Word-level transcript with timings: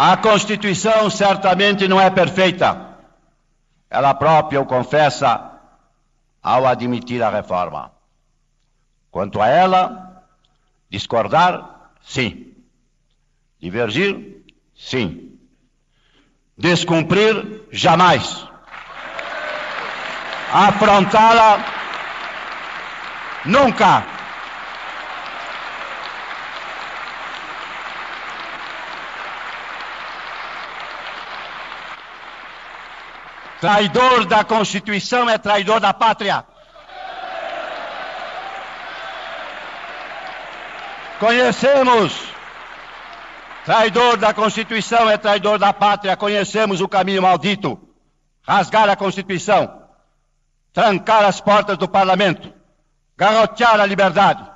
A 0.00 0.16
Constituição 0.16 1.10
certamente 1.10 1.88
não 1.88 2.00
é 2.00 2.08
perfeita. 2.08 2.96
Ela 3.90 4.14
própria 4.14 4.60
o 4.60 4.64
confessa 4.64 5.58
ao 6.40 6.64
admitir 6.64 7.20
a 7.20 7.28
reforma. 7.28 7.90
Quanto 9.10 9.42
a 9.42 9.48
ela, 9.48 10.22
discordar, 10.88 11.90
sim. 12.00 12.54
Divergir, 13.60 14.44
sim. 14.72 15.36
Descumprir, 16.56 17.64
jamais. 17.72 18.46
Afrontá-la, 20.52 21.58
nunca. 23.44 24.17
Traidor 33.60 34.24
da 34.24 34.44
Constituição 34.44 35.28
é 35.28 35.36
traidor 35.36 35.80
da 35.80 35.92
pátria. 35.92 36.44
Conhecemos. 41.18 42.28
Traidor 43.64 44.16
da 44.16 44.32
Constituição 44.32 45.10
é 45.10 45.18
traidor 45.18 45.58
da 45.58 45.72
pátria. 45.72 46.16
Conhecemos 46.16 46.80
o 46.80 46.88
caminho 46.88 47.22
maldito. 47.22 47.78
Rasgar 48.46 48.88
a 48.88 48.96
Constituição. 48.96 49.82
Trancar 50.72 51.24
as 51.24 51.40
portas 51.40 51.76
do 51.76 51.88
parlamento. 51.88 52.52
Garrotear 53.16 53.80
a 53.80 53.86
liberdade. 53.86 54.48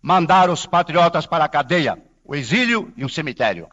Mandar 0.00 0.48
os 0.48 0.64
patriotas 0.64 1.26
para 1.26 1.44
a 1.44 1.48
cadeia, 1.48 1.96
o 2.24 2.34
exílio 2.34 2.92
e 2.96 3.04
o 3.04 3.08
cemitério. 3.08 3.68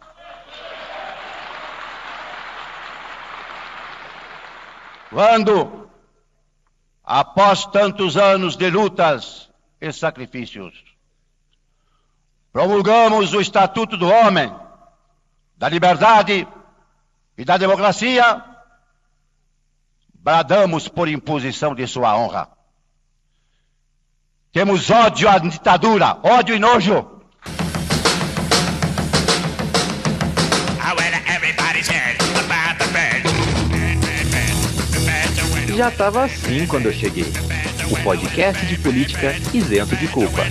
Quando, 5.09 5.89
após 7.03 7.65
tantos 7.65 8.15
anos 8.15 8.55
de 8.55 8.69
lutas 8.69 9.49
e 9.81 9.91
sacrifícios, 9.91 10.73
promulgamos 12.53 13.33
o 13.33 13.41
Estatuto 13.41 13.97
do 13.97 14.07
Homem, 14.07 14.53
da 15.57 15.67
Liberdade 15.67 16.47
e 17.37 17.43
da 17.43 17.57
Democracia, 17.57 18.43
bradamos 20.13 20.87
por 20.87 21.07
imposição 21.07 21.73
de 21.73 21.87
sua 21.87 22.15
honra. 22.15 22.47
Temos 24.51 24.89
ódio 24.89 25.29
à 25.29 25.37
ditadura, 25.37 26.19
ódio 26.23 26.55
e 26.55 26.59
nojo. 26.59 27.18
Já 35.79 35.87
estava 35.87 36.25
assim 36.25 36.67
quando 36.67 36.87
eu 36.87 36.91
cheguei. 36.91 37.31
O 37.89 37.95
podcast 38.03 38.65
de 38.65 38.77
política 38.79 39.33
isento 39.53 39.95
de 39.95 40.09
culpa. 40.09 40.43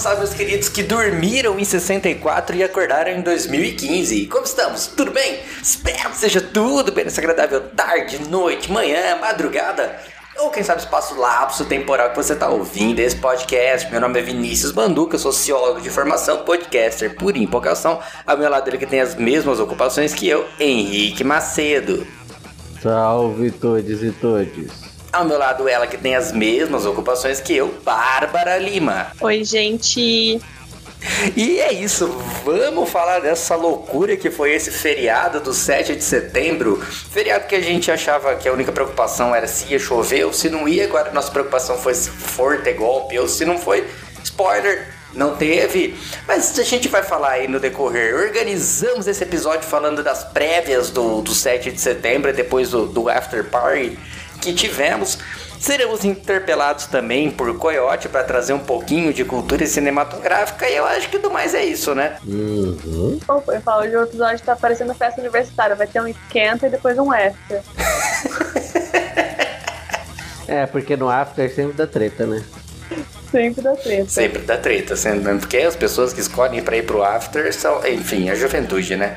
Salve, 0.00 0.20
meus 0.20 0.32
queridos 0.32 0.70
que 0.70 0.82
dormiram 0.82 1.60
em 1.60 1.64
64 1.64 2.56
e 2.56 2.64
acordaram 2.64 3.12
em 3.12 3.20
2015. 3.20 4.28
Como 4.28 4.46
estamos? 4.46 4.86
Tudo 4.86 5.10
bem? 5.10 5.40
Espero 5.62 6.08
que 6.08 6.16
seja 6.16 6.40
tudo 6.40 6.90
bem 6.90 7.04
nessa 7.04 7.20
agradável 7.20 7.68
tarde, 7.76 8.18
noite, 8.30 8.72
manhã, 8.72 9.18
madrugada. 9.20 10.00
Ou 10.38 10.48
quem 10.48 10.62
sabe 10.62 10.80
espaço 10.80 11.14
lapso 11.20 11.66
temporal 11.66 12.08
que 12.08 12.16
você 12.16 12.32
está 12.32 12.48
ouvindo 12.48 12.98
esse 12.98 13.16
podcast. 13.16 13.90
Meu 13.90 14.00
nome 14.00 14.18
é 14.18 14.22
Vinícius 14.22 14.72
Banduca, 14.72 15.18
sociólogo 15.18 15.82
de 15.82 15.90
formação, 15.90 16.44
podcaster 16.44 17.14
por 17.16 17.36
empolgação. 17.36 18.00
Ao 18.26 18.38
meu 18.38 18.48
lado 18.48 18.70
ele 18.70 18.78
que 18.78 18.86
tem 18.86 19.02
as 19.02 19.14
mesmas 19.16 19.60
ocupações 19.60 20.14
que 20.14 20.26
eu, 20.26 20.46
Henrique 20.58 21.22
Macedo. 21.22 22.06
Salve 22.82 23.50
todos 23.50 24.02
e 24.02 24.10
todos. 24.12 24.99
Ao 25.12 25.24
meu 25.24 25.38
lado, 25.38 25.68
ela 25.68 25.88
que 25.88 25.96
tem 25.96 26.14
as 26.14 26.30
mesmas 26.30 26.86
ocupações 26.86 27.40
que 27.40 27.56
eu, 27.56 27.74
Bárbara 27.84 28.58
Lima. 28.58 29.08
Oi, 29.20 29.42
gente. 29.42 30.40
E 31.36 31.58
é 31.58 31.72
isso, 31.72 32.06
vamos 32.44 32.88
falar 32.90 33.20
dessa 33.20 33.56
loucura 33.56 34.16
que 34.16 34.30
foi 34.30 34.52
esse 34.52 34.70
feriado 34.70 35.40
do 35.40 35.52
7 35.52 35.96
de 35.96 36.04
setembro. 36.04 36.76
Feriado 36.76 37.46
que 37.46 37.56
a 37.56 37.60
gente 37.60 37.90
achava 37.90 38.36
que 38.36 38.48
a 38.48 38.52
única 38.52 38.70
preocupação 38.70 39.34
era 39.34 39.48
se 39.48 39.72
ia 39.72 39.78
chover 39.78 40.26
ou 40.26 40.32
se 40.32 40.48
não 40.48 40.68
ia, 40.68 40.84
agora 40.84 41.10
nossa 41.10 41.30
preocupação 41.30 41.76
foi 41.76 41.94
se 41.94 42.10
for 42.10 42.62
ter 42.62 42.74
golpe 42.74 43.18
ou 43.18 43.26
se 43.26 43.44
não 43.44 43.58
foi. 43.58 43.84
Spoiler, 44.22 44.94
não 45.14 45.34
teve, 45.34 45.98
mas 46.28 46.56
a 46.56 46.62
gente 46.62 46.86
vai 46.86 47.02
falar 47.02 47.30
aí 47.30 47.48
no 47.48 47.58
decorrer. 47.58 48.14
Organizamos 48.14 49.08
esse 49.08 49.24
episódio 49.24 49.66
falando 49.66 50.04
das 50.04 50.22
prévias 50.22 50.90
do, 50.90 51.20
do 51.22 51.34
7 51.34 51.72
de 51.72 51.80
setembro, 51.80 52.32
depois 52.32 52.70
do, 52.70 52.86
do 52.86 53.08
After 53.08 53.42
Party 53.44 53.98
que 54.40 54.54
tivemos. 54.54 55.18
Seremos 55.58 56.04
interpelados 56.04 56.86
também 56.86 57.30
por 57.30 57.56
Coyote 57.58 58.08
para 58.08 58.24
trazer 58.24 58.54
um 58.54 58.58
pouquinho 58.58 59.12
de 59.12 59.24
cultura 59.24 59.66
cinematográfica 59.66 60.68
e 60.68 60.74
eu 60.74 60.86
acho 60.86 61.10
que 61.10 61.18
do 61.18 61.30
mais 61.30 61.54
é 61.54 61.62
isso, 61.62 61.94
né? 61.94 62.16
Uhum. 62.26 63.20
Bom, 63.26 63.44
eu 63.48 63.60
falo, 63.60 63.82
o 63.82 64.02
episódio 64.02 64.42
tá 64.42 64.56
parecendo 64.56 64.94
festa 64.94 65.20
universitária, 65.20 65.76
vai 65.76 65.86
ter 65.86 66.00
um 66.00 66.08
esquenta 66.08 66.66
e 66.66 66.70
depois 66.70 66.98
um 66.98 67.12
after. 67.12 67.60
é, 70.48 70.64
porque 70.64 70.96
no 70.96 71.10
after 71.10 71.54
sempre 71.54 71.74
dá 71.74 71.86
treta, 71.86 72.24
né? 72.24 72.42
Sempre 73.30 73.62
dá 73.62 73.76
treta. 73.76 74.08
Sempre 74.08 74.42
dá 74.42 74.56
treta, 74.56 74.96
sempre, 74.96 75.38
porque 75.38 75.58
as 75.58 75.76
pessoas 75.76 76.12
que 76.12 76.20
escolhem 76.20 76.62
para 76.62 76.76
ir 76.76 76.86
pro 76.86 77.04
after 77.04 77.52
são, 77.52 77.86
enfim, 77.86 78.28
a 78.28 78.34
juventude, 78.34 78.96
né? 78.96 79.16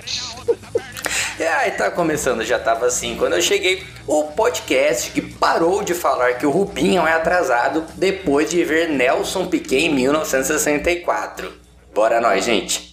E 1.40 1.44
aí 1.44 1.72
tá 1.72 1.91
começando, 1.91 2.44
já 2.44 2.59
tava 2.59 2.85
assim 2.85 3.16
quando 3.18 3.34
eu 3.34 3.41
cheguei. 3.41 3.84
O 4.07 4.25
podcast 4.25 5.12
que 5.12 5.22
parou 5.22 5.84
de 5.84 5.94
falar 5.94 6.34
que 6.34 6.46
o 6.46 6.51
Rubinho 6.51 7.07
é 7.07 7.13
atrasado 7.13 7.85
depois 7.96 8.50
de 8.50 8.63
ver 8.63 8.90
Nelson 8.90 9.47
Piquet 9.47 9.85
em 9.85 9.94
1964. 9.94 11.53
Bora 11.94 12.19
nós, 12.19 12.44
gente! 12.44 12.92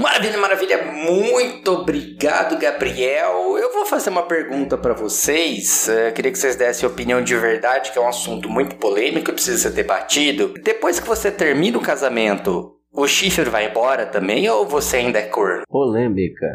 Maravilha, 0.00 0.38
maravilha. 0.38 0.84
Muito 0.84 1.70
obrigado, 1.70 2.58
Gabriel. 2.58 3.58
Eu 3.58 3.70
vou 3.72 3.84
fazer 3.84 4.08
uma 4.08 4.22
pergunta 4.22 4.78
para 4.78 4.94
vocês. 4.94 5.86
Eu 5.86 5.98
eh, 5.98 6.12
queria 6.12 6.32
que 6.32 6.38
vocês 6.38 6.56
dessem 6.56 6.88
opinião 6.88 7.22
de 7.22 7.36
verdade, 7.36 7.92
que 7.92 7.98
é 7.98 8.00
um 8.00 8.08
assunto 8.08 8.48
muito 8.48 8.76
polêmico 8.76 9.30
e 9.30 9.34
precisa 9.34 9.58
ser 9.58 9.74
debatido. 9.74 10.54
Depois 10.62 10.98
que 10.98 11.06
você 11.06 11.30
termina 11.30 11.76
o 11.76 11.82
casamento, 11.82 12.78
o 12.90 13.06
chifre 13.06 13.50
vai 13.50 13.66
embora 13.66 14.06
também 14.06 14.48
ou 14.48 14.66
você 14.66 14.96
ainda 14.96 15.18
é 15.18 15.26
cor? 15.26 15.62
Polêmica. 15.68 16.46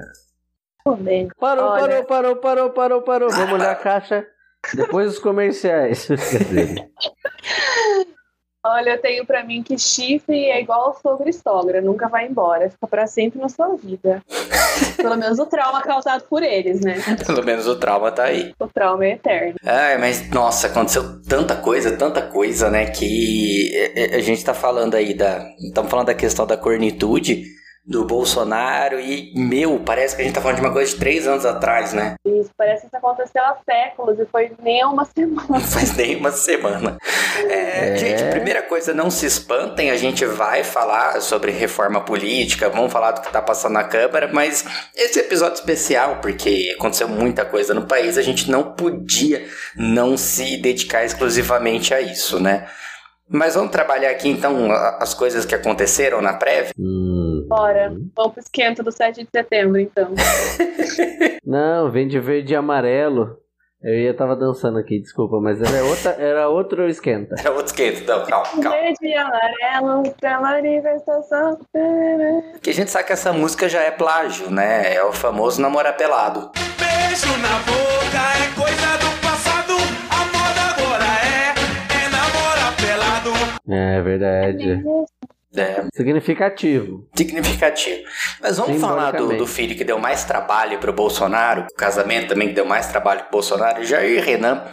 Polêmica. 0.83 1.35
Parou, 1.39 1.65
Olha... 1.65 2.03
parou, 2.03 2.05
parou, 2.05 2.35
parou, 2.37 2.69
parou, 2.71 3.01
parou. 3.03 3.29
Vamos 3.29 3.59
na 3.59 3.73
caixa. 3.75 4.25
Depois 4.73 5.09
dos 5.09 5.19
comerciais. 5.19 6.07
Olha, 8.69 8.91
eu 8.91 9.01
tenho 9.01 9.25
para 9.25 9.43
mim 9.43 9.63
que 9.63 9.77
chifre 9.77 10.45
é 10.45 10.61
igual 10.61 10.97
sogro 11.01 11.29
e 11.29 11.33
sogra, 11.33 11.81
nunca 11.81 12.09
vai 12.09 12.27
embora, 12.27 12.69
fica 12.69 12.85
para 12.85 13.07
sempre 13.07 13.39
na 13.39 13.47
sua 13.47 13.75
vida. 13.75 14.21
Pelo 14.97 15.15
menos 15.15 15.39
o 15.39 15.45
trauma 15.45 15.81
causado 15.81 16.23
por 16.29 16.43
eles, 16.43 16.81
né? 16.81 16.95
Pelo 17.25 17.43
menos 17.43 17.65
o 17.67 17.75
trauma 17.75 18.11
tá 18.11 18.25
aí. 18.25 18.53
O 18.59 18.67
trauma 18.67 19.05
é 19.05 19.13
eterno. 19.13 19.55
Ai, 19.63 19.97
mas 19.97 20.29
nossa, 20.29 20.67
aconteceu 20.67 21.21
tanta 21.23 21.55
coisa, 21.55 21.95
tanta 21.95 22.21
coisa, 22.21 22.69
né? 22.69 22.87
Que 22.87 23.71
a 24.13 24.19
gente 24.19 24.43
tá 24.43 24.53
falando 24.53 24.95
aí 24.95 25.13
da. 25.13 25.47
Estamos 25.59 25.89
falando 25.89 26.07
da 26.07 26.13
questão 26.13 26.45
da 26.45 26.57
cornitude 26.57 27.43
do 27.87 28.03
Bolsonaro 28.03 28.99
e, 28.99 29.31
meu, 29.33 29.79
parece 29.79 30.15
que 30.15 30.21
a 30.21 30.25
gente 30.25 30.35
tá 30.35 30.41
falando 30.41 30.57
de 30.57 30.61
uma 30.61 30.73
coisa 30.73 30.91
de 30.91 30.99
três 30.99 31.25
anos 31.25 31.45
atrás, 31.45 31.93
né? 31.93 32.15
Isso, 32.25 32.51
parece 32.57 32.81
que 32.81 32.87
isso 32.87 32.97
aconteceu 32.97 33.41
há 33.41 33.57
séculos 33.63 34.19
e 34.19 34.25
foi 34.25 34.51
nem 34.61 34.83
uma 34.83 35.05
semana. 35.15 35.47
Não 35.49 35.61
faz 35.61 35.95
nem 35.95 36.17
uma 36.17 36.31
semana. 36.31 36.97
É, 37.49 37.77
É. 37.77 37.97
Gente, 37.97 38.23
primeira 38.31 38.61
coisa, 38.61 38.93
não 38.93 39.09
se 39.09 39.25
espantem, 39.25 39.89
a 39.89 39.95
gente 39.95 40.25
vai 40.25 40.63
falar 40.63 41.21
sobre 41.21 41.51
reforma 41.51 42.01
política, 42.01 42.69
vamos 42.69 42.91
falar 42.91 43.11
do 43.11 43.21
que 43.21 43.31
tá 43.31 43.41
passando 43.41 43.73
na 43.73 43.83
Câmara, 43.83 44.29
mas 44.33 44.65
esse 44.95 45.19
episódio 45.19 45.55
especial, 45.55 46.17
porque 46.21 46.75
aconteceu 46.77 47.07
muita 47.07 47.45
coisa 47.45 47.73
no 47.73 47.85
país, 47.87 48.17
a 48.17 48.21
gente 48.21 48.51
não 48.51 48.73
podia 48.73 49.45
não 49.75 50.17
se 50.17 50.57
dedicar 50.57 51.05
exclusivamente 51.05 51.93
a 51.93 52.01
isso, 52.01 52.39
né? 52.39 52.67
Mas 53.29 53.55
vamos 53.55 53.71
trabalhar 53.71 54.09
aqui 54.09 54.29
então 54.29 54.71
as 54.71 55.13
coisas 55.13 55.45
que 55.45 55.53
aconteceram 55.53 56.21
na 56.21 56.33
prévia? 56.33 56.71
Hum. 56.79 57.16
Bora, 57.47 57.89
vamos 58.15 58.33
pro 58.33 58.39
esquenta 58.39 58.81
do 58.81 58.91
7 58.91 59.23
de 59.23 59.29
setembro, 59.29 59.79
então. 59.79 60.13
Não, 61.45 61.91
vem 61.91 62.07
de 62.07 62.19
verde 62.19 62.53
e 62.53 62.55
amarelo. 62.55 63.37
Eu 63.81 63.93
ia 63.93 64.13
tava 64.13 64.35
dançando 64.35 64.79
aqui, 64.79 64.99
desculpa, 64.99 65.39
mas 65.39 65.61
era, 65.61 65.83
outra, 65.85 66.11
era 66.13 66.49
outro 66.49 66.89
esquenta. 66.89 67.35
É 67.45 67.49
outro 67.49 67.67
esquenta, 67.67 67.99
então, 68.01 68.25
calma, 68.25 68.47
calma. 68.61 68.71
Verde 68.71 69.05
e 69.07 69.13
amarelo 69.13 70.11
pra 70.19 70.41
manifestação. 70.41 71.59
Porque 72.53 72.71
a 72.71 72.73
gente 72.73 72.89
sabe 72.89 73.05
que 73.05 73.13
essa 73.13 73.31
música 73.31 73.69
já 73.69 73.81
é 73.83 73.91
plágio, 73.91 74.49
né? 74.49 74.95
É 74.95 75.03
o 75.03 75.13
famoso 75.13 75.61
namorar 75.61 75.95
pelado. 75.95 76.51
Beijo 76.79 77.27
na 77.37 77.59
boca 77.59 78.17
é 78.33 78.47
coisa 78.59 78.97
do 78.97 79.21
passado. 79.21 79.73
A 80.09 80.25
moda 80.35 80.61
agora 80.73 81.05
é, 81.05 81.53
é 82.03 82.09
namorar 82.09 82.75
pelado. 82.77 83.31
É 83.69 84.01
verdade. 84.01 84.71
É, 84.71 85.16
Significativo. 85.93 87.07
significativo. 87.15 88.03
Mas 88.41 88.57
vamos 88.57 88.79
falar 88.79 89.11
do, 89.11 89.37
do 89.37 89.47
filho 89.47 89.75
que 89.75 89.83
deu 89.83 89.99
mais 89.99 90.23
trabalho 90.23 90.79
pro 90.79 90.93
Bolsonaro, 90.93 91.65
o 91.71 91.75
casamento 91.75 92.29
também 92.29 92.49
que 92.49 92.53
deu 92.53 92.65
mais 92.65 92.87
trabalho 92.87 93.21
pro 93.21 93.31
Bolsonaro, 93.31 93.83
Jair 93.83 94.23
Renan, 94.23 94.63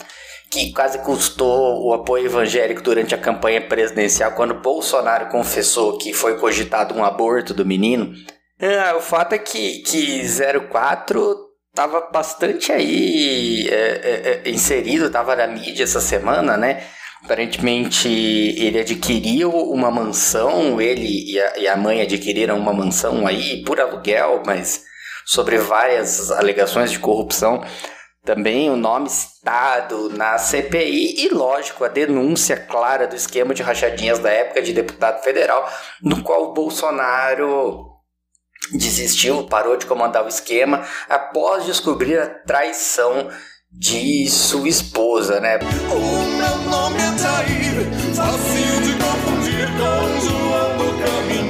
que 0.51 0.73
quase 0.73 0.99
custou 0.99 1.85
o 1.85 1.93
apoio 1.93 2.27
evangélico 2.27 2.81
durante 2.83 3.15
a 3.15 3.19
campanha 3.19 3.61
presidencial, 3.61 4.33
quando 4.33 4.55
Bolsonaro 4.55 5.27
confessou 5.27 5.99
que 5.99 6.13
foi 6.13 6.39
cogitado 6.39 6.95
um 6.95 7.05
aborto 7.05 7.53
do 7.53 7.67
menino. 7.67 8.13
Ah, 8.61 8.97
o 8.97 9.01
fato 9.01 9.33
é 9.33 9.39
que, 9.39 9.79
que 9.81 10.23
04 10.71 11.45
tava 11.75 12.09
bastante 12.13 12.71
aí 12.71 13.69
é, 13.69 13.75
é, 13.75 14.43
é, 14.45 14.51
inserido, 14.51 15.11
tava 15.11 15.35
na 15.35 15.47
mídia 15.49 15.83
essa 15.83 16.01
semana, 16.01 16.57
né? 16.57 16.85
Aparentemente 17.25 18.07
ele 18.07 18.79
adquiriu 18.79 19.51
uma 19.51 19.91
mansão, 19.91 20.79
ele 20.79 21.33
e 21.33 21.41
a, 21.41 21.59
e 21.59 21.67
a 21.67 21.75
mãe 21.75 22.03
adquiriram 22.03 22.59
uma 22.59 22.73
mansão 22.73 23.27
aí 23.27 23.63
por 23.65 23.81
aluguel, 23.81 24.43
mas 24.45 24.85
sobre 25.25 25.57
várias 25.57 26.31
alegações 26.31 26.91
de 26.91 26.99
corrupção. 26.99 27.65
Também 28.23 28.69
o 28.71 28.77
nome 28.77 29.09
citado 29.09 30.11
na 30.11 30.37
CPI 30.37 31.25
e, 31.25 31.29
lógico, 31.31 31.85
a 31.85 31.89
denúncia 31.89 32.59
clara 32.59 33.07
do 33.07 33.17
esquema 33.17 33.55
de 33.55 33.63
rachadinhas 33.63 34.19
da 34.19 34.31
época 34.31 34.61
de 34.61 34.75
deputado 34.75 35.23
federal, 35.23 35.67
no 36.03 36.23
qual 36.23 36.51
o 36.51 36.53
Bolsonaro 36.53 37.87
desistiu, 38.73 39.45
parou 39.45 39.77
de 39.77 39.87
comandar 39.87 40.25
o 40.25 40.29
esquema 40.29 40.87
após 41.09 41.65
descobrir 41.65 42.19
a 42.19 42.27
traição 42.27 43.31
de 43.77 44.29
sua 44.29 44.69
esposa, 44.69 45.41
né? 45.41 45.59
O 45.91 45.99
meu 46.37 46.71
nome 46.71 46.97
é 46.97 47.19
Jair, 47.19 47.85
fácil 48.15 48.81
de 48.83 48.93
confundir 49.03 49.67
com 49.77 50.21
João 50.21 50.79
do 50.79 50.87
Caminhão. 51.03 51.45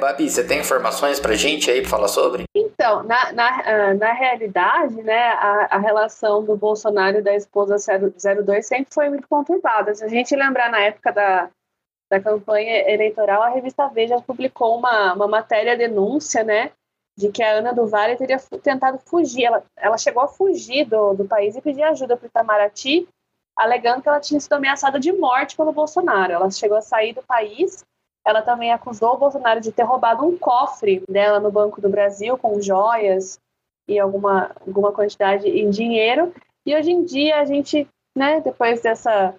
Babi, 0.00 0.30
você 0.30 0.44
tem 0.44 0.60
informações 0.60 1.18
pra 1.18 1.34
gente 1.34 1.70
aí 1.70 1.80
pra 1.80 1.90
falar 1.90 2.08
sobre? 2.08 2.44
Então, 2.54 3.02
na, 3.02 3.32
na, 3.32 3.60
ah, 3.60 3.94
na 3.94 4.12
realidade, 4.12 5.02
né, 5.02 5.32
a, 5.32 5.76
a 5.76 5.78
relação 5.78 6.44
do 6.44 6.56
Bolsonaro 6.56 7.18
e 7.18 7.22
da 7.22 7.34
esposa 7.34 7.76
02 7.76 8.64
sempre 8.64 8.94
foi 8.94 9.08
muito 9.08 9.26
conturbada. 9.28 9.94
Se 9.94 10.04
a 10.04 10.08
gente 10.08 10.36
lembrar 10.36 10.70
na 10.70 10.80
época 10.80 11.12
da, 11.12 11.50
da 12.10 12.20
campanha 12.20 12.88
eleitoral, 12.88 13.42
a 13.42 13.48
revista 13.48 13.88
Veja 13.88 14.20
publicou 14.20 14.78
uma, 14.78 15.14
uma 15.14 15.26
matéria 15.26 15.76
denúncia, 15.76 16.44
né, 16.44 16.70
de 17.18 17.32
que 17.32 17.42
a 17.42 17.58
Ana 17.58 17.74
do 17.74 17.84
Vale 17.84 18.14
teria 18.14 18.38
tentado 18.62 18.96
fugir. 19.04 19.44
Ela, 19.44 19.64
ela 19.76 19.98
chegou 19.98 20.22
a 20.22 20.28
fugir 20.28 20.84
do, 20.84 21.14
do 21.14 21.24
país 21.24 21.56
e 21.56 21.60
pedir 21.60 21.82
ajuda 21.82 22.16
para 22.16 22.26
o 22.26 22.28
Itamaraty, 22.28 23.08
alegando 23.56 24.02
que 24.02 24.08
ela 24.08 24.20
tinha 24.20 24.38
sido 24.38 24.52
ameaçada 24.52 25.00
de 25.00 25.12
morte 25.12 25.56
pelo 25.56 25.72
Bolsonaro. 25.72 26.32
Ela 26.32 26.48
chegou 26.48 26.78
a 26.78 26.80
sair 26.80 27.12
do 27.12 27.22
país. 27.24 27.84
Ela 28.24 28.40
também 28.40 28.72
acusou 28.72 29.14
o 29.14 29.18
Bolsonaro 29.18 29.60
de 29.60 29.72
ter 29.72 29.82
roubado 29.82 30.24
um 30.24 30.38
cofre 30.38 31.02
dela 31.08 31.40
no 31.40 31.50
Banco 31.50 31.80
do 31.80 31.88
Brasil 31.88 32.38
com 32.38 32.62
joias 32.62 33.40
e 33.88 33.98
alguma, 33.98 34.52
alguma 34.64 34.92
quantidade 34.92 35.48
em 35.48 35.68
dinheiro. 35.70 36.32
E 36.64 36.76
hoje 36.76 36.92
em 36.92 37.04
dia 37.04 37.40
a 37.40 37.44
gente, 37.44 37.88
né, 38.16 38.40
depois 38.40 38.80
dessa, 38.80 39.34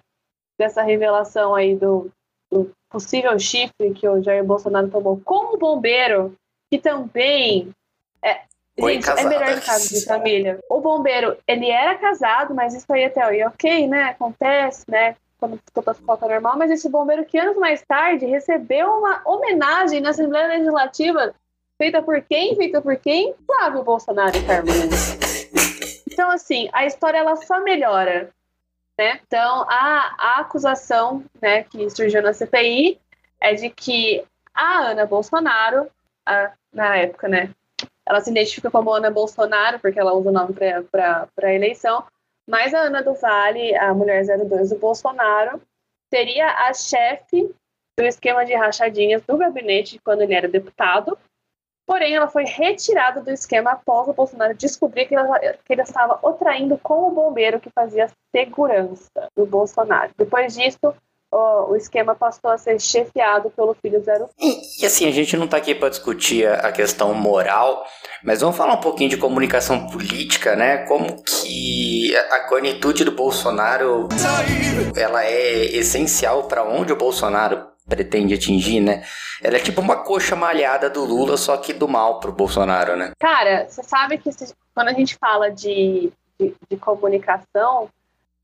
dessa 0.58 0.82
revelação 0.82 1.54
aí 1.54 1.74
do, 1.74 2.10
do 2.52 2.70
possível 2.90 3.38
chifre 3.38 3.94
que 3.94 4.06
o 4.06 4.22
Jair 4.22 4.44
Bolsonaro 4.44 4.90
tomou 4.90 5.18
com 5.24 5.54
o 5.54 5.58
bombeiro, 5.58 6.36
que 6.70 6.78
também 6.78 7.74
é, 8.22 8.40
Foi 8.78 8.94
gente, 8.94 9.10
é 9.10 9.24
melhor 9.24 9.50
em 9.50 9.60
caso 9.60 9.88
de 9.92 10.04
família. 10.04 10.60
O 10.70 10.80
bombeiro, 10.80 11.36
ele 11.46 11.68
era 11.70 11.96
casado, 11.96 12.54
mas 12.54 12.74
isso 12.74 12.90
aí 12.92 13.04
até 13.04 13.22
aí, 13.22 13.42
ok, 13.44 13.88
né? 13.88 14.04
Acontece, 14.04 14.84
né? 14.88 15.16
Quando 15.38 15.56
escuta 15.56 15.90
as 15.92 15.98
fotos 15.98 16.28
normal, 16.28 16.56
mas 16.58 16.70
esse 16.70 16.88
bombeiro 16.88 17.24
que 17.24 17.38
anos 17.38 17.56
mais 17.56 17.82
tarde 17.82 18.26
recebeu 18.26 18.88
uma 18.98 19.22
homenagem 19.24 20.00
na 20.00 20.10
Assembleia 20.10 20.48
Legislativa 20.48 21.34
feita 21.78 22.02
por 22.02 22.20
quem? 22.20 22.54
Feita 22.56 22.80
por 22.82 22.94
quem? 22.96 23.34
Flávio 23.46 23.82
Bolsonaro 23.82 24.36
e 24.36 24.42
Carmen. 24.44 24.74
Então, 26.12 26.30
assim, 26.30 26.68
a 26.72 26.84
história 26.84 27.18
ela 27.18 27.36
só 27.36 27.60
melhora. 27.62 28.30
Né? 28.98 29.18
Então, 29.26 29.62
a, 29.66 30.14
a 30.18 30.40
acusação 30.40 31.24
né, 31.40 31.62
que 31.62 31.88
surgiu 31.88 32.20
na 32.22 32.34
CPI 32.34 33.00
é 33.40 33.54
de 33.54 33.70
que 33.70 34.22
a 34.54 34.90
Ana 34.90 35.06
Bolsonaro, 35.06 35.88
a- 36.26 36.52
na 36.72 36.96
época, 36.96 37.28
né? 37.28 37.50
Ela 38.06 38.20
se 38.20 38.30
identifica 38.30 38.70
como 38.70 38.92
Ana 38.92 39.10
Bolsonaro, 39.10 39.78
porque 39.78 39.98
ela 39.98 40.12
usa 40.14 40.30
o 40.30 40.32
nome 40.32 40.54
para 40.54 41.28
a 41.42 41.54
eleição, 41.54 42.04
mas 42.48 42.74
a 42.74 42.80
Ana 42.80 43.02
do 43.02 43.14
Vale, 43.14 43.74
a 43.76 43.94
mulher 43.94 44.24
02 44.24 44.70
do 44.70 44.78
Bolsonaro, 44.78 45.60
seria 46.12 46.68
a 46.68 46.74
chefe 46.74 47.54
do 47.98 48.04
esquema 48.04 48.44
de 48.44 48.54
rachadinhas 48.54 49.22
do 49.22 49.36
gabinete 49.36 50.00
quando 50.04 50.22
ele 50.22 50.34
era 50.34 50.48
deputado. 50.48 51.16
Porém, 51.86 52.14
ela 52.14 52.28
foi 52.28 52.44
retirada 52.44 53.20
do 53.20 53.30
esquema 53.30 53.72
após 53.72 54.08
o 54.08 54.12
Bolsonaro 54.12 54.54
descobrir 54.54 55.06
que, 55.06 55.14
ela- 55.14 55.38
que 55.40 55.72
ele 55.72 55.82
estava 55.82 56.18
o 56.22 56.32
traindo 56.34 56.78
com 56.78 57.08
o 57.08 57.10
bombeiro 57.10 57.60
que 57.60 57.68
fazia 57.70 58.08
segurança 58.34 59.10
do 59.36 59.44
Bolsonaro. 59.44 60.12
Depois 60.16 60.54
disso, 60.54 60.78
o, 61.32 61.72
o 61.72 61.76
esquema 61.76 62.14
passou 62.14 62.50
a 62.50 62.58
ser 62.58 62.80
chefiado 62.80 63.50
pelo 63.50 63.74
filho 63.74 64.02
0 64.02 64.28
E, 64.38 64.82
e 64.82 64.86
assim, 64.86 65.06
a 65.06 65.10
gente 65.12 65.36
não 65.36 65.46
tá 65.46 65.56
aqui 65.58 65.74
pra 65.74 65.88
discutir 65.88 66.46
a, 66.46 66.54
a 66.68 66.72
questão 66.72 67.14
moral, 67.14 67.84
mas 68.24 68.40
vamos 68.40 68.56
falar 68.56 68.74
um 68.74 68.80
pouquinho 68.80 69.10
de 69.10 69.16
comunicação 69.16 69.86
política, 69.88 70.56
né? 70.56 70.78
Como 70.86 71.22
que 71.22 72.14
a, 72.16 72.36
a 72.36 72.48
cornitude 72.48 73.04
do 73.04 73.12
Bolsonaro 73.12 74.08
ela 74.96 75.24
é 75.24 75.64
essencial 75.76 76.44
pra 76.44 76.64
onde 76.64 76.92
o 76.92 76.96
Bolsonaro 76.96 77.68
pretende 77.88 78.34
atingir, 78.34 78.80
né? 78.80 79.02
Ela 79.42 79.56
é 79.56 79.60
tipo 79.60 79.80
uma 79.80 79.96
coxa 80.04 80.36
malhada 80.36 80.88
do 80.90 81.04
Lula, 81.04 81.36
só 81.36 81.56
que 81.56 81.72
do 81.72 81.88
mal 81.88 82.20
pro 82.20 82.30
Bolsonaro, 82.32 82.96
né? 82.96 83.10
Cara, 83.18 83.66
você 83.68 83.82
sabe 83.82 84.18
que 84.18 84.30
se- 84.32 84.54
quando 84.74 84.88
a 84.88 84.92
gente 84.92 85.16
fala 85.18 85.50
de, 85.50 86.12
de, 86.38 86.54
de 86.70 86.76
comunicação, 86.76 87.88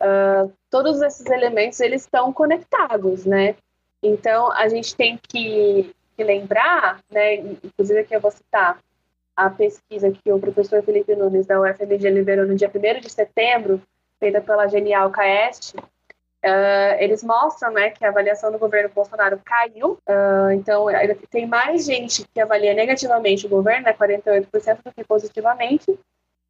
ah, 0.00 0.46
todos 0.70 1.00
esses 1.02 1.26
elementos 1.26 1.80
eles 1.80 2.02
estão 2.02 2.32
conectados, 2.32 3.24
né? 3.24 3.56
Então 4.02 4.52
a 4.52 4.68
gente 4.68 4.94
tem 4.94 5.18
que, 5.28 5.94
que 6.16 6.24
lembrar, 6.24 7.00
né? 7.10 7.36
Inclusive 7.36 8.00
aqui 8.00 8.14
eu 8.14 8.20
vou 8.20 8.30
citar 8.30 8.78
a 9.34 9.50
pesquisa 9.50 10.10
que 10.10 10.32
o 10.32 10.38
professor 10.38 10.82
Felipe 10.82 11.14
Nunes 11.14 11.46
da 11.46 11.60
UFMG 11.60 12.10
liberou 12.10 12.46
no 12.46 12.54
dia 12.54 12.70
1 12.74 13.00
de 13.00 13.10
setembro, 13.10 13.82
feita 14.18 14.40
pela 14.40 14.66
Genial 14.66 15.10
Caest, 15.10 15.74
ah, 16.46 16.96
eles 17.00 17.24
mostram 17.24 17.72
né, 17.72 17.90
que 17.90 18.04
a 18.04 18.08
avaliação 18.08 18.52
do 18.52 18.58
governo 18.58 18.88
Bolsonaro 18.94 19.40
caiu. 19.44 19.98
Ah, 20.06 20.54
então, 20.54 20.86
tem 21.30 21.46
mais 21.46 21.84
gente 21.84 22.24
que 22.32 22.40
avalia 22.40 22.72
negativamente 22.72 23.46
o 23.46 23.48
governo, 23.48 23.84
né, 23.84 23.92
48% 23.92 24.78
do 24.84 24.92
que 24.92 25.04
positivamente. 25.04 25.98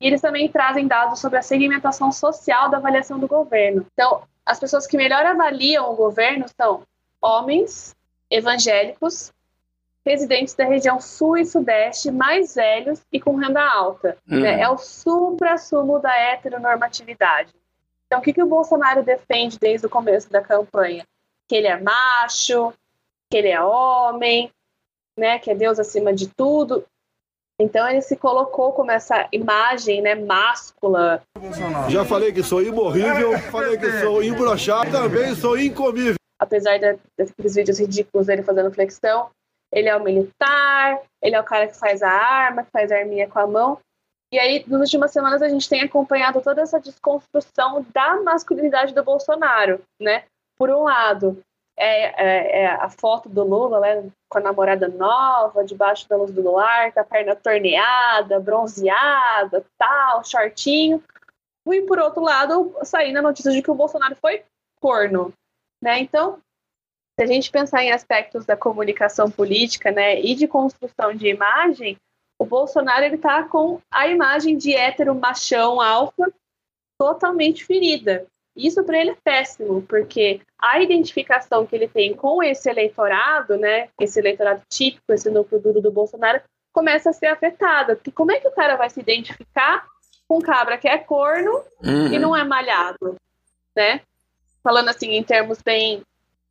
E 0.00 0.06
eles 0.06 0.20
também 0.20 0.48
trazem 0.48 0.86
dados 0.86 1.20
sobre 1.20 1.38
a 1.38 1.42
segmentação 1.42 2.12
social 2.12 2.68
da 2.68 2.76
avaliação 2.76 3.18
do 3.18 3.26
governo. 3.26 3.86
Então, 3.92 4.22
as 4.44 4.58
pessoas 4.58 4.86
que 4.86 4.96
melhor 4.96 5.24
avaliam 5.24 5.90
o 5.90 5.96
governo 5.96 6.46
são 6.60 6.82
homens, 7.20 7.96
evangélicos, 8.30 9.32
residentes 10.04 10.54
da 10.54 10.64
região 10.64 11.00
sul 11.00 11.36
e 11.36 11.44
sudeste, 11.44 12.12
mais 12.12 12.54
velhos 12.54 13.02
e 13.12 13.20
com 13.20 13.34
renda 13.34 13.60
alta. 13.60 14.16
Uhum. 14.30 14.40
né? 14.40 14.60
É 14.60 14.68
o 14.68 14.78
supra-sumo 14.78 15.98
da 15.98 16.14
heteronormatividade. 16.14 17.52
Então, 18.06 18.20
o 18.20 18.22
que, 18.22 18.32
que 18.32 18.42
o 18.42 18.46
Bolsonaro 18.46 19.02
defende 19.02 19.58
desde 19.58 19.86
o 19.86 19.90
começo 19.90 20.30
da 20.30 20.40
campanha? 20.40 21.04
Que 21.48 21.56
ele 21.56 21.66
é 21.66 21.80
macho, 21.80 22.72
que 23.28 23.36
ele 23.36 23.48
é 23.48 23.60
homem, 23.60 24.50
né, 25.16 25.38
que 25.38 25.50
é 25.50 25.54
Deus 25.54 25.78
acima 25.80 26.12
de 26.12 26.28
tudo. 26.28 26.84
Então 27.58 27.88
ele 27.88 28.02
se 28.02 28.16
colocou 28.16 28.72
como 28.72 28.90
essa 28.90 29.26
imagem, 29.32 30.02
né, 30.02 30.14
máscula. 30.14 31.22
Já 31.88 32.04
falei 32.04 32.32
que 32.32 32.42
sou 32.42 32.62
imorrível, 32.62 33.38
falei 33.50 33.78
que 33.78 33.90
sou 34.00 34.22
imbrochável, 34.22 34.92
também 34.92 35.34
sou 35.34 35.58
incomível. 35.58 36.16
Apesar 36.38 36.76
de, 36.78 36.98
daqueles 37.18 37.54
vídeos 37.54 37.80
ridículos 37.80 38.26
dele 38.26 38.42
fazendo 38.42 38.70
flexão, 38.70 39.30
ele 39.72 39.88
é 39.88 39.96
o 39.96 40.02
militar, 40.02 41.00
ele 41.22 41.34
é 41.34 41.40
o 41.40 41.44
cara 41.44 41.66
que 41.66 41.78
faz 41.78 42.02
a 42.02 42.10
arma, 42.10 42.62
que 42.62 42.70
faz 42.70 42.92
a 42.92 42.98
arminha 42.98 43.26
com 43.26 43.38
a 43.38 43.46
mão. 43.46 43.78
E 44.30 44.38
aí, 44.38 44.64
nas 44.66 44.80
últimas 44.80 45.12
semanas, 45.12 45.40
a 45.40 45.48
gente 45.48 45.68
tem 45.68 45.82
acompanhado 45.82 46.42
toda 46.42 46.60
essa 46.60 46.78
desconstrução 46.78 47.86
da 47.94 48.20
masculinidade 48.20 48.92
do 48.92 49.02
Bolsonaro, 49.02 49.80
né? 50.00 50.25
Por 50.58 50.68
um 50.68 50.82
lado, 50.82 51.40
é, 51.76 52.25
é, 52.25 52.62
é, 52.62 52.66
a 52.66 52.88
foto 52.88 53.28
do 53.28 53.45
Lula 53.45 53.80
né, 53.80 54.11
com 54.28 54.38
a 54.38 54.40
namorada 54.40 54.88
nova, 54.88 55.64
debaixo 55.64 56.09
da 56.09 56.16
luz 56.16 56.33
do 56.33 56.42
luar, 56.42 56.92
com 56.92 57.00
a 57.00 57.04
perna 57.04 57.37
torneada, 57.37 58.40
bronzeada, 58.40 59.64
tal, 59.76 60.25
shortinho. 60.25 61.02
E 61.66 61.83
por 61.83 61.99
outro 61.99 62.23
lado, 62.23 62.75
saindo 62.83 63.18
a 63.18 63.23
notícia 63.23 63.52
de 63.52 63.61
que 63.61 63.71
o 63.71 63.75
Bolsonaro 63.75 64.16
foi 64.16 64.42
corno. 64.80 65.33
Né? 65.83 66.00
Então, 66.00 66.38
se 67.18 67.25
a 67.25 67.26
gente 67.26 67.50
pensar 67.50 67.83
em 67.83 67.92
aspectos 67.92 68.47
da 68.47 68.56
comunicação 68.56 69.30
política 69.30 69.90
né, 69.90 70.21
e 70.21 70.35
de 70.35 70.49
construção 70.49 71.14
de 71.14 71.28
imagem, 71.28 71.99
o 72.38 72.45
Bolsonaro 72.45 73.04
ele 73.04 73.16
está 73.16 73.42
com 73.45 73.80
a 73.90 74.09
imagem 74.09 74.56
de 74.56 74.75
hétero 74.75 75.14
machão 75.14 75.80
alfa 75.80 76.33
totalmente 76.99 77.64
ferida. 77.64 78.26
Isso 78.56 78.82
para 78.82 78.98
ele 78.98 79.10
é 79.10 79.16
péssimo, 79.22 79.82
porque 79.82 80.40
a 80.58 80.80
identificação 80.80 81.66
que 81.66 81.76
ele 81.76 81.86
tem 81.86 82.14
com 82.14 82.42
esse 82.42 82.70
eleitorado, 82.70 83.56
né, 83.56 83.88
esse 84.00 84.18
eleitorado 84.18 84.62
típico, 84.70 85.12
esse 85.12 85.30
núcleo 85.30 85.60
duro 85.60 85.82
do 85.82 85.92
Bolsonaro, 85.92 86.40
começa 86.72 87.10
a 87.10 87.12
ser 87.12 87.26
afetada. 87.26 87.96
Porque 87.96 88.10
como 88.10 88.32
é 88.32 88.40
que 88.40 88.48
o 88.48 88.52
cara 88.52 88.76
vai 88.76 88.88
se 88.88 89.00
identificar 89.00 89.86
com 90.26 90.38
um 90.38 90.40
cabra 90.40 90.78
que 90.78 90.88
é 90.88 90.98
corno 90.98 91.62
uhum. 91.84 92.12
e 92.12 92.18
não 92.18 92.34
é 92.34 92.44
malhado, 92.44 93.16
né? 93.76 94.00
Falando 94.62 94.88
assim 94.88 95.12
em 95.12 95.22
termos 95.22 95.60
bem, 95.62 96.02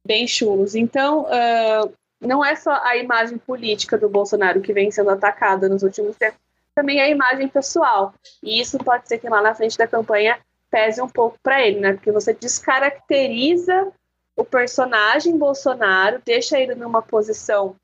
bem 0.06 0.28
chulos. 0.28 0.76
Então, 0.76 1.24
uh, 1.24 1.94
não 2.22 2.46
é 2.46 2.56
só 2.56 2.72
a 2.84 2.96
imagem 2.98 3.38
política 3.38 3.98
do 3.98 4.08
Bolsonaro 4.08 4.62
que 4.62 4.74
vem 4.74 4.92
sendo 4.92 5.10
atacada 5.10 5.68
nos 5.68 5.84
últimos 5.84 6.16
tempos, 6.16 6.40
também 6.74 7.00
é 7.00 7.04
a 7.04 7.10
imagem 7.10 7.48
pessoal. 7.48 8.14
E 8.44 8.60
isso 8.60 8.78
pode 8.78 9.08
ser 9.08 9.18
que 9.18 9.30
lá 9.30 9.42
na 9.42 9.56
frente 9.56 9.78
da 9.78 9.88
campanha 9.88 10.38
pese 10.76 11.02
um 11.02 11.08
pouco 11.08 11.40
para 11.42 11.66
ele, 11.66 11.80
né? 11.80 11.94
Porque 11.94 12.12
você 12.12 12.34
descaracteriza 12.34 13.94
o 14.36 14.44
personagem 14.44 15.38
Bolsonaro, 15.38 16.22
deixa 16.26 16.60
ele 16.60 16.76
numa 16.76 17.02
posição 17.02 17.78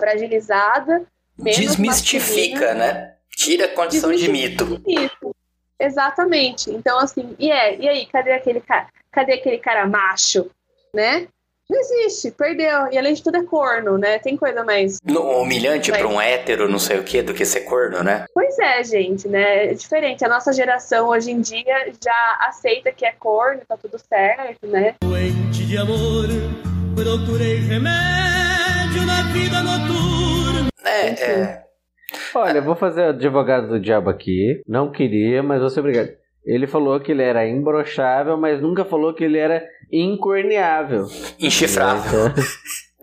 fragilizada. 0.00 1.04
Desmistifica, 1.36 2.72
né? 2.72 3.16
Tira 3.36 3.66
a 3.66 3.68
condição 3.68 4.10
de 4.12 4.30
mito. 4.30 4.64
mito. 4.86 5.36
Exatamente. 5.78 6.70
Então, 6.70 6.98
assim, 6.98 7.36
e, 7.38 7.50
é, 7.50 7.78
e 7.78 7.86
aí, 7.86 8.06
cadê 8.06 8.32
aquele 8.32 8.62
cara? 8.62 8.88
Cadê 9.12 9.34
aquele 9.34 9.58
cara 9.58 9.86
macho, 9.86 10.50
né? 10.94 11.28
Não 11.68 11.80
existe, 11.80 12.30
perdeu. 12.30 12.88
E 12.92 12.98
além 12.98 13.14
de 13.14 13.22
tudo 13.22 13.36
é 13.36 13.44
corno, 13.44 13.98
né? 13.98 14.18
Tem 14.18 14.36
coisa 14.36 14.64
mais. 14.64 15.00
No, 15.04 15.40
humilhante 15.40 15.90
mais... 15.90 16.02
pra 16.02 16.12
um 16.12 16.20
hétero, 16.20 16.68
não 16.68 16.78
sei 16.78 16.98
o 16.98 17.04
que, 17.04 17.22
do 17.22 17.34
que 17.34 17.44
ser 17.44 17.62
corno, 17.62 18.02
né? 18.02 18.26
Pois 18.32 18.58
é, 18.58 18.84
gente, 18.84 19.28
né? 19.28 19.66
É 19.66 19.74
diferente. 19.74 20.24
A 20.24 20.28
nossa 20.28 20.52
geração 20.52 21.08
hoje 21.08 21.32
em 21.32 21.40
dia 21.40 21.92
já 22.02 22.38
aceita 22.48 22.92
que 22.92 23.04
é 23.04 23.12
corno, 23.12 23.62
tá 23.66 23.76
tudo 23.76 23.98
certo, 23.98 24.66
né? 24.66 24.94
Doente 25.02 25.66
de 25.66 25.76
amor, 25.76 26.28
procurei 26.94 27.56
remédio 27.56 29.04
na 29.04 29.22
vida 29.32 29.62
noturna. 29.62 30.68
É, 30.84 31.08
é. 31.08 31.66
Olha, 32.34 32.62
vou 32.62 32.76
fazer 32.76 33.00
o 33.02 33.08
advogado 33.08 33.68
do 33.68 33.80
diabo 33.80 34.08
aqui. 34.08 34.62
Não 34.66 34.92
queria, 34.92 35.42
mas 35.42 35.60
vou 35.60 35.70
ser 35.70 35.80
obrigado. 35.80 36.10
Ele 36.46 36.68
falou 36.68 37.00
que 37.00 37.10
ele 37.10 37.22
era 37.22 37.46
imbrochável, 37.46 38.36
mas 38.36 38.62
nunca 38.62 38.84
falou 38.84 39.12
que 39.12 39.24
ele 39.24 39.36
era 39.36 39.66
incorneável. 39.92 41.06
Enchifrável. 41.40 42.28
Então, 42.28 42.44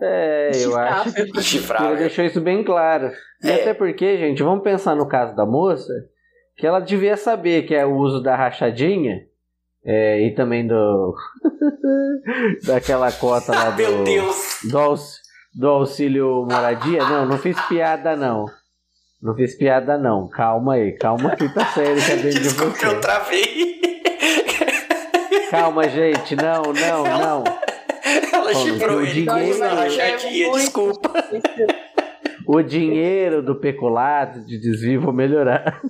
é, 0.00 0.50
eu 0.54 0.76
acho 0.78 1.12
que 1.12 1.20
ele 1.20 1.96
deixou 1.96 2.24
isso 2.24 2.40
bem 2.40 2.64
claro. 2.64 3.12
E 3.42 3.50
é. 3.50 3.56
até 3.56 3.74
porque, 3.74 4.16
gente, 4.16 4.42
vamos 4.42 4.64
pensar 4.64 4.96
no 4.96 5.06
caso 5.06 5.36
da 5.36 5.44
moça, 5.44 5.92
que 6.56 6.66
ela 6.66 6.80
devia 6.80 7.18
saber 7.18 7.66
que 7.66 7.74
é 7.74 7.84
o 7.84 7.94
uso 7.94 8.22
da 8.22 8.34
rachadinha 8.34 9.20
é, 9.84 10.26
e 10.26 10.34
também 10.34 10.66
do 10.66 11.14
daquela 12.64 13.12
cota 13.12 13.52
lá 13.52 13.70
do, 13.70 13.76
Meu 13.76 14.04
Deus. 14.04 14.58
Do, 14.70 14.94
do 15.54 15.68
auxílio 15.68 16.46
moradia. 16.48 17.04
Não, 17.04 17.26
não 17.26 17.36
fiz 17.36 17.60
piada 17.66 18.16
não. 18.16 18.46
Não 19.22 19.34
fiz 19.34 19.56
piada, 19.56 19.96
não. 19.96 20.28
Calma 20.28 20.74
aí, 20.74 20.92
calma 20.92 21.30
aí, 21.32 21.48
tá 21.48 21.66
sério, 21.66 22.02
cadê 22.06 22.30
de 22.30 22.48
você? 22.48 22.86
eu 22.86 23.00
travei. 23.00 23.80
Calma, 25.50 25.88
gente, 25.88 26.36
não, 26.36 26.62
não, 26.62 27.04
não. 27.04 27.44
Ela 28.32 28.54
chifrou 28.54 29.02
ele, 29.02 29.12
dinheiro... 29.12 29.58
rachadinha, 29.60 30.52
desculpa. 30.52 31.12
O 32.46 32.60
dinheiro 32.62 33.42
do 33.42 33.54
peculado 33.54 34.44
de 34.44 34.58
desvio 34.58 35.00
vou 35.00 35.12
melhorar. 35.12 35.80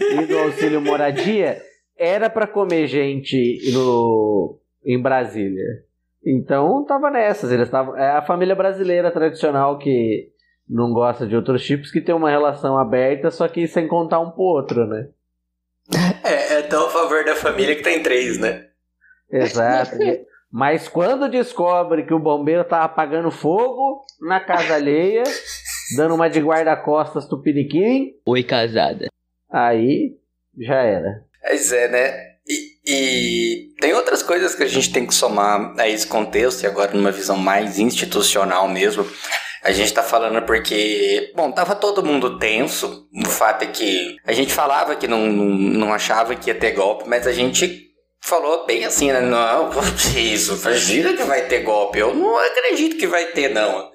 E 0.00 0.26
do 0.26 0.38
auxílio 0.38 0.80
moradia 0.80 1.60
era 1.98 2.30
para 2.30 2.46
comer 2.46 2.86
gente 2.86 3.58
no 3.72 4.58
em 4.84 5.00
Brasília. 5.00 5.82
Então 6.24 6.84
tava 6.84 7.10
nessas, 7.10 7.50
eles 7.50 7.66
estavam 7.66 7.96
é 7.96 8.10
a 8.10 8.22
família 8.22 8.54
brasileira 8.54 9.10
tradicional 9.10 9.78
que 9.78 10.30
não 10.68 10.92
gosta 10.92 11.26
de 11.26 11.34
outros 11.34 11.64
tipos 11.64 11.90
que 11.90 12.00
tem 12.00 12.14
uma 12.14 12.30
relação 12.30 12.78
aberta, 12.78 13.30
só 13.30 13.48
que 13.48 13.66
sem 13.66 13.88
contar 13.88 14.20
um 14.20 14.30
pro 14.30 14.42
outro, 14.42 14.86
né? 14.86 15.08
É, 16.22 16.54
é 16.54 16.62
tão 16.62 16.86
a 16.86 16.90
favor 16.90 17.24
da 17.24 17.34
família 17.34 17.74
que 17.74 17.82
tem 17.82 18.02
três, 18.02 18.38
né? 18.38 18.66
Exato. 19.30 19.96
Mas 20.50 20.88
quando 20.88 21.30
descobre 21.30 22.04
que 22.04 22.14
o 22.14 22.18
bombeiro 22.18 22.64
tá 22.64 22.82
apagando 22.82 23.30
fogo 23.30 24.04
na 24.20 24.40
casa 24.40 24.74
alheia, 24.74 25.24
dando 25.96 26.14
uma 26.14 26.28
de 26.28 26.40
guarda-costas 26.40 27.26
tupiniquim. 27.26 28.14
Oi, 28.26 28.42
casada. 28.42 29.08
Aí 29.50 30.16
já 30.58 30.76
era. 30.76 31.24
Pois 31.42 31.72
é, 31.72 31.88
né? 31.88 32.28
E, 32.46 32.78
e, 32.86 33.74
tem 33.78 33.92
outras 33.92 34.22
coisas 34.22 34.54
que 34.54 34.62
a 34.62 34.66
gente 34.66 34.90
tem 34.90 35.06
que 35.06 35.14
somar 35.14 35.74
a 35.78 35.86
esse 35.86 36.06
contexto, 36.06 36.62
e 36.62 36.66
agora 36.66 36.94
numa 36.94 37.12
visão 37.12 37.36
mais 37.36 37.78
institucional 37.78 38.66
mesmo. 38.66 39.06
A 39.62 39.72
gente 39.72 39.92
tá 39.92 40.02
falando 40.02 40.40
porque, 40.42 41.32
bom, 41.34 41.50
tava 41.50 41.74
todo 41.74 42.04
mundo 42.04 42.38
tenso. 42.38 43.08
O 43.12 43.28
fato 43.28 43.64
é 43.64 43.66
que 43.66 44.16
a 44.26 44.32
gente 44.32 44.52
falava 44.52 44.94
que 44.96 45.08
não, 45.08 45.26
não, 45.26 45.44
não 45.44 45.92
achava 45.92 46.34
que 46.34 46.48
ia 46.50 46.54
ter 46.54 46.72
golpe, 46.72 47.08
mas 47.08 47.26
a 47.26 47.32
gente 47.32 47.88
falou 48.20 48.66
bem 48.66 48.84
assim, 48.84 49.10
né? 49.10 49.20
Não, 49.20 49.70
isso, 50.16 50.58
gira 50.74 51.14
que 51.14 51.22
vai 51.24 51.42
ter 51.46 51.60
golpe. 51.60 51.98
Eu 51.98 52.14
não 52.14 52.36
acredito 52.38 52.96
que 52.96 53.06
vai 53.06 53.26
ter, 53.26 53.48
não. 53.48 53.90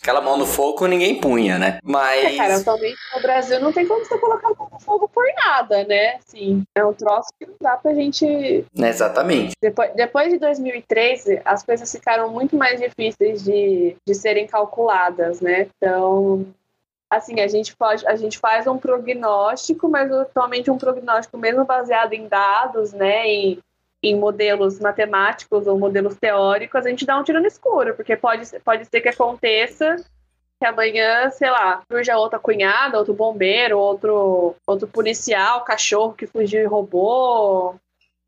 Aquela 0.00 0.20
mão 0.20 0.36
no 0.36 0.46
fogo 0.46 0.86
ninguém 0.86 1.20
punha, 1.20 1.58
né? 1.58 1.78
Mas. 1.82 2.24
É, 2.24 2.36
cara, 2.36 2.56
atualmente 2.56 2.96
no 3.14 3.20
Brasil 3.20 3.60
não 3.60 3.72
tem 3.72 3.86
como 3.86 4.04
você 4.04 4.16
colocar 4.18 4.48
a 4.48 4.54
mão 4.54 4.68
no 4.72 4.80
fogo 4.80 5.08
por 5.08 5.24
nada, 5.44 5.84
né? 5.84 6.16
Assim, 6.16 6.62
é 6.74 6.84
um 6.84 6.92
troço 6.92 7.28
que 7.38 7.46
não 7.46 7.56
dá 7.60 7.76
pra 7.76 7.92
gente. 7.94 8.64
Exatamente. 8.74 9.54
Depois, 9.60 9.92
depois 9.94 10.32
de 10.32 10.38
2013, 10.38 11.42
as 11.44 11.62
coisas 11.62 11.90
ficaram 11.90 12.30
muito 12.30 12.56
mais 12.56 12.80
difíceis 12.80 13.42
de, 13.42 13.96
de 14.06 14.14
serem 14.14 14.46
calculadas, 14.46 15.40
né? 15.40 15.66
Então, 15.76 16.46
assim, 17.10 17.40
a 17.40 17.48
gente 17.48 17.74
pode, 17.76 18.06
a 18.06 18.14
gente 18.16 18.38
faz 18.38 18.66
um 18.66 18.78
prognóstico, 18.78 19.88
mas 19.88 20.12
atualmente 20.12 20.70
um 20.70 20.78
prognóstico 20.78 21.38
mesmo 21.38 21.64
baseado 21.64 22.12
em 22.12 22.28
dados, 22.28 22.92
né, 22.92 23.26
em, 23.26 23.58
em 24.02 24.16
modelos 24.16 24.78
matemáticos 24.78 25.66
ou 25.66 25.78
modelos 25.78 26.16
teóricos, 26.16 26.86
a 26.86 26.88
gente 26.88 27.04
dá 27.04 27.18
um 27.18 27.24
tiro 27.24 27.40
no 27.40 27.46
escuro, 27.46 27.94
porque 27.94 28.16
pode, 28.16 28.46
pode 28.60 28.84
ser 28.86 29.00
que 29.00 29.08
aconteça 29.08 29.96
que 30.58 30.66
amanhã, 30.66 31.30
sei 31.30 31.50
lá, 31.50 31.82
surja 31.90 32.18
outra 32.18 32.38
cunhada, 32.38 32.98
outro 32.98 33.14
bombeiro, 33.14 33.78
outro, 33.78 34.56
outro 34.66 34.88
policial, 34.88 35.62
cachorro 35.64 36.14
que 36.14 36.26
fugiu 36.26 36.62
e 36.62 36.66
roubou. 36.66 37.76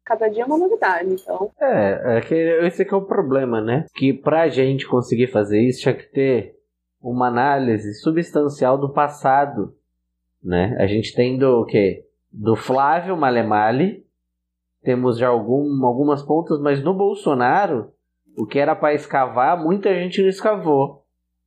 Cada 0.04 0.28
dia 0.28 0.44
é 0.44 0.46
uma 0.46 0.58
novidade, 0.58 1.12
então. 1.12 1.50
É, 1.60 2.18
é 2.18 2.20
que 2.20 2.34
esse 2.34 2.84
que 2.84 2.94
é 2.94 2.96
o 2.96 3.04
problema, 3.04 3.60
né? 3.60 3.84
Que 3.94 4.12
pra 4.12 4.48
gente 4.48 4.86
conseguir 4.86 5.26
fazer 5.26 5.60
isso, 5.60 5.82
tinha 5.82 5.94
que 5.94 6.04
ter 6.04 6.54
uma 7.00 7.28
análise 7.28 7.94
substancial 7.94 8.78
do 8.78 8.92
passado, 8.92 9.74
né? 10.42 10.76
A 10.78 10.86
gente 10.86 11.14
tem 11.14 11.36
do 11.36 11.62
o 11.62 11.64
quê? 11.64 12.04
Do 12.32 12.54
Flávio 12.54 13.16
Malemali, 13.16 14.04
temos 14.82 15.18
já 15.18 15.28
algum, 15.28 15.84
algumas 15.84 16.22
pontas, 16.22 16.60
mas 16.60 16.82
no 16.82 16.94
Bolsonaro, 16.94 17.92
o 18.36 18.46
que 18.46 18.58
era 18.58 18.74
para 18.74 18.94
escavar, 18.94 19.62
muita 19.62 19.94
gente 19.94 20.22
não 20.22 20.28
escavou. 20.28 21.04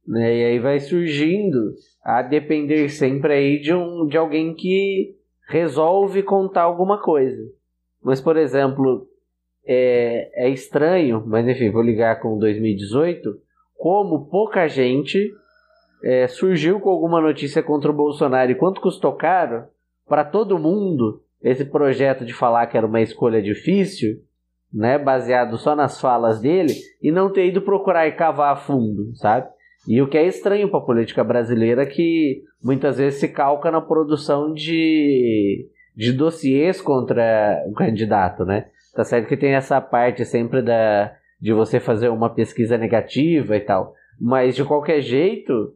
Né? 0.07 0.37
E 0.37 0.45
aí 0.45 0.59
vai 0.59 0.79
surgindo 0.79 1.73
a 2.03 2.21
depender 2.21 2.89
sempre 2.89 3.33
aí 3.33 3.59
de, 3.59 3.73
um, 3.73 4.05
de 4.05 4.17
alguém 4.17 4.53
que 4.53 5.15
resolve 5.49 6.21
contar 6.23 6.63
alguma 6.63 7.01
coisa. 7.01 7.41
Mas, 8.03 8.19
por 8.19 8.37
exemplo, 8.37 9.07
é, 9.65 10.45
é 10.45 10.49
estranho, 10.49 11.23
mas 11.25 11.47
enfim, 11.47 11.71
vou 11.71 11.81
ligar 11.81 12.19
com 12.19 12.37
2018, 12.37 13.35
como 13.77 14.29
pouca 14.29 14.67
gente 14.67 15.31
é, 16.03 16.27
surgiu 16.27 16.79
com 16.79 16.89
alguma 16.89 17.21
notícia 17.21 17.63
contra 17.63 17.89
o 17.89 17.95
Bolsonaro 17.95 18.51
e 18.51 18.55
quanto 18.55 18.81
custou 18.81 19.13
caro 19.13 19.65
para 20.05 20.25
todo 20.25 20.59
mundo 20.59 21.22
esse 21.43 21.65
projeto 21.65 22.25
de 22.25 22.33
falar 22.33 22.67
que 22.67 22.77
era 22.77 22.87
uma 22.87 23.01
escolha 23.01 23.41
difícil, 23.41 24.17
né, 24.73 24.97
baseado 24.97 25.57
só 25.57 25.75
nas 25.75 25.99
falas 25.99 26.39
dele, 26.39 26.73
e 27.01 27.11
não 27.11 27.31
ter 27.31 27.47
ido 27.47 27.61
procurar 27.61 28.07
e 28.07 28.13
cavar 28.13 28.53
a 28.53 28.55
fundo, 28.55 29.15
sabe? 29.15 29.47
E 29.87 30.01
o 30.01 30.07
que 30.07 30.17
é 30.17 30.25
estranho 30.25 30.69
para 30.69 30.79
a 30.79 30.83
política 30.83 31.23
brasileira 31.23 31.83
é 31.83 31.85
que 31.85 32.43
muitas 32.63 32.97
vezes 32.97 33.19
se 33.19 33.27
calca 33.27 33.69
na 33.69 33.81
produção 33.81 34.53
de, 34.53 35.67
de 35.95 36.13
dossiês 36.13 36.81
contra 36.81 37.61
o 37.67 37.73
candidato, 37.73 38.45
né? 38.45 38.67
Tá 38.95 39.03
certo 39.03 39.27
que 39.27 39.35
tem 39.35 39.53
essa 39.53 39.81
parte 39.81 40.23
sempre 40.23 40.61
da, 40.61 41.13
de 41.41 41.51
você 41.51 41.79
fazer 41.79 42.09
uma 42.09 42.29
pesquisa 42.29 42.77
negativa 42.77 43.57
e 43.57 43.59
tal. 43.59 43.93
Mas 44.19 44.55
de 44.55 44.63
qualquer 44.63 45.01
jeito, 45.01 45.75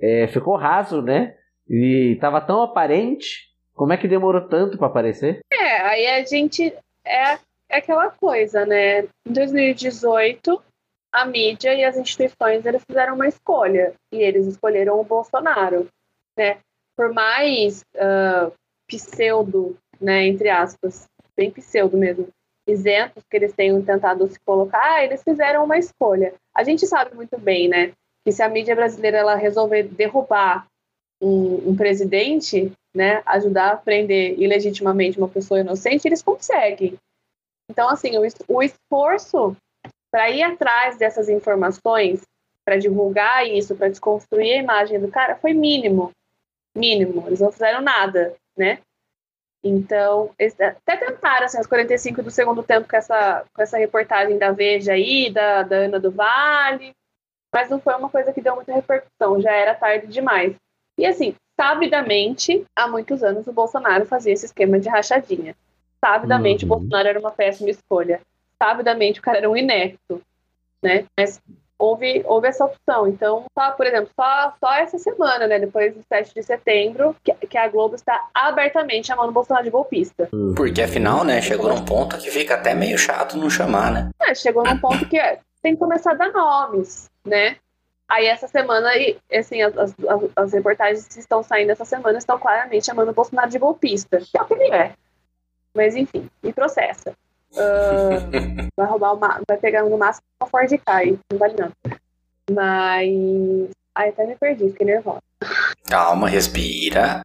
é, 0.00 0.26
ficou 0.28 0.56
raso, 0.56 1.02
né? 1.02 1.34
E 1.68 2.16
tava 2.20 2.40
tão 2.40 2.62
aparente. 2.62 3.51
Como 3.74 3.92
é 3.92 3.96
que 3.96 4.08
demorou 4.08 4.42
tanto 4.42 4.76
para 4.76 4.86
aparecer? 4.86 5.40
É, 5.52 5.80
aí 5.80 6.06
a 6.06 6.24
gente. 6.24 6.74
É, 7.04 7.38
é 7.68 7.78
aquela 7.78 8.10
coisa, 8.10 8.66
né? 8.66 9.00
Em 9.26 9.32
2018, 9.32 10.62
a 11.12 11.24
mídia 11.24 11.74
e 11.74 11.84
as 11.84 11.96
instituições 11.96 12.64
eles 12.64 12.82
fizeram 12.84 13.14
uma 13.14 13.28
escolha. 13.28 13.94
E 14.12 14.18
eles 14.18 14.46
escolheram 14.46 15.00
o 15.00 15.04
Bolsonaro. 15.04 15.88
Né? 16.36 16.58
Por 16.96 17.12
mais 17.12 17.82
uh, 17.96 18.52
pseudo, 18.86 19.76
né, 20.00 20.26
entre 20.26 20.48
aspas, 20.48 21.06
bem 21.36 21.50
pseudo 21.50 21.96
mesmo, 21.96 22.28
isentos 22.66 23.22
que 23.30 23.36
eles 23.36 23.52
tenham 23.52 23.82
tentado 23.82 24.26
se 24.26 24.38
colocar, 24.40 25.02
eles 25.02 25.22
fizeram 25.22 25.64
uma 25.64 25.78
escolha. 25.78 26.34
A 26.54 26.62
gente 26.62 26.86
sabe 26.86 27.14
muito 27.14 27.38
bem, 27.38 27.68
né, 27.68 27.92
que 28.24 28.32
se 28.32 28.42
a 28.42 28.48
mídia 28.48 28.76
brasileira 28.76 29.18
ela 29.18 29.34
resolver 29.34 29.84
derrubar 29.84 30.66
um, 31.22 31.70
um 31.70 31.76
presidente, 31.76 32.72
né, 32.92 33.22
ajudar 33.24 33.70
a 33.70 33.76
prender 33.76 34.38
ilegitimamente 34.38 35.16
uma 35.16 35.28
pessoa 35.28 35.60
inocente, 35.60 36.06
eles 36.06 36.20
conseguem. 36.20 36.98
Então, 37.70 37.88
assim, 37.88 38.18
o, 38.18 38.22
o 38.48 38.62
esforço 38.62 39.56
para 40.10 40.28
ir 40.30 40.42
atrás 40.42 40.98
dessas 40.98 41.28
informações, 41.28 42.20
para 42.64 42.76
divulgar 42.76 43.46
isso, 43.46 43.74
para 43.74 43.88
desconstruir 43.88 44.52
a 44.52 44.62
imagem 44.62 45.00
do 45.00 45.08
cara, 45.08 45.36
foi 45.36 45.54
mínimo. 45.54 46.10
Mínimo. 46.76 47.26
Eles 47.26 47.40
não 47.40 47.50
fizeram 47.50 47.80
nada, 47.80 48.34
né? 48.56 48.80
Então, 49.64 50.30
até 50.38 50.96
tentaram, 50.96 51.46
assim, 51.46 51.58
as 51.58 51.66
45 51.66 52.22
do 52.22 52.30
segundo 52.30 52.62
tempo 52.62 52.88
com 52.88 52.96
essa, 52.96 53.44
com 53.54 53.62
essa 53.62 53.78
reportagem 53.78 54.36
da 54.36 54.50
Veja 54.50 54.92
aí, 54.92 55.30
da, 55.30 55.62
da 55.62 55.76
Ana 55.76 56.00
do 56.00 56.10
Vale, 56.10 56.92
mas 57.54 57.70
não 57.70 57.80
foi 57.80 57.94
uma 57.94 58.10
coisa 58.10 58.32
que 58.32 58.40
deu 58.40 58.56
muita 58.56 58.74
repercussão, 58.74 59.40
já 59.40 59.52
era 59.52 59.74
tarde 59.74 60.08
demais. 60.08 60.56
E 61.02 61.06
assim, 61.06 61.34
sabidamente, 61.60 62.64
há 62.76 62.86
muitos 62.86 63.24
anos 63.24 63.48
o 63.48 63.52
Bolsonaro 63.52 64.06
fazia 64.06 64.32
esse 64.32 64.46
esquema 64.46 64.78
de 64.78 64.88
rachadinha. 64.88 65.56
Sabidamente 66.00 66.64
uhum. 66.64 66.70
o 66.70 66.78
Bolsonaro 66.78 67.08
era 67.08 67.18
uma 67.18 67.32
péssima 67.32 67.70
escolha. 67.70 68.20
Sabidamente 68.56 69.18
o 69.18 69.22
cara 69.22 69.38
era 69.38 69.50
um 69.50 69.56
inepto, 69.56 70.22
né? 70.80 71.04
Mas 71.18 71.40
houve, 71.76 72.22
houve 72.24 72.46
essa 72.46 72.64
opção. 72.64 73.08
Então, 73.08 73.46
só, 73.52 73.72
por 73.72 73.84
exemplo, 73.84 74.10
só, 74.14 74.54
só 74.60 74.74
essa 74.74 74.96
semana, 74.96 75.48
né, 75.48 75.58
depois 75.58 75.92
do 75.92 76.04
7 76.04 76.32
de 76.32 76.42
setembro, 76.44 77.16
que, 77.24 77.34
que 77.48 77.58
a 77.58 77.66
Globo 77.66 77.96
está 77.96 78.28
abertamente 78.32 79.08
chamando 79.08 79.30
o 79.30 79.32
Bolsonaro 79.32 79.64
de 79.64 79.72
golpista. 79.72 80.28
Porque 80.56 80.82
afinal, 80.82 81.24
né, 81.24 81.42
chegou 81.42 81.68
num 81.68 81.84
ponto 81.84 82.16
que 82.16 82.30
fica 82.30 82.54
até 82.54 82.76
meio 82.76 82.96
chato 82.96 83.36
não 83.36 83.50
chamar, 83.50 83.90
né? 83.90 84.10
É, 84.22 84.36
chegou 84.36 84.62
num 84.62 84.78
ponto 84.78 85.04
que 85.08 85.18
é, 85.18 85.40
tem 85.60 85.72
que 85.72 85.80
começar 85.80 86.12
a 86.12 86.14
dar 86.14 86.32
nomes, 86.32 87.10
né? 87.24 87.56
Aí 88.12 88.26
essa 88.26 88.46
semana, 88.46 88.90
assim, 89.32 89.62
as, 89.62 89.74
as, 89.78 89.94
as, 90.36 90.52
reportagens 90.52 91.08
que 91.08 91.18
estão 91.18 91.42
saindo 91.42 91.72
essa 91.72 91.86
semana 91.86 92.18
estão 92.18 92.38
claramente 92.38 92.84
chamando 92.84 93.08
o 93.08 93.14
Bolsonaro 93.14 93.48
de 93.48 93.58
golpista, 93.58 94.18
que 94.20 94.36
é 94.36 94.42
o 94.42 94.44
que 94.44 94.52
ele 94.52 94.70
é. 94.70 94.92
Mas 95.74 95.96
enfim, 95.96 96.28
me 96.42 96.52
processa. 96.52 97.14
Uh, 97.52 98.68
vai 98.76 98.86
roubar 98.86 99.14
uma, 99.14 99.40
vai 99.48 99.56
pegar 99.56 99.84
no 99.84 99.96
máximo 99.96 100.26
uma 100.38 100.46
Ford 100.46 100.70
Ka, 100.84 101.00
não 101.06 101.38
vale 101.38 101.54
não. 101.58 101.72
Mas. 102.50 103.70
Ai, 103.94 104.10
até 104.10 104.26
me 104.26 104.36
perdi, 104.36 104.68
fiquei 104.68 104.88
nervosa. 104.88 105.22
Calma, 105.88 106.28
respira. 106.28 107.22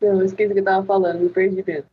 Não, 0.00 0.20
esqueci 0.24 0.50
o 0.50 0.54
que 0.54 0.60
eu 0.60 0.64
tava 0.64 0.84
falando, 0.84 1.20
me 1.20 1.28
perdi 1.28 1.62
mesmo. 1.64 1.88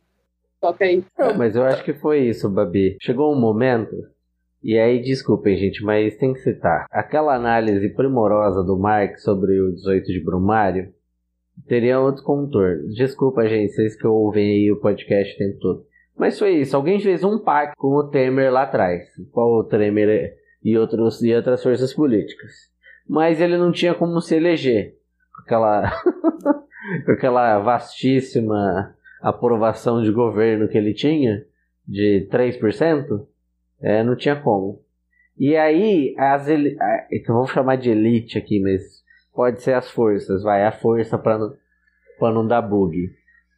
Toca 0.60 0.84
aí. 0.84 1.04
Não, 1.16 1.34
mas 1.34 1.54
eu 1.54 1.62
acho 1.62 1.84
que 1.84 1.94
foi 1.94 2.22
isso, 2.22 2.50
Babi. 2.50 2.96
Chegou 3.00 3.32
um 3.32 3.38
momento 3.38 4.11
e 4.62 4.78
aí, 4.78 5.02
desculpem, 5.02 5.56
gente, 5.56 5.82
mas 5.82 6.16
tem 6.16 6.32
que 6.32 6.40
citar. 6.40 6.86
Aquela 6.90 7.34
análise 7.34 7.88
primorosa 7.90 8.62
do 8.62 8.78
Marx 8.78 9.22
sobre 9.22 9.60
o 9.60 9.72
18 9.72 10.06
de 10.06 10.20
Brumário 10.20 10.92
teria 11.66 12.00
outro 12.00 12.22
contorno. 12.22 12.88
Desculpa, 12.88 13.46
gente, 13.48 13.72
vocês 13.72 13.96
que 13.96 14.06
ouvem 14.06 14.50
aí 14.50 14.72
o 14.72 14.80
podcast 14.80 15.34
o 15.34 15.38
tempo 15.38 15.58
todo. 15.58 15.86
Mas 16.16 16.38
foi 16.38 16.56
isso. 16.56 16.76
Alguém 16.76 17.00
fez 17.00 17.24
um 17.24 17.38
pacto 17.38 17.76
com 17.76 17.88
o 17.88 18.08
Temer 18.08 18.52
lá 18.52 18.62
atrás. 18.62 19.08
Qual 19.32 19.50
o 19.58 19.64
Temer 19.64 20.36
e, 20.62 20.78
outros, 20.78 21.22
e 21.22 21.34
outras 21.34 21.62
forças 21.62 21.92
políticas. 21.92 22.52
Mas 23.08 23.40
ele 23.40 23.56
não 23.56 23.72
tinha 23.72 23.94
como 23.94 24.20
se 24.20 24.36
eleger. 24.36 24.96
Com 25.34 25.42
aquela, 25.42 25.90
com 27.04 27.10
aquela 27.12 27.58
vastíssima 27.58 28.94
aprovação 29.20 30.02
de 30.02 30.12
governo 30.12 30.68
que 30.68 30.78
ele 30.78 30.94
tinha, 30.94 31.44
de 31.86 32.28
3%. 32.30 33.26
É, 33.82 34.02
não 34.02 34.16
tinha 34.16 34.36
como. 34.36 34.80
E 35.38 35.56
aí, 35.56 36.14
as 36.18 36.46
então 36.48 37.34
vamos 37.34 37.50
chamar 37.50 37.76
de 37.76 37.90
elite 37.90 38.38
aqui, 38.38 38.60
mas 38.60 38.82
pode 39.34 39.62
ser 39.62 39.74
as 39.74 39.90
forças, 39.90 40.42
vai, 40.42 40.64
a 40.64 40.72
força 40.72 41.18
para 41.18 41.38
não, 41.38 41.52
não 42.20 42.46
dar 42.46 42.62
bug. 42.62 43.10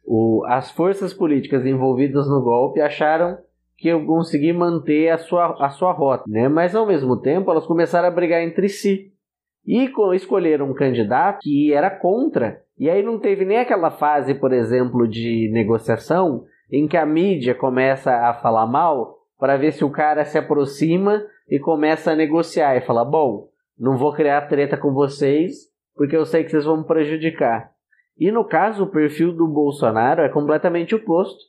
O, 0.05 0.43
as 0.47 0.71
forças 0.71 1.13
políticas 1.13 1.65
envolvidas 1.65 2.27
no 2.27 2.41
golpe 2.41 2.79
acharam 2.79 3.37
que 3.77 3.89
eu 3.89 4.05
consegui 4.05 4.53
manter 4.53 5.09
a 5.09 5.17
sua, 5.17 5.55
a 5.59 5.69
sua 5.69 5.91
rota, 5.91 6.23
né? 6.27 6.47
mas 6.47 6.73
ao 6.75 6.85
mesmo 6.85 7.19
tempo 7.19 7.51
elas 7.51 7.65
começaram 7.65 8.07
a 8.07 8.11
brigar 8.11 8.41
entre 8.41 8.69
si. 8.69 9.11
E 9.65 9.91
escolheram 10.13 10.69
um 10.69 10.75
candidato 10.75 11.39
que 11.41 11.73
era 11.73 11.89
contra. 11.89 12.61
E 12.77 12.89
aí 12.89 13.01
não 13.01 13.19
teve 13.19 13.45
nem 13.45 13.57
aquela 13.57 13.89
fase, 13.89 14.35
por 14.35 14.53
exemplo, 14.53 15.07
de 15.07 15.49
negociação 15.51 16.45
em 16.71 16.87
que 16.87 16.95
a 16.95 17.05
mídia 17.05 17.55
começa 17.55 18.11
a 18.11 18.33
falar 18.35 18.67
mal 18.67 19.14
para 19.39 19.57
ver 19.57 19.71
se 19.71 19.83
o 19.83 19.89
cara 19.89 20.25
se 20.25 20.37
aproxima 20.37 21.25
e 21.49 21.59
começa 21.59 22.11
a 22.11 22.15
negociar 22.15 22.75
e 22.75 22.81
fala: 22.81 23.03
bom, 23.03 23.49
não 23.77 23.97
vou 23.97 24.13
criar 24.13 24.47
treta 24.47 24.77
com 24.77 24.93
vocês 24.93 25.73
porque 25.95 26.15
eu 26.15 26.25
sei 26.25 26.43
que 26.43 26.51
vocês 26.51 26.65
vão 26.65 26.77
me 26.77 26.83
prejudicar. 26.83 27.71
E 28.17 28.31
no 28.31 28.45
caso, 28.45 28.83
o 28.83 28.91
perfil 28.91 29.31
do 29.33 29.47
Bolsonaro 29.47 30.21
é 30.21 30.29
completamente 30.29 30.93
oposto. 30.93 31.39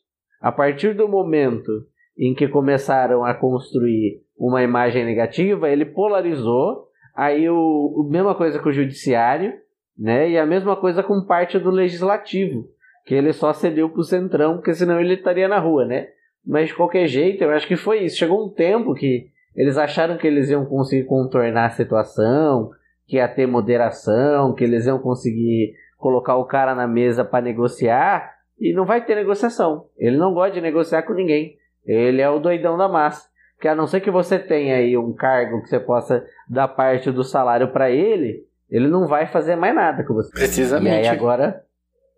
A 0.40 0.52
partir 0.52 0.94
do 0.94 1.08
momento 1.08 1.70
em 2.18 2.34
que 2.34 2.48
começaram 2.48 3.24
a 3.24 3.34
construir 3.34 4.22
uma 4.36 4.62
imagem 4.62 5.04
negativa, 5.04 5.68
ele 5.68 5.84
polarizou. 5.84 6.86
Aí 7.14 7.48
o, 7.48 7.56
o 7.56 8.08
mesma 8.08 8.34
coisa 8.34 8.58
com 8.58 8.68
o 8.68 8.72
judiciário, 8.72 9.54
né? 9.98 10.30
E 10.30 10.38
a 10.38 10.46
mesma 10.46 10.76
coisa 10.76 11.02
com 11.02 11.24
parte 11.24 11.58
do 11.58 11.70
legislativo, 11.70 12.68
que 13.04 13.14
ele 13.14 13.32
só 13.32 13.52
cedeu 13.52 13.88
pro 13.88 14.02
centrão, 14.02 14.56
porque 14.56 14.74
senão 14.74 15.00
ele 15.00 15.14
estaria 15.14 15.48
na 15.48 15.58
rua, 15.58 15.84
né? 15.84 16.08
Mas 16.46 16.68
de 16.68 16.74
qualquer 16.74 17.08
jeito, 17.08 17.42
eu 17.42 17.50
acho 17.50 17.66
que 17.66 17.76
foi 17.76 18.04
isso. 18.04 18.18
Chegou 18.18 18.46
um 18.46 18.48
tempo 18.48 18.94
que 18.94 19.28
eles 19.54 19.76
acharam 19.76 20.16
que 20.16 20.26
eles 20.26 20.48
iam 20.48 20.64
conseguir 20.64 21.04
contornar 21.04 21.66
a 21.66 21.70
situação, 21.70 22.70
que 23.06 23.16
ia 23.16 23.26
ter 23.26 23.46
moderação, 23.46 24.54
que 24.54 24.62
eles 24.62 24.86
iam 24.86 24.98
conseguir 24.98 25.74
colocar 25.98 26.36
o 26.36 26.44
cara 26.44 26.74
na 26.74 26.86
mesa 26.86 27.24
para 27.24 27.44
negociar 27.44 28.32
e 28.60 28.72
não 28.72 28.84
vai 28.84 29.04
ter 29.04 29.16
negociação. 29.16 29.86
Ele 29.96 30.16
não 30.16 30.32
gosta 30.32 30.52
de 30.52 30.60
negociar 30.60 31.02
com 31.02 31.14
ninguém. 31.14 31.56
Ele 31.84 32.22
é 32.22 32.30
o 32.30 32.38
doidão 32.38 32.78
da 32.78 32.88
massa. 32.88 33.28
Que 33.60 33.66
a 33.66 33.74
não 33.74 33.86
ser 33.86 34.00
que 34.00 34.10
você 34.10 34.38
tenha 34.38 34.76
aí 34.76 34.96
um 34.96 35.14
cargo 35.14 35.62
que 35.62 35.68
você 35.68 35.80
possa 35.80 36.24
dar 36.48 36.68
parte 36.68 37.10
do 37.10 37.24
salário 37.24 37.72
para 37.72 37.90
ele, 37.90 38.44
ele 38.70 38.86
não 38.86 39.06
vai 39.06 39.26
fazer 39.26 39.56
mais 39.56 39.74
nada 39.74 40.04
com 40.04 40.14
você. 40.14 40.30
Precisamente. 40.30 40.92
E 40.92 40.98
aí 40.98 41.08
agora, 41.08 41.62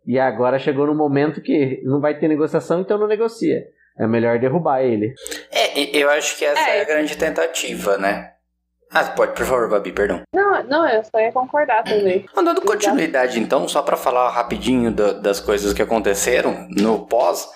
e 0.04 0.18
agora 0.18 0.58
chegou 0.58 0.86
no 0.86 0.94
momento 0.94 1.40
que 1.40 1.80
não 1.84 2.00
vai 2.00 2.18
ter 2.18 2.28
negociação, 2.28 2.80
então 2.80 2.98
não 2.98 3.06
negocia 3.06 3.64
é 3.98 4.06
melhor 4.06 4.38
derrubar 4.38 4.82
ele. 4.82 5.14
É, 5.50 5.96
eu 5.96 6.10
acho 6.10 6.36
que 6.36 6.44
essa 6.44 6.70
é, 6.70 6.78
é 6.78 6.82
a 6.82 6.84
grande 6.84 7.16
tentativa, 7.16 7.98
né? 7.98 8.32
Ah, 8.90 9.04
pode, 9.04 9.32
por 9.32 9.44
favor, 9.44 9.68
Babi, 9.68 9.92
perdão. 9.92 10.22
Não, 10.34 10.64
não, 10.64 10.88
eu 10.88 11.04
só 11.04 11.20
ia 11.20 11.30
concordar 11.30 11.82
também. 11.84 12.24
Dando 12.34 12.62
continuidade, 12.62 13.38
então, 13.38 13.68
só 13.68 13.82
para 13.82 13.96
falar 13.96 14.30
rapidinho 14.30 14.90
do, 14.90 15.20
das 15.20 15.40
coisas 15.40 15.74
que 15.74 15.82
aconteceram 15.82 16.66
no 16.70 17.06
pós, 17.06 17.46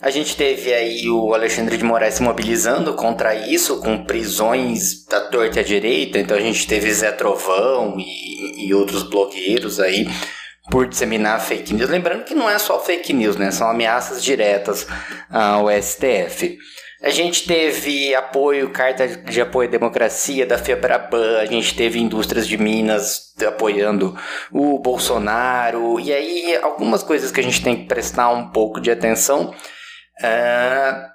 a 0.00 0.10
gente 0.10 0.36
teve 0.36 0.74
aí 0.74 1.08
o 1.08 1.32
Alexandre 1.32 1.76
de 1.76 1.84
Moraes 1.84 2.14
se 2.14 2.22
mobilizando 2.22 2.94
contra 2.94 3.34
isso, 3.34 3.80
com 3.80 4.04
prisões 4.04 5.06
da 5.06 5.20
torta 5.20 5.60
à 5.60 5.62
direita, 5.62 6.18
então 6.18 6.36
a 6.36 6.40
gente 6.40 6.66
teve 6.66 6.92
Zé 6.92 7.12
Trovão 7.12 7.94
e, 7.98 8.66
e 8.66 8.74
outros 8.74 9.04
blogueiros 9.04 9.78
aí 9.78 10.04
por 10.70 10.86
disseminar 10.86 11.40
fake 11.40 11.74
news. 11.74 11.90
Lembrando 11.90 12.24
que 12.24 12.34
não 12.34 12.48
é 12.48 12.58
só 12.58 12.78
fake 12.80 13.12
news, 13.12 13.36
né? 13.36 13.50
São 13.50 13.68
ameaças 13.68 14.22
diretas 14.22 14.86
ao 15.30 15.66
STF. 15.70 16.58
A 17.02 17.10
gente 17.10 17.48
teve 17.48 18.14
apoio, 18.14 18.70
carta 18.70 19.08
de 19.08 19.40
apoio 19.40 19.68
à 19.68 19.72
democracia 19.72 20.46
da 20.46 20.56
FEBRABAN, 20.56 21.40
a 21.40 21.46
gente 21.46 21.74
teve 21.74 21.98
indústrias 21.98 22.46
de 22.46 22.56
Minas 22.56 23.34
apoiando 23.44 24.16
o 24.52 24.78
Bolsonaro, 24.78 25.98
e 25.98 26.12
aí 26.12 26.56
algumas 26.62 27.02
coisas 27.02 27.32
que 27.32 27.40
a 27.40 27.42
gente 27.42 27.60
tem 27.60 27.74
que 27.74 27.86
prestar 27.86 28.28
um 28.28 28.52
pouco 28.52 28.80
de 28.80 28.88
atenção. 28.88 29.52
Ah, 30.22 31.08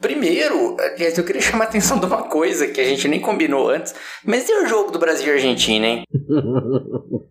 primeiro, 0.00 0.76
aliás, 0.78 1.16
eu 1.18 1.24
queria 1.24 1.42
chamar 1.42 1.64
a 1.66 1.68
atenção 1.68 1.98
de 1.98 2.06
uma 2.06 2.22
coisa 2.24 2.66
que 2.68 2.80
a 2.80 2.84
gente 2.84 3.06
nem 3.06 3.20
combinou 3.20 3.68
antes, 3.68 3.94
mas 4.24 4.48
e 4.48 4.52
o 4.52 4.66
jogo 4.66 4.90
do 4.90 4.98
Brasil 4.98 5.28
e 5.28 5.32
Argentina, 5.34 5.86
hein? 5.86 6.04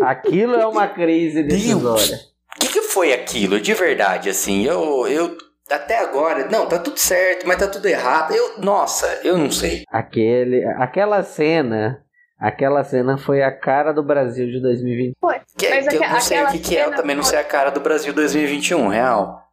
Aquilo 0.00 0.54
é 0.54 0.66
uma 0.66 0.86
crise 0.88 1.42
decisória. 1.42 2.18
O 2.56 2.60
que, 2.60 2.68
que 2.68 2.82
foi 2.82 3.12
aquilo, 3.12 3.60
de 3.60 3.74
verdade, 3.74 4.28
assim? 4.28 4.64
Eu, 4.64 5.06
eu 5.08 5.36
até 5.70 5.98
agora, 5.98 6.48
não, 6.50 6.66
tá 6.66 6.78
tudo 6.78 6.98
certo, 6.98 7.46
mas 7.46 7.56
tá 7.58 7.66
tudo 7.66 7.86
errado. 7.86 8.34
Eu, 8.34 8.58
nossa, 8.60 9.06
eu 9.24 9.36
não 9.38 9.50
sei. 9.50 9.82
Aquele, 9.90 10.64
aquela 10.76 11.22
cena, 11.22 12.02
aquela 12.38 12.84
cena 12.84 13.16
foi 13.16 13.42
a 13.42 13.50
cara 13.50 13.92
do 13.92 14.02
Brasil 14.02 14.46
de 14.46 14.60
2020. 14.60 15.14
Foi. 15.20 15.36
Que, 15.56 15.68
Mas 15.70 15.88
que 15.88 15.96
eu 15.96 16.00
não 16.00 16.20
sei 16.20 16.42
o 16.42 16.46
que, 16.48 16.56
aquela 16.56 16.62
que 16.62 16.76
é, 16.76 16.80
eu 16.80 16.84
cena 16.84 16.96
também 16.96 17.16
não 17.16 17.22
foi- 17.22 17.30
sei 17.30 17.38
a 17.40 17.44
cara 17.44 17.70
do 17.70 17.80
Brasil 17.80 18.12
2021, 18.12 18.88
real. 18.88 19.43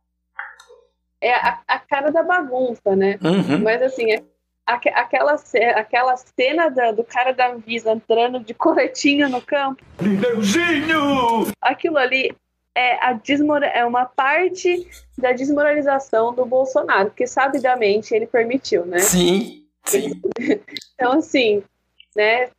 É 1.22 1.34
a, 1.36 1.60
a 1.68 1.80
cara 1.80 2.12
da 2.12 2.24
bagunça, 2.24 2.96
né? 2.96 3.20
Uhum. 3.24 3.60
Mas 3.64 3.82
assim, 3.82 4.12
é- 4.12 4.24
aque- 4.66 4.90
aquela, 4.90 5.36
aquela 5.76 6.18
cena 6.18 6.70
da- 6.70 6.92
do 6.92 7.04
cara 7.04 7.32
da 7.32 7.52
Anvisa 7.52 7.92
entrando 7.92 8.40
de 8.40 8.54
coletinho 8.54 9.30
no 9.30 9.42
campo. 9.42 9.84
Aquilo 11.62 11.98
ali 11.98 12.36
é, 12.74 13.04
a 13.06 13.14
desmora 13.14 13.68
é 13.68 13.84
uma 13.86 14.06
parte 14.06 14.88
da 15.18 15.34
desmoralização 15.34 16.34
do 16.34 16.46
Bolsonaro, 16.46 17.10
porque 17.10 17.28
sabidamente 17.28 18.16
ele 18.16 18.26
permitiu, 18.26 18.86
né? 18.86 19.00
Sim, 19.00 19.66
sim. 19.86 20.22
Então, 20.96 21.14
assim, 21.14 21.64
né? 22.16 22.50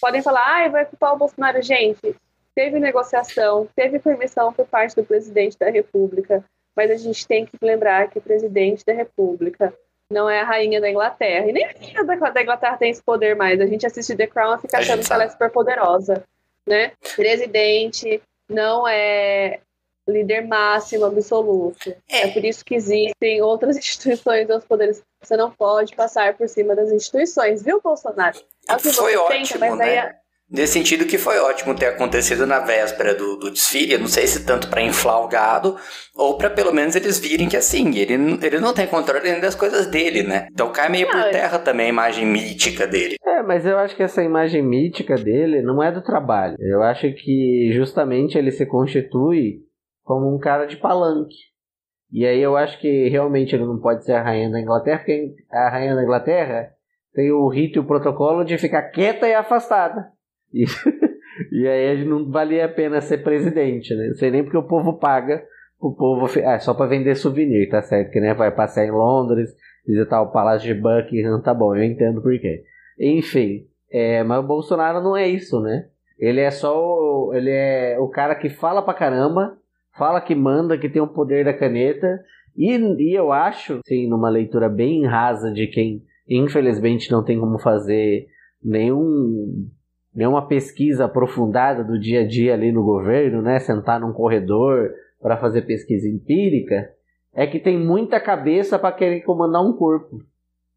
Podem 0.00 0.20
falar, 0.22 0.44
ai, 0.44 0.68
vai 0.68 0.84
culpar 0.84 1.14
o 1.14 1.18
Bolsonaro. 1.18 1.62
Gente, 1.62 2.14
teve 2.54 2.78
negociação, 2.80 3.68
teve 3.76 3.98
permissão 4.00 4.52
por 4.52 4.66
parte 4.66 4.94
do 4.96 5.04
presidente 5.04 5.56
da 5.56 5.70
República, 5.70 6.44
mas 6.76 6.90
a 6.90 6.96
gente 6.96 7.26
tem 7.26 7.44
que 7.44 7.52
lembrar 7.60 8.08
que 8.08 8.18
o 8.18 8.22
presidente 8.22 8.84
da 8.84 8.92
República 8.92 9.72
não 10.10 10.28
é 10.28 10.40
a 10.40 10.44
rainha 10.44 10.80
da 10.80 10.90
Inglaterra. 10.90 11.46
E 11.46 11.52
nem 11.52 11.64
a 11.64 11.72
rainha 11.72 12.04
da, 12.04 12.42
Inglaterra 12.42 12.76
tem 12.76 12.90
esse 12.90 13.02
poder 13.02 13.34
mais. 13.34 13.60
A 13.60 13.66
gente 13.66 13.86
assiste 13.86 14.14
The 14.14 14.26
Crown 14.26 14.56
e 14.56 14.60
fica 14.60 14.78
achando 14.78 15.04
que 15.04 15.12
ela 15.12 15.24
é 15.24 15.28
super 15.28 15.50
poderosa, 15.50 16.22
né? 16.66 16.92
Presidente 17.16 18.22
não 18.48 18.86
é 18.86 19.60
líder 20.06 20.46
máximo 20.46 21.06
absoluto. 21.06 21.94
É. 22.08 22.22
É. 22.22 22.28
por 22.28 22.44
isso 22.44 22.64
que 22.64 22.74
existem 22.74 23.40
outras 23.40 23.76
instituições 23.78 24.48
e 24.48 24.52
outros 24.52 24.68
poderes. 24.68 25.02
Você 25.22 25.36
não 25.36 25.50
pode 25.50 25.94
passar 25.94 26.36
por 26.36 26.48
cima 26.48 26.74
das 26.74 26.90
instituições, 26.90 27.62
viu, 27.62 27.80
Bolsonaro? 27.80 28.38
É 28.68 28.74
o 28.74 28.76
que 28.76 28.92
Foi 28.92 29.12
você 29.12 29.16
ótimo, 29.16 29.46
tenta, 29.46 29.58
mas 29.58 29.80
aí 29.80 29.96
né? 29.96 30.16
Nesse 30.52 30.74
sentido 30.74 31.06
que 31.06 31.16
foi 31.16 31.38
ótimo 31.38 31.74
ter 31.74 31.86
acontecido 31.86 32.46
na 32.46 32.58
véspera 32.58 33.14
do, 33.14 33.36
do 33.36 33.50
desfile, 33.50 33.94
eu 33.94 34.00
não 34.00 34.06
sei 34.06 34.26
se 34.26 34.44
tanto 34.44 34.68
pra 34.68 34.82
inflar 34.82 35.24
o 35.24 35.28
gado, 35.28 35.76
ou 36.14 36.36
pra 36.36 36.50
pelo 36.50 36.74
menos 36.74 36.94
eles 36.94 37.18
virem 37.18 37.48
que 37.48 37.56
assim, 37.56 37.96
ele, 37.96 38.12
ele 38.42 38.60
não 38.60 38.74
tem 38.74 38.86
controle 38.86 39.30
nem 39.30 39.40
das 39.40 39.54
coisas 39.54 39.86
dele, 39.86 40.22
né? 40.22 40.48
Então 40.52 40.70
cai 40.70 40.90
meio 40.90 41.06
por 41.10 41.20
é. 41.20 41.30
terra 41.30 41.58
também 41.58 41.86
a 41.86 41.88
imagem 41.88 42.26
mítica 42.26 42.86
dele. 42.86 43.16
É, 43.24 43.42
mas 43.42 43.64
eu 43.64 43.78
acho 43.78 43.96
que 43.96 44.02
essa 44.02 44.22
imagem 44.22 44.62
mítica 44.62 45.14
dele 45.14 45.62
não 45.62 45.82
é 45.82 45.90
do 45.90 46.02
trabalho. 46.02 46.54
Eu 46.60 46.82
acho 46.82 47.10
que 47.14 47.70
justamente 47.72 48.36
ele 48.36 48.50
se 48.50 48.66
constitui 48.66 49.60
como 50.04 50.34
um 50.34 50.38
cara 50.38 50.66
de 50.66 50.76
palanque. 50.76 51.36
E 52.12 52.26
aí 52.26 52.42
eu 52.42 52.58
acho 52.58 52.78
que 52.78 53.08
realmente 53.08 53.54
ele 53.54 53.64
não 53.64 53.80
pode 53.80 54.04
ser 54.04 54.12
a 54.12 54.22
rainha 54.22 54.50
da 54.50 54.60
Inglaterra, 54.60 54.98
porque 54.98 55.34
a 55.50 55.70
rainha 55.70 55.94
da 55.94 56.02
Inglaterra 56.02 56.68
tem 57.14 57.32
o 57.32 57.48
rito 57.48 57.78
e 57.78 57.80
o 57.80 57.86
protocolo 57.86 58.44
de 58.44 58.58
ficar 58.58 58.90
quieta 58.90 59.26
e 59.26 59.34
afastada. 59.34 60.12
E, 60.52 60.64
e 61.52 61.66
aí 61.66 62.04
não 62.04 62.30
valia 62.30 62.66
a 62.66 62.68
pena 62.68 63.00
ser 63.00 63.18
presidente, 63.18 63.94
né? 63.94 64.08
Não 64.08 64.14
sei 64.14 64.30
nem 64.30 64.42
porque 64.42 64.56
o 64.56 64.66
povo 64.66 64.98
paga 64.98 65.42
o 65.80 65.92
povo. 65.94 66.26
Ah, 66.44 66.58
só 66.58 66.74
pra 66.74 66.86
vender 66.86 67.14
souvenir, 67.16 67.68
tá 67.68 67.82
certo? 67.82 68.10
Que 68.10 68.20
né, 68.20 68.34
vai 68.34 68.54
passear 68.54 68.86
em 68.86 68.90
Londres, 68.90 69.50
visitar 69.86 70.22
o 70.22 70.30
Palácio 70.30 70.72
de 70.72 70.80
Buckingham, 70.80 71.40
tá 71.42 71.52
bom, 71.52 71.74
eu 71.74 71.82
entendo 71.82 72.22
por 72.22 72.38
quê. 72.38 72.62
Enfim, 72.98 73.66
é, 73.90 74.22
mas 74.22 74.42
o 74.42 74.46
Bolsonaro 74.46 75.02
não 75.02 75.16
é 75.16 75.28
isso, 75.28 75.60
né? 75.60 75.86
Ele 76.18 76.40
é 76.40 76.50
só 76.50 76.72
o, 76.78 77.34
ele 77.34 77.50
é 77.50 77.98
o 77.98 78.08
cara 78.08 78.34
que 78.34 78.48
fala 78.48 78.82
pra 78.82 78.94
caramba, 78.94 79.56
fala 79.98 80.20
que 80.20 80.34
manda, 80.34 80.78
que 80.78 80.88
tem 80.88 81.02
o 81.02 81.08
poder 81.08 81.44
da 81.44 81.52
caneta. 81.52 82.20
E, 82.56 82.76
e 82.76 83.14
eu 83.14 83.32
acho, 83.32 83.80
sim, 83.84 84.08
numa 84.08 84.28
leitura 84.28 84.68
bem 84.68 85.04
rasa 85.04 85.50
de 85.50 85.66
quem 85.66 86.02
infelizmente 86.28 87.10
não 87.10 87.24
tem 87.24 87.38
como 87.38 87.58
fazer 87.58 88.26
nenhum, 88.62 89.68
nenhuma 90.14 90.46
pesquisa 90.46 91.06
aprofundada 91.06 91.82
do 91.82 91.98
dia 91.98 92.20
a 92.20 92.26
dia 92.26 92.54
ali 92.54 92.70
no 92.70 92.82
governo, 92.82 93.40
né? 93.40 93.58
Sentar 93.58 94.00
num 94.00 94.12
corredor 94.12 94.90
para 95.20 95.36
fazer 95.36 95.62
pesquisa 95.62 96.08
empírica, 96.08 96.90
é 97.32 97.46
que 97.46 97.58
tem 97.58 97.78
muita 97.78 98.20
cabeça 98.20 98.78
para 98.78 98.94
querer 98.94 99.22
comandar 99.22 99.62
um 99.62 99.72
corpo. 99.72 100.20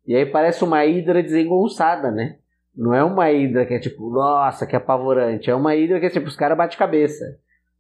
E 0.08 0.16
aí 0.16 0.26
parece 0.26 0.64
uma 0.64 0.86
hidra 0.86 1.22
desengonçada, 1.22 2.12
né? 2.12 2.38
Não 2.76 2.94
é 2.94 3.04
uma 3.04 3.32
hidra 3.32 3.66
que 3.66 3.74
é 3.74 3.80
tipo, 3.80 4.10
nossa, 4.10 4.68
que 4.68 4.76
apavorante. 4.76 5.50
É 5.50 5.56
uma 5.56 5.76
hidra 5.76 6.00
que 6.00 6.06
é 6.06 6.10
tipo, 6.10 6.28
os 6.28 6.36
caras 6.36 6.58
batem 6.58 6.78
cabeça. 6.78 7.26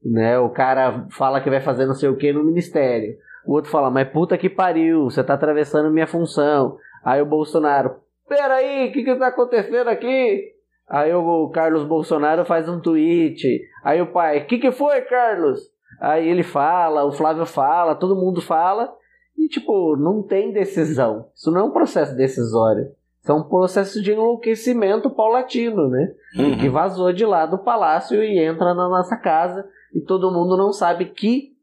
Né? 0.03 0.37
O 0.39 0.49
cara 0.49 1.07
fala 1.11 1.41
que 1.41 1.49
vai 1.49 1.61
fazer 1.61 1.85
não 1.85 1.93
sei 1.93 2.09
o 2.09 2.15
que 2.15 2.33
no 2.33 2.43
ministério. 2.43 3.15
O 3.45 3.53
outro 3.53 3.69
fala, 3.69 3.91
mas 3.91 4.09
puta 4.09 4.37
que 4.37 4.49
pariu, 4.49 5.03
você 5.03 5.23
tá 5.23 5.35
atravessando 5.35 5.91
minha 5.91 6.07
função. 6.07 6.77
Aí 7.03 7.21
o 7.21 7.25
Bolsonaro, 7.25 7.97
peraí, 8.27 8.89
o 8.89 8.91
que 8.91 9.03
que 9.03 9.15
tá 9.15 9.27
acontecendo 9.27 9.87
aqui? 9.87 10.54
Aí 10.87 11.13
o 11.13 11.49
Carlos 11.49 11.83
Bolsonaro 11.83 12.45
faz 12.45 12.69
um 12.69 12.79
tweet. 12.79 13.61
Aí 13.83 14.01
o 14.01 14.11
pai, 14.11 14.39
o 14.39 14.45
que 14.45 14.59
que 14.59 14.71
foi, 14.71 15.01
Carlos? 15.01 15.59
Aí 15.99 16.27
ele 16.27 16.43
fala, 16.43 17.05
o 17.05 17.11
Flávio 17.11 17.45
fala, 17.45 17.95
todo 17.95 18.15
mundo 18.15 18.41
fala. 18.41 18.93
E, 19.37 19.47
tipo, 19.47 19.97
não 19.97 20.23
tem 20.23 20.53
decisão. 20.53 21.27
Isso 21.35 21.51
não 21.51 21.61
é 21.61 21.63
um 21.63 21.71
processo 21.71 22.15
decisório. 22.15 22.87
Isso 23.21 23.31
é 23.31 23.35
um 23.35 23.43
processo 23.43 24.01
de 24.01 24.11
enlouquecimento 24.11 25.09
paulatino, 25.09 25.89
né? 25.89 26.13
Que 26.59 26.69
vazou 26.69 27.11
de 27.11 27.25
lá 27.25 27.45
do 27.45 27.57
palácio 27.57 28.23
e 28.23 28.39
entra 28.39 28.73
na 28.73 28.87
nossa 28.87 29.17
casa 29.17 29.67
e 29.93 30.01
todo 30.01 30.31
mundo 30.31 30.55
não 30.55 30.71
sabe 30.71 31.05
que 31.05 31.53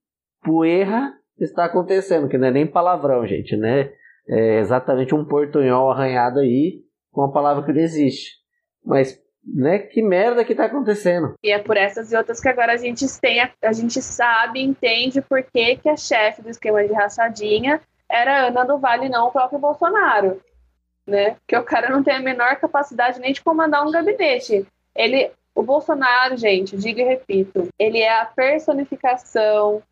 poeira 0.43 1.15
está 1.39 1.65
acontecendo, 1.65 2.29
que 2.29 2.37
não 2.37 2.49
é 2.49 2.51
nem 2.51 2.67
palavrão, 2.67 3.27
gente, 3.27 3.57
né? 3.57 3.91
É 4.29 4.59
exatamente 4.59 5.15
um 5.15 5.25
portunhol 5.25 5.91
arranhado 5.91 6.41
aí 6.41 6.83
com 7.13 7.21
uma 7.21 7.33
palavra 7.33 7.65
que 7.65 7.73
não 7.73 7.81
existe. 7.81 8.42
Mas, 8.85 9.21
né, 9.45 9.79
que 9.79 10.03
merda 10.03 10.45
que 10.45 10.55
tá 10.55 10.67
acontecendo? 10.67 11.35
E 11.43 11.51
é 11.51 11.59
por 11.59 11.77
essas 11.77 12.13
e 12.13 12.17
outras 12.17 12.41
que 12.41 12.49
agora 12.49 12.73
a 12.73 12.77
gente 12.77 13.07
tem, 13.21 13.41
a, 13.41 13.51
a 13.63 13.73
gente 13.73 14.01
sabe, 14.01 14.63
entende 14.63 15.21
por 15.21 15.43
que, 15.43 15.77
que 15.77 15.89
a 15.89 15.97
chefe 15.97 16.43
do 16.43 16.51
esquema 16.51 16.85
de 16.85 16.93
rachadinha 16.93 17.81
era 18.11 18.47
Ana 18.49 18.65
do 18.65 18.79
Vale, 18.79 19.09
não 19.09 19.29
o 19.29 19.33
próprio 19.33 19.59
Bolsonaro. 19.59 20.41
Né? 21.07 21.37
Porque 21.41 21.57
o 21.57 21.65
cara 21.65 21.89
não 21.89 22.03
tem 22.03 22.15
a 22.15 22.21
menor 22.21 22.57
capacidade 22.57 23.19
nem 23.19 23.33
de 23.33 23.43
comandar 23.43 23.87
um 23.87 23.91
gabinete. 23.91 24.67
Ele, 24.95 25.31
o 25.55 25.63
Bolsonaro, 25.63 26.37
gente, 26.37 26.77
digo 26.77 27.01
e 27.01 27.05
repito, 27.05 27.69
ele 27.79 27.99
é 27.99 28.21
a 28.21 28.27
personificação 28.27 29.83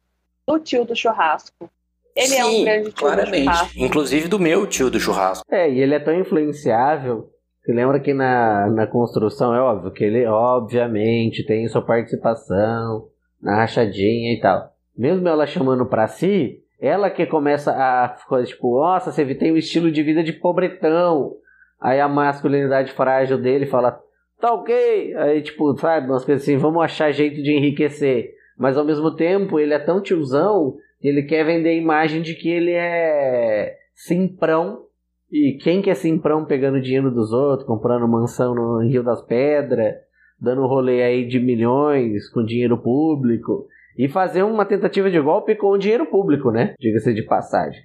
do 0.46 0.58
tio 0.58 0.84
do 0.84 0.94
churrasco. 0.94 1.70
Ele 2.14 2.34
é 2.34 2.44
um 2.44 2.50
Sim, 2.50 2.64
grande 2.64 2.84
tio 2.84 2.92
do 2.92 2.96
claramente. 2.96 3.44
churrasco. 3.44 3.78
Inclusive 3.78 4.28
do 4.28 4.38
meu 4.38 4.66
tio 4.66 4.90
do 4.90 5.00
churrasco. 5.00 5.44
É, 5.50 5.68
e 5.70 5.80
ele 5.80 5.94
é 5.94 5.98
tão 5.98 6.14
influenciável. 6.14 7.30
Você 7.62 7.72
lembra 7.72 8.00
que 8.00 8.14
na, 8.14 8.68
na 8.70 8.86
construção 8.86 9.54
é 9.54 9.60
óbvio 9.60 9.92
que 9.92 10.04
ele, 10.04 10.24
obviamente, 10.26 11.44
tem 11.44 11.68
sua 11.68 11.82
participação 11.82 13.08
na 13.40 13.56
rachadinha 13.56 14.32
e 14.32 14.40
tal. 14.40 14.72
Mesmo 14.96 15.28
ela 15.28 15.46
chamando 15.46 15.86
pra 15.86 16.06
si, 16.06 16.62
ela 16.80 17.10
que 17.10 17.26
começa 17.26 17.72
a 17.72 18.08
coisa 18.26 18.46
tipo, 18.46 18.80
nossa, 18.80 19.12
você 19.12 19.34
tem 19.34 19.52
o 19.52 19.56
estilo 19.58 19.90
de 19.90 20.02
vida 20.02 20.22
de 20.22 20.32
pobretão. 20.32 21.34
Aí 21.80 22.00
a 22.00 22.08
masculinidade 22.08 22.92
frágil 22.92 23.38
dele 23.38 23.66
fala, 23.66 24.00
tá 24.40 24.52
ok. 24.52 25.14
Aí, 25.16 25.42
tipo, 25.42 25.76
sabe, 25.78 26.06
umas 26.06 26.24
coisas 26.24 26.42
assim, 26.42 26.56
vamos 26.56 26.82
achar 26.82 27.12
jeito 27.12 27.42
de 27.42 27.52
enriquecer. 27.52 28.30
Mas 28.58 28.76
ao 28.76 28.84
mesmo 28.84 29.14
tempo, 29.14 29.58
ele 29.58 29.74
é 29.74 29.78
tão 29.78 30.02
tiozão 30.02 30.76
que 31.00 31.08
ele 31.08 31.22
quer 31.22 31.44
vender 31.44 31.70
a 31.70 31.74
imagem 31.74 32.22
de 32.22 32.34
que 32.34 32.48
ele 32.48 32.72
é 32.72 33.74
simprão. 33.94 34.84
E 35.32 35.58
quem 35.62 35.80
que 35.80 35.90
é 35.90 35.94
simprão 35.94 36.44
pegando 36.44 36.80
dinheiro 36.80 37.10
dos 37.10 37.32
outros, 37.32 37.66
comprando 37.66 38.08
mansão 38.08 38.54
no 38.54 38.80
Rio 38.80 39.02
das 39.02 39.22
Pedras, 39.22 39.94
dando 40.40 40.66
rolê 40.66 41.02
aí 41.02 41.26
de 41.26 41.38
milhões 41.38 42.28
com 42.30 42.44
dinheiro 42.44 42.78
público. 42.78 43.66
E 43.96 44.08
fazer 44.08 44.42
uma 44.42 44.64
tentativa 44.64 45.10
de 45.10 45.20
golpe 45.20 45.54
com 45.54 45.68
o 45.68 45.78
dinheiro 45.78 46.06
público, 46.06 46.50
né? 46.50 46.74
Diga-se 46.80 47.12
de 47.12 47.22
passagem. 47.22 47.82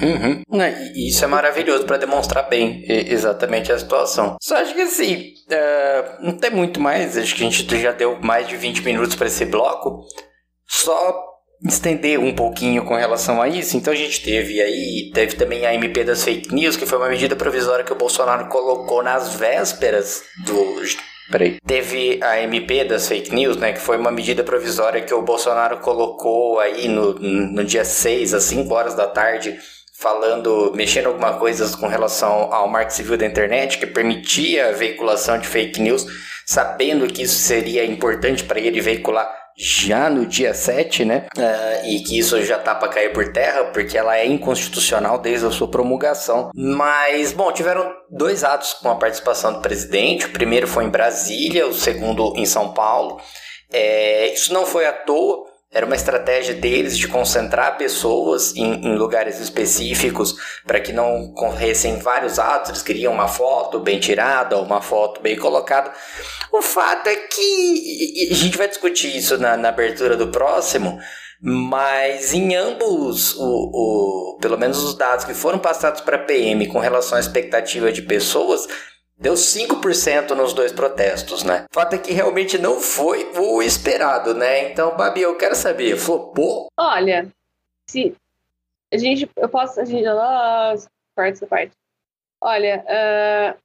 Uhum. 0.00 0.42
E 0.96 1.08
Isso 1.08 1.24
é 1.24 1.28
maravilhoso 1.28 1.86
para 1.86 1.98
demonstrar 1.98 2.48
bem 2.48 2.84
exatamente 2.88 3.70
a 3.70 3.78
situação. 3.78 4.36
Só 4.40 4.56
acho 4.56 4.74
que 4.74 4.80
assim, 4.80 5.34
é, 5.48 6.18
não 6.20 6.36
tem 6.36 6.50
muito 6.50 6.80
mais. 6.80 7.16
Acho 7.16 7.34
que 7.36 7.46
a 7.46 7.50
gente 7.50 7.80
já 7.80 7.92
deu 7.92 8.18
mais 8.20 8.48
de 8.48 8.56
20 8.56 8.84
minutos 8.84 9.14
para 9.14 9.28
esse 9.28 9.44
bloco. 9.44 10.04
Só 10.66 11.33
estender 11.66 12.20
um 12.20 12.34
pouquinho 12.34 12.84
com 12.84 12.94
relação 12.94 13.40
a 13.40 13.48
isso. 13.48 13.76
Então 13.76 13.92
a 13.92 13.96
gente 13.96 14.22
teve 14.22 14.60
aí, 14.60 15.10
teve 15.14 15.36
também 15.36 15.64
a 15.66 15.74
MP 15.74 16.04
das 16.04 16.22
fake 16.22 16.54
news, 16.54 16.76
que 16.76 16.86
foi 16.86 16.98
uma 16.98 17.08
medida 17.08 17.34
provisória 17.34 17.84
que 17.84 17.92
o 17.92 17.96
Bolsonaro 17.96 18.46
colocou 18.46 19.02
nas 19.02 19.34
vésperas 19.34 20.22
do. 20.44 20.82
Peraí. 21.30 21.56
Teve 21.66 22.20
a 22.22 22.40
MP 22.42 22.84
das 22.84 23.08
fake 23.08 23.34
news, 23.34 23.56
né? 23.56 23.72
Que 23.72 23.80
foi 23.80 23.96
uma 23.96 24.10
medida 24.10 24.44
provisória 24.44 25.00
que 25.00 25.14
o 25.14 25.22
Bolsonaro 25.22 25.78
colocou 25.78 26.60
aí 26.60 26.86
no, 26.86 27.14
no 27.14 27.64
dia 27.64 27.84
6, 27.84 28.34
às 28.34 28.44
5 28.44 28.74
horas 28.74 28.94
da 28.94 29.06
tarde, 29.06 29.58
falando, 29.98 30.72
mexendo 30.74 31.06
alguma 31.06 31.38
coisa 31.38 31.74
com 31.78 31.88
relação 31.88 32.52
ao 32.52 32.68
marco 32.68 32.92
civil 32.92 33.16
da 33.16 33.24
internet, 33.24 33.78
que 33.78 33.86
permitia 33.86 34.68
a 34.68 34.72
veiculação 34.72 35.38
de 35.38 35.48
fake 35.48 35.80
news, 35.80 36.06
sabendo 36.44 37.06
que 37.06 37.22
isso 37.22 37.38
seria 37.38 37.86
importante 37.86 38.44
para 38.44 38.60
ele 38.60 38.82
veicular 38.82 39.43
já 39.56 40.10
no 40.10 40.26
dia 40.26 40.52
7, 40.52 41.04
né? 41.04 41.26
Ah, 41.36 41.82
e 41.84 42.00
que 42.00 42.18
isso 42.18 42.42
já 42.42 42.58
tá 42.58 42.74
para 42.74 42.88
cair 42.88 43.12
por 43.12 43.32
terra, 43.32 43.64
porque 43.66 43.96
ela 43.96 44.16
é 44.16 44.26
inconstitucional 44.26 45.18
desde 45.18 45.46
a 45.46 45.50
sua 45.50 45.68
promulgação. 45.68 46.50
Mas, 46.54 47.32
bom, 47.32 47.52
tiveram 47.52 47.90
dois 48.10 48.42
atos 48.44 48.74
com 48.74 48.90
a 48.90 48.96
participação 48.96 49.52
do 49.52 49.60
presidente. 49.60 50.26
O 50.26 50.32
primeiro 50.32 50.66
foi 50.66 50.84
em 50.84 50.90
Brasília, 50.90 51.66
o 51.66 51.74
segundo 51.74 52.34
em 52.36 52.46
São 52.46 52.72
Paulo. 52.72 53.20
É, 53.72 54.32
isso 54.32 54.52
não 54.52 54.66
foi 54.66 54.86
à 54.86 54.92
toa. 54.92 55.53
Era 55.74 55.84
uma 55.86 55.96
estratégia 55.96 56.54
deles 56.54 56.96
de 56.96 57.08
concentrar 57.08 57.76
pessoas 57.76 58.54
em, 58.54 58.74
em 58.86 58.96
lugares 58.96 59.40
específicos 59.40 60.36
para 60.64 60.78
que 60.80 60.92
não 60.92 61.32
corressem 61.34 61.98
vários 61.98 62.38
atos. 62.38 62.70
Eles 62.70 62.82
queriam 62.82 63.12
uma 63.12 63.26
foto 63.26 63.80
bem 63.80 63.98
tirada, 63.98 64.56
uma 64.58 64.80
foto 64.80 65.20
bem 65.20 65.36
colocada. 65.36 65.92
O 66.52 66.62
fato 66.62 67.08
é 67.08 67.16
que 67.16 68.28
a 68.30 68.34
gente 68.34 68.56
vai 68.56 68.68
discutir 68.68 69.16
isso 69.16 69.36
na, 69.36 69.56
na 69.56 69.70
abertura 69.70 70.16
do 70.16 70.28
próximo, 70.28 70.96
mas 71.40 72.32
em 72.32 72.54
ambos, 72.54 73.34
o, 73.36 73.42
o- 73.44 74.38
pelo 74.40 74.56
menos 74.56 74.82
os 74.82 74.94
dados 74.96 75.24
que 75.24 75.34
foram 75.34 75.58
passados 75.58 76.00
para 76.00 76.16
a 76.16 76.20
PM 76.24 76.66
com 76.68 76.78
relação 76.78 77.18
à 77.18 77.20
expectativa 77.20 77.90
de 77.92 78.02
pessoas, 78.02 78.66
deu 79.16 79.34
5% 79.34 80.30
nos 80.30 80.52
dois 80.52 80.72
protestos, 80.72 81.42
né? 81.44 81.66
Fato 81.72 81.94
é 81.94 81.98
que 81.98 82.12
realmente 82.12 82.58
não 82.58 82.80
foi 82.80 83.30
o 83.36 83.62
esperado, 83.62 84.34
né? 84.34 84.70
Então, 84.70 84.96
Babi, 84.96 85.22
eu 85.22 85.36
quero 85.36 85.54
saber, 85.54 85.96
flopou? 85.96 86.68
Olha, 86.78 87.28
se 87.88 88.14
a 88.92 88.96
gente, 88.96 89.28
eu 89.36 89.48
posso, 89.48 89.80
a 89.80 89.84
gente, 89.84 90.06
ah, 90.06 90.74
parte 91.14 91.36
essa 91.36 91.46
parte. 91.46 91.72
Olha, 92.40 92.84
ah, 92.88 93.56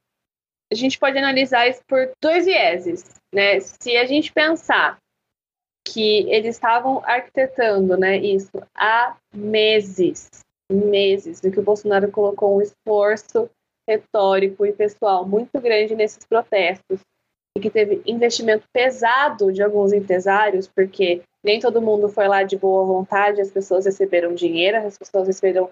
a 0.72 0.76
gente 0.76 1.00
pode 1.00 1.18
analisar 1.18 1.68
isso 1.68 1.82
por 1.88 2.12
dois 2.22 2.46
vieses, 2.46 3.20
né? 3.34 3.60
Se 3.60 3.98
a 3.98 4.06
gente 4.06 4.32
pensar 4.32 5.00
que 5.84 6.30
eles 6.30 6.56
estavam 6.56 7.02
arquitetando, 7.04 7.98
né, 7.98 8.18
isso 8.18 8.52
há 8.76 9.16
meses, 9.34 10.30
meses, 10.72 11.44
e 11.44 11.50
que 11.50 11.60
o 11.60 11.64
Bolsonaro 11.64 12.12
colocou 12.12 12.58
um 12.58 12.62
esforço 12.62 13.50
retórico 13.90 14.66
e 14.66 14.72
pessoal 14.72 15.28
muito 15.28 15.60
grande 15.60 15.96
nesses 15.96 16.24
protestos 16.24 17.00
e 17.58 17.60
que 17.60 17.72
teve 17.72 18.04
investimento 18.06 18.66
pesado 18.72 19.52
de 19.52 19.64
alguns 19.64 19.92
empresários, 19.92 20.68
porque 20.68 21.24
nem 21.44 21.60
todo 21.60 21.82
mundo 21.82 22.08
foi 22.08 22.28
lá 22.28 22.44
de 22.44 22.56
boa 22.56 22.86
vontade, 22.86 23.42
as 23.42 23.50
pessoas 23.50 23.86
receberam 23.86 24.36
dinheiro, 24.36 24.78
as 24.78 24.98
pessoas 24.98 25.28
receberam 25.28 25.70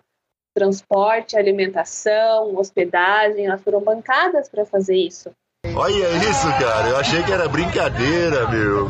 transporte, 0.55 1.37
alimentação, 1.37 2.57
hospedagem, 2.57 3.45
elas 3.45 3.61
foram 3.61 3.79
bancadas 3.79 4.49
para 4.49 4.65
fazer 4.65 4.95
isso. 4.95 5.31
Olha 5.75 6.09
isso, 6.29 6.47
cara. 6.59 6.87
Eu 6.87 6.97
achei 6.97 7.23
que 7.23 7.31
era 7.31 7.47
brincadeira, 7.47 8.47
meu. 8.47 8.89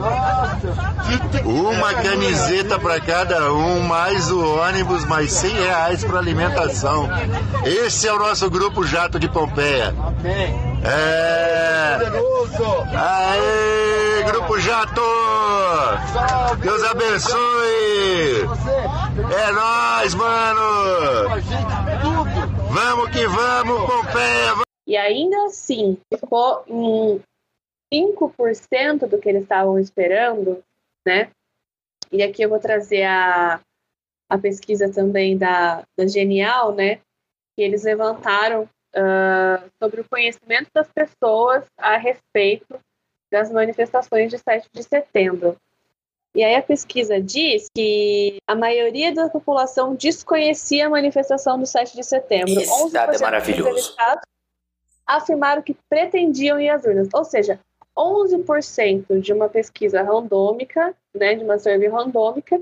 Uma 1.46 1.94
camiseta 1.94 2.78
pra 2.80 3.00
cada 3.00 3.52
um, 3.54 3.82
mais 3.82 4.32
o 4.32 4.60
ônibus, 4.60 5.06
mais 5.06 5.32
100 5.32 5.52
reais 5.52 6.04
pra 6.04 6.20
alimentação. 6.20 7.10
Esse 7.66 8.08
é 8.08 8.14
o 8.14 8.20
nosso 8.20 8.50
grupo 8.50 8.84
Jato 8.86 9.20
de 9.20 9.28
Pompeia. 9.30 9.94
É. 10.84 11.98
Aê, 12.96 14.24
Grupo 14.24 14.60
Jato! 14.60 15.02
Deus 16.62 16.84
abençoe! 16.84 18.50
É 19.32 19.52
nóis, 19.52 20.16
mano! 20.16 21.42
Vamos 22.70 23.10
que 23.10 23.28
vamos, 23.28 23.86
Pompeia! 23.86 24.67
E 24.88 24.96
ainda 24.96 25.46
assim, 25.46 25.98
ficou 26.12 26.64
em 26.66 27.22
5% 27.94 29.06
do 29.06 29.20
que 29.20 29.28
eles 29.28 29.44
estavam 29.44 29.78
esperando, 29.78 30.64
né? 31.06 31.30
E 32.10 32.24
aqui 32.24 32.42
eu 32.42 32.50
vou 32.50 32.60
trazer 32.60 33.04
a, 33.04 33.60
a 34.30 34.38
pesquisa 34.38 34.90
também 34.90 35.38
da, 35.38 35.84
da 35.98 36.08
Genial, 36.08 36.74
né? 36.74 37.02
Que 37.54 37.64
eles 37.64 37.84
levantaram 37.84 38.70
ah, 38.96 39.62
sobre 39.82 40.00
o 40.00 40.10
conhecimento 40.10 40.70
das 40.74 40.88
pessoas 40.88 41.66
a 41.78 41.98
respeito 41.98 42.80
das 43.30 43.52
manifestações 43.52 44.32
de 44.32 44.38
7 44.38 44.70
de 44.72 44.84
setembro. 44.84 45.58
E 46.34 46.44
aí 46.44 46.56
a 46.56 46.62
pesquisa 46.62 47.20
diz 47.20 47.68
que 47.76 48.38
a 48.48 48.56
maioria 48.56 49.14
da 49.14 49.28
população 49.28 49.96
desconhecia 49.96 50.88
a 50.88 50.90
manifestação 50.90 51.60
do 51.60 51.66
7 51.66 51.96
de 51.96 52.04
setembro. 52.04 52.60
Esse 52.62 52.92
dado 52.94 53.12
é 53.12 53.12
11% 53.12 53.12
dos 53.12 53.22
maravilhoso. 53.22 53.96
Afirmaram 55.08 55.62
que 55.62 55.78
pretendiam 55.90 56.60
ir 56.60 56.70
às 56.70 56.84
urnas. 56.84 57.08
Ou 57.14 57.24
seja, 57.24 57.60
11% 57.98 59.20
de 59.20 59.34
uma 59.34 59.50
pesquisa 59.50 60.02
randômica, 60.02 60.94
né, 61.16 61.36
de 61.36 61.44
uma 61.44 61.58
survey 61.58 61.88
randômica, 61.88 62.62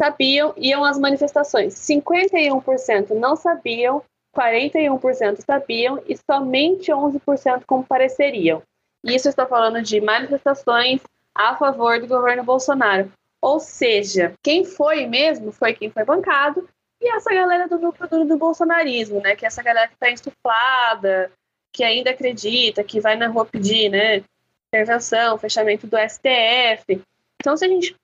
sabiam, 0.00 0.52
iam 0.56 0.84
às 0.84 0.98
manifestações. 0.98 1.74
51% 1.74 3.10
não 3.10 3.36
sabiam, 3.36 4.02
41% 4.36 5.44
sabiam 5.44 6.02
e 6.06 6.16
somente 6.16 6.90
11% 6.90 7.64
compareceriam. 7.66 8.62
Isso 9.04 9.28
está 9.28 9.46
falando 9.46 9.80
de 9.82 10.00
manifestações 10.00 11.00
a 11.34 11.54
favor 11.54 12.00
do 12.00 12.08
governo 12.08 12.42
Bolsonaro. 12.42 13.10
Ou 13.40 13.60
seja, 13.60 14.34
quem 14.42 14.64
foi 14.64 15.06
mesmo 15.06 15.52
foi 15.52 15.72
quem 15.74 15.90
foi 15.90 16.04
bancado 16.04 16.68
e 17.00 17.08
essa 17.14 17.32
galera 17.32 17.68
do 17.68 17.78
núcleo 17.78 18.08
duro 18.08 18.24
do 18.24 18.36
bolsonarismo, 18.36 19.20
né? 19.20 19.36
Que 19.36 19.44
é 19.44 19.48
essa 19.48 19.62
galera 19.62 19.86
que 19.86 19.94
está 19.94 20.10
insuflada, 20.10 21.30
que 21.76 21.84
ainda 21.84 22.10
acredita, 22.10 22.82
que 22.82 22.98
vai 22.98 23.16
na 23.16 23.28
rua 23.28 23.44
pedir, 23.44 23.90
né? 23.90 24.24
Intervenção, 24.72 25.36
fechamento 25.36 25.86
do 25.86 25.98
STF. 25.98 27.04
Então, 27.38 27.54
se 27.54 27.66
a 27.66 27.68
gente 27.68 27.94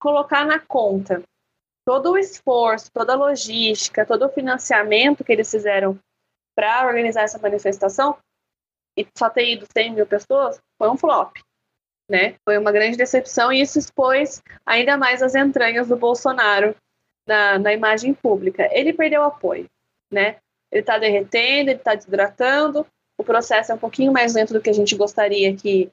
colocar 0.00 0.44
na 0.44 0.58
conta 0.58 1.22
todo 1.86 2.10
o 2.10 2.18
esforço, 2.18 2.90
toda 2.92 3.12
a 3.12 3.16
logística, 3.16 4.04
todo 4.04 4.26
o 4.26 4.28
financiamento 4.28 5.22
que 5.22 5.30
eles 5.30 5.48
fizeram 5.48 5.96
para 6.56 6.88
organizar 6.88 7.22
essa 7.22 7.38
manifestação, 7.38 8.18
e 8.96 9.06
só 9.16 9.30
ter 9.30 9.52
ido 9.52 9.66
100 9.72 9.92
mil 9.92 10.06
pessoas, 10.06 10.60
foi 10.76 10.90
um 10.90 10.96
flop. 10.96 11.36
Né? 12.10 12.34
Foi 12.44 12.58
uma 12.58 12.72
grande 12.72 12.96
decepção 12.96 13.52
e 13.52 13.60
isso 13.60 13.78
expôs 13.78 14.42
ainda 14.66 14.96
mais 14.96 15.22
as 15.22 15.36
entranhas 15.36 15.86
do 15.86 15.96
Bolsonaro 15.96 16.74
na, 17.24 17.60
na 17.60 17.72
imagem 17.72 18.12
pública. 18.12 18.68
Ele 18.72 18.92
perdeu 18.92 19.22
apoio, 19.22 19.66
né? 20.10 20.38
Ele 20.70 20.80
está 20.80 20.98
derretendo, 20.98 21.70
ele 21.70 21.78
está 21.78 21.94
desidratando, 21.94 22.84
o 23.18 23.24
processo 23.24 23.72
é 23.72 23.74
um 23.74 23.78
pouquinho 23.78 24.12
mais 24.12 24.34
lento 24.34 24.52
do 24.52 24.60
que 24.60 24.70
a 24.70 24.74
gente 24.74 24.96
gostaria 24.96 25.54
que, 25.54 25.90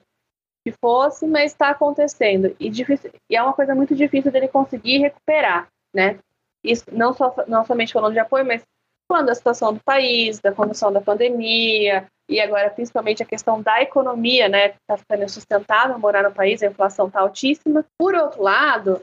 que 0.65 0.73
fosse, 0.79 1.27
mas 1.27 1.51
está 1.51 1.69
acontecendo. 1.69 2.55
E, 2.59 2.69
difícil, 2.69 3.11
e 3.29 3.35
é 3.35 3.41
uma 3.41 3.53
coisa 3.53 3.75
muito 3.75 3.95
difícil 3.95 4.31
dele 4.31 4.47
conseguir 4.47 4.99
recuperar, 4.99 5.67
né? 5.93 6.19
Isso 6.63 6.85
não, 6.91 7.13
só, 7.13 7.33
não 7.47 7.65
somente 7.65 7.93
falando 7.93 8.13
de 8.13 8.19
apoio, 8.19 8.45
mas 8.45 8.63
falando 9.11 9.27
da 9.27 9.35
situação 9.35 9.73
do 9.73 9.79
país, 9.83 10.39
da 10.39 10.51
condição 10.51 10.91
da 10.91 11.01
pandemia, 11.01 12.07
e 12.29 12.39
agora 12.39 12.69
principalmente 12.69 13.21
a 13.21 13.25
questão 13.25 13.61
da 13.61 13.81
economia, 13.81 14.47
né? 14.47 14.67
Está 14.67 14.97
ficando 14.97 15.23
insustentável 15.23 15.99
morar 15.99 16.23
no 16.23 16.33
país, 16.33 16.63
a 16.63 16.67
inflação 16.67 17.07
está 17.07 17.19
altíssima. 17.19 17.85
Por 17.97 18.15
outro 18.15 18.41
lado, 18.41 19.01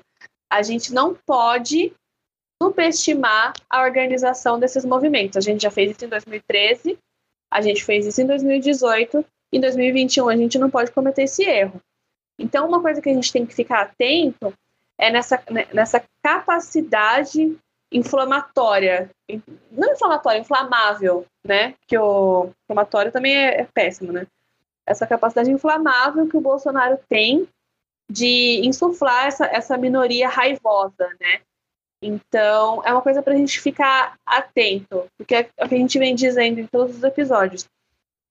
a 0.50 0.62
gente 0.62 0.92
não 0.92 1.14
pode 1.26 1.92
subestimar 2.60 3.52
a 3.70 3.82
organização 3.82 4.58
desses 4.58 4.84
movimentos. 4.84 5.36
A 5.36 5.40
gente 5.40 5.62
já 5.62 5.70
fez 5.70 5.92
isso 5.92 6.04
em 6.04 6.08
2013, 6.08 6.98
a 7.50 7.60
gente 7.60 7.84
fez 7.84 8.06
isso 8.06 8.20
em 8.20 8.26
2018, 8.26 9.24
em 9.52 9.60
2021 9.60 10.28
a 10.28 10.36
gente 10.36 10.58
não 10.58 10.70
pode 10.70 10.90
cometer 10.90 11.22
esse 11.22 11.42
erro. 11.42 11.80
Então, 12.38 12.68
uma 12.68 12.80
coisa 12.80 13.00
que 13.00 13.08
a 13.08 13.14
gente 13.14 13.32
tem 13.32 13.44
que 13.44 13.54
ficar 13.54 13.82
atento 13.82 14.54
é 14.96 15.10
nessa, 15.10 15.42
nessa 15.72 16.04
capacidade 16.22 17.56
inflamatória, 17.90 19.10
não 19.70 19.92
inflamatória, 19.92 20.40
inflamável, 20.40 21.26
né? 21.44 21.74
Que 21.86 21.96
o 21.98 22.50
inflamatório 22.64 23.10
também 23.10 23.34
é, 23.34 23.62
é 23.62 23.64
péssimo, 23.64 24.12
né? 24.12 24.26
Essa 24.86 25.06
capacidade 25.06 25.50
inflamável 25.50 26.28
que 26.28 26.36
o 26.36 26.40
Bolsonaro 26.40 26.98
tem 27.08 27.48
de 28.10 28.60
insuflar 28.64 29.26
essa, 29.26 29.46
essa 29.46 29.76
minoria 29.76 30.28
raivosa, 30.28 31.08
né? 31.20 31.40
Então, 32.02 32.82
é 32.84 32.92
uma 32.92 33.02
coisa 33.02 33.22
para 33.22 33.32
a 33.34 33.36
gente 33.36 33.60
ficar 33.60 34.14
atento, 34.24 35.06
porque 35.16 35.34
é 35.34 35.50
o 35.64 35.68
que 35.68 35.74
a 35.74 35.78
gente 35.78 35.98
vem 35.98 36.14
dizendo 36.14 36.60
em 36.60 36.66
todos 36.66 36.96
os 36.96 37.02
episódios. 37.02 37.66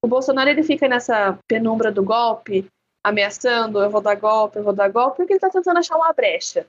O 0.01 0.07
Bolsonaro 0.07 0.49
ele 0.49 0.63
fica 0.63 0.87
nessa 0.87 1.37
penumbra 1.47 1.91
do 1.91 2.03
golpe, 2.03 2.65
ameaçando, 3.03 3.79
eu 3.81 3.89
vou 3.89 4.01
dar 4.01 4.15
golpe, 4.15 4.57
eu 4.57 4.63
vou 4.63 4.73
dar 4.73 4.89
golpe, 4.89 5.17
porque 5.17 5.33
ele 5.33 5.37
está 5.37 5.49
tentando 5.49 5.79
achar 5.79 5.97
uma 5.97 6.13
brecha, 6.13 6.65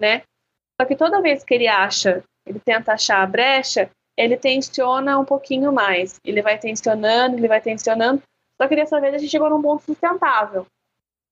né? 0.00 0.22
Só 0.80 0.86
que 0.86 0.96
toda 0.96 1.20
vez 1.20 1.44
que 1.44 1.54
ele 1.54 1.68
acha, 1.68 2.24
ele 2.46 2.58
tenta 2.58 2.92
achar 2.92 3.22
a 3.22 3.26
brecha, 3.26 3.90
ele 4.16 4.36
tensiona 4.36 5.18
um 5.18 5.24
pouquinho 5.24 5.72
mais. 5.72 6.18
Ele 6.24 6.42
vai 6.42 6.58
tensionando, 6.58 7.36
ele 7.36 7.48
vai 7.48 7.60
tensionando, 7.60 8.22
só 8.60 8.68
que 8.68 8.76
dessa 8.76 9.00
vez 9.00 9.14
a 9.14 9.18
gente 9.18 9.30
chegou 9.30 9.50
num 9.50 9.62
ponto 9.62 9.82
sustentável. 9.82 10.66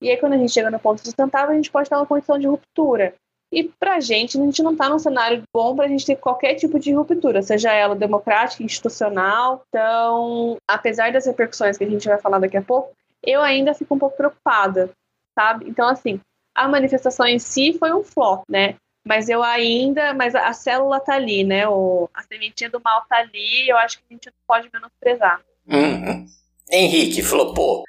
E 0.02 0.10
aí, 0.10 0.16
quando 0.16 0.32
a 0.32 0.38
gente 0.38 0.52
chega 0.52 0.70
no 0.70 0.80
ponto 0.80 1.00
sustentável, 1.00 1.50
a 1.50 1.54
gente 1.54 1.70
pode 1.70 1.86
estar 1.86 1.96
numa 1.96 2.06
condição 2.06 2.38
de 2.38 2.46
ruptura. 2.46 3.14
E 3.52 3.64
para 3.64 3.96
a 3.96 4.00
gente, 4.00 4.38
a 4.38 4.44
gente 4.44 4.62
não 4.62 4.72
está 4.72 4.88
num 4.88 4.98
cenário 4.98 5.42
bom 5.52 5.74
para 5.74 5.86
a 5.86 5.88
gente 5.88 6.06
ter 6.06 6.16
qualquer 6.16 6.54
tipo 6.54 6.78
de 6.78 6.92
ruptura, 6.92 7.42
seja 7.42 7.72
ela 7.72 7.96
democrática, 7.96 8.62
institucional. 8.62 9.64
Então, 9.68 10.56
apesar 10.68 11.12
das 11.12 11.26
repercussões 11.26 11.76
que 11.76 11.84
a 11.84 11.90
gente 11.90 12.06
vai 12.08 12.18
falar 12.18 12.38
daqui 12.38 12.56
a 12.56 12.62
pouco, 12.62 12.94
eu 13.22 13.40
ainda 13.42 13.74
fico 13.74 13.94
um 13.94 13.98
pouco 13.98 14.16
preocupada, 14.16 14.90
sabe? 15.36 15.68
Então, 15.68 15.88
assim, 15.88 16.20
a 16.54 16.68
manifestação 16.68 17.26
em 17.26 17.38
si 17.38 17.76
foi 17.76 17.92
um 17.92 18.04
flop, 18.04 18.44
né? 18.48 18.76
Mas 19.04 19.28
eu 19.28 19.42
ainda, 19.42 20.14
mas 20.14 20.34
a, 20.34 20.52
célula 20.52 21.00
tá 21.00 21.14
ali, 21.14 21.42
né? 21.42 21.66
O, 21.66 22.08
a 22.14 22.22
sementinha 22.22 22.70
do 22.70 22.80
mal 22.80 23.04
tá 23.08 23.16
ali, 23.16 23.68
eu 23.68 23.76
acho 23.78 23.98
que 23.98 24.04
a 24.10 24.14
gente 24.14 24.26
não 24.26 24.34
pode 24.46 24.70
menosprezar. 24.72 25.40
Uhum. 25.66 26.26
Henrique, 26.72 27.22
flopou. 27.22 27.82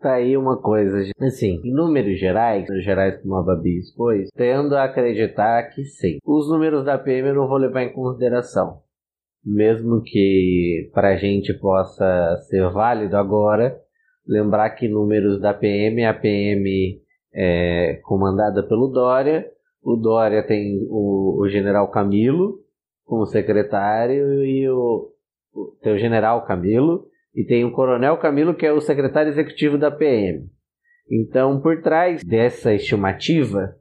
Tá 0.00 0.14
aí 0.14 0.36
uma 0.36 0.60
coisa, 0.60 1.10
assim, 1.20 1.60
em 1.62 1.72
números 1.72 2.18
gerais, 2.18 2.62
números 2.66 2.84
gerais 2.84 3.20
como 3.20 3.36
a 3.36 3.42
Babi 3.42 3.78
expôs, 3.78 4.30
tendo 4.34 4.74
a 4.74 4.84
acreditar 4.84 5.62
que 5.70 5.84
sim. 5.84 6.18
Os 6.24 6.48
números 6.48 6.84
da 6.84 6.98
PM 6.98 7.28
eu 7.28 7.34
não 7.34 7.48
vou 7.48 7.58
levar 7.58 7.82
em 7.82 7.92
consideração. 7.92 8.80
Mesmo 9.44 10.02
que 10.02 10.90
pra 10.94 11.16
gente 11.16 11.52
possa 11.54 12.38
ser 12.48 12.70
válido 12.70 13.16
agora, 13.16 13.78
lembrar 14.26 14.70
que 14.70 14.88
números 14.88 15.40
da 15.40 15.52
PM, 15.52 16.04
a 16.06 16.14
PM 16.14 17.00
é 17.34 18.00
comandada 18.04 18.62
pelo 18.66 18.88
Dória, 18.88 19.46
o 19.82 19.96
Dória 19.96 20.42
tem 20.42 20.86
o, 20.88 21.40
o 21.40 21.48
general 21.48 21.90
Camilo 21.90 22.60
como 23.04 23.26
secretário 23.26 24.44
e 24.44 24.68
o, 24.70 25.10
o, 25.52 25.76
tem 25.82 25.92
o 25.92 25.98
general 25.98 26.46
Camilo 26.46 27.11
e 27.34 27.44
tem 27.44 27.64
o 27.64 27.72
Coronel 27.72 28.16
Camilo, 28.18 28.54
que 28.54 28.66
é 28.66 28.72
o 28.72 28.80
secretário 28.80 29.30
executivo 29.30 29.78
da 29.78 29.90
PM. 29.90 30.48
Então, 31.10 31.60
por 31.60 31.82
trás 31.82 32.22
dessa 32.22 32.74
estimativa, 32.74 33.74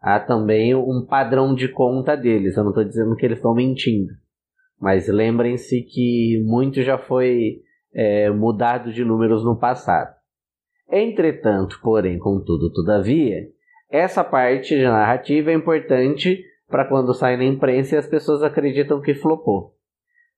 há 0.00 0.18
também 0.20 0.74
um 0.74 1.04
padrão 1.08 1.54
de 1.54 1.68
conta 1.68 2.16
deles. 2.16 2.56
Eu 2.56 2.64
não 2.64 2.70
estou 2.70 2.84
dizendo 2.84 3.16
que 3.16 3.24
eles 3.24 3.38
estão 3.38 3.54
mentindo, 3.54 4.12
mas 4.80 5.08
lembrem-se 5.08 5.82
que 5.82 6.42
muito 6.44 6.82
já 6.82 6.98
foi 6.98 7.60
é, 7.94 8.30
mudado 8.30 8.92
de 8.92 9.04
números 9.04 9.44
no 9.44 9.58
passado. 9.58 10.14
Entretanto, 10.90 11.80
porém, 11.82 12.18
contudo, 12.18 12.72
todavia, 12.72 13.48
essa 13.90 14.22
parte 14.22 14.76
de 14.76 14.84
narrativa 14.84 15.50
é 15.50 15.54
importante 15.54 16.44
para 16.68 16.84
quando 16.84 17.14
sai 17.14 17.36
na 17.36 17.44
imprensa 17.44 17.94
e 17.94 17.98
as 17.98 18.06
pessoas 18.06 18.42
acreditam 18.42 19.00
que 19.00 19.14
flopou. 19.14 19.75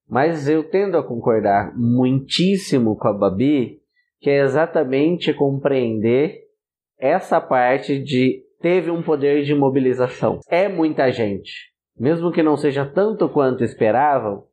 Mas 0.08 0.48
eu 0.48 0.64
tendo 0.64 0.96
a 0.96 1.02
concordar 1.02 1.76
muitíssimo 1.76 2.96
com 2.96 3.08
a 3.08 3.12
Babi, 3.12 3.80
que 4.20 4.30
é 4.30 4.42
exatamente 4.42 5.34
compreender 5.34 6.44
essa 6.98 7.40
parte 7.40 7.98
de 7.98 8.42
teve 8.60 8.90
um 8.90 9.02
poder 9.02 9.44
de 9.44 9.54
mobilização. 9.54 10.40
É 10.48 10.66
muita 10.68 11.10
gente. 11.10 11.72
Mesmo 11.98 12.32
que 12.32 12.42
não 12.42 12.56
seja 12.56 12.86
tanto 12.86 13.28
quanto 13.28 13.62
esperavam, 13.62 14.44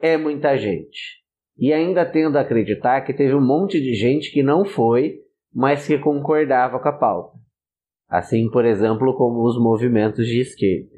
é 0.00 0.16
muita 0.16 0.56
gente. 0.56 1.22
E 1.58 1.72
ainda 1.72 2.04
tendo 2.04 2.36
a 2.36 2.40
acreditar 2.40 3.02
que 3.02 3.12
teve 3.12 3.34
um 3.34 3.44
monte 3.44 3.80
de 3.80 3.94
gente 3.94 4.30
que 4.30 4.42
não 4.42 4.64
foi, 4.64 5.20
mas 5.52 5.86
que 5.86 5.98
concordava 5.98 6.78
com 6.78 6.88
a 6.88 6.92
pauta. 6.92 7.38
Assim, 8.08 8.48
por 8.50 8.64
exemplo, 8.64 9.14
como 9.16 9.42
os 9.46 9.58
movimentos 9.58 10.26
de 10.26 10.40
esquerda. 10.40 10.96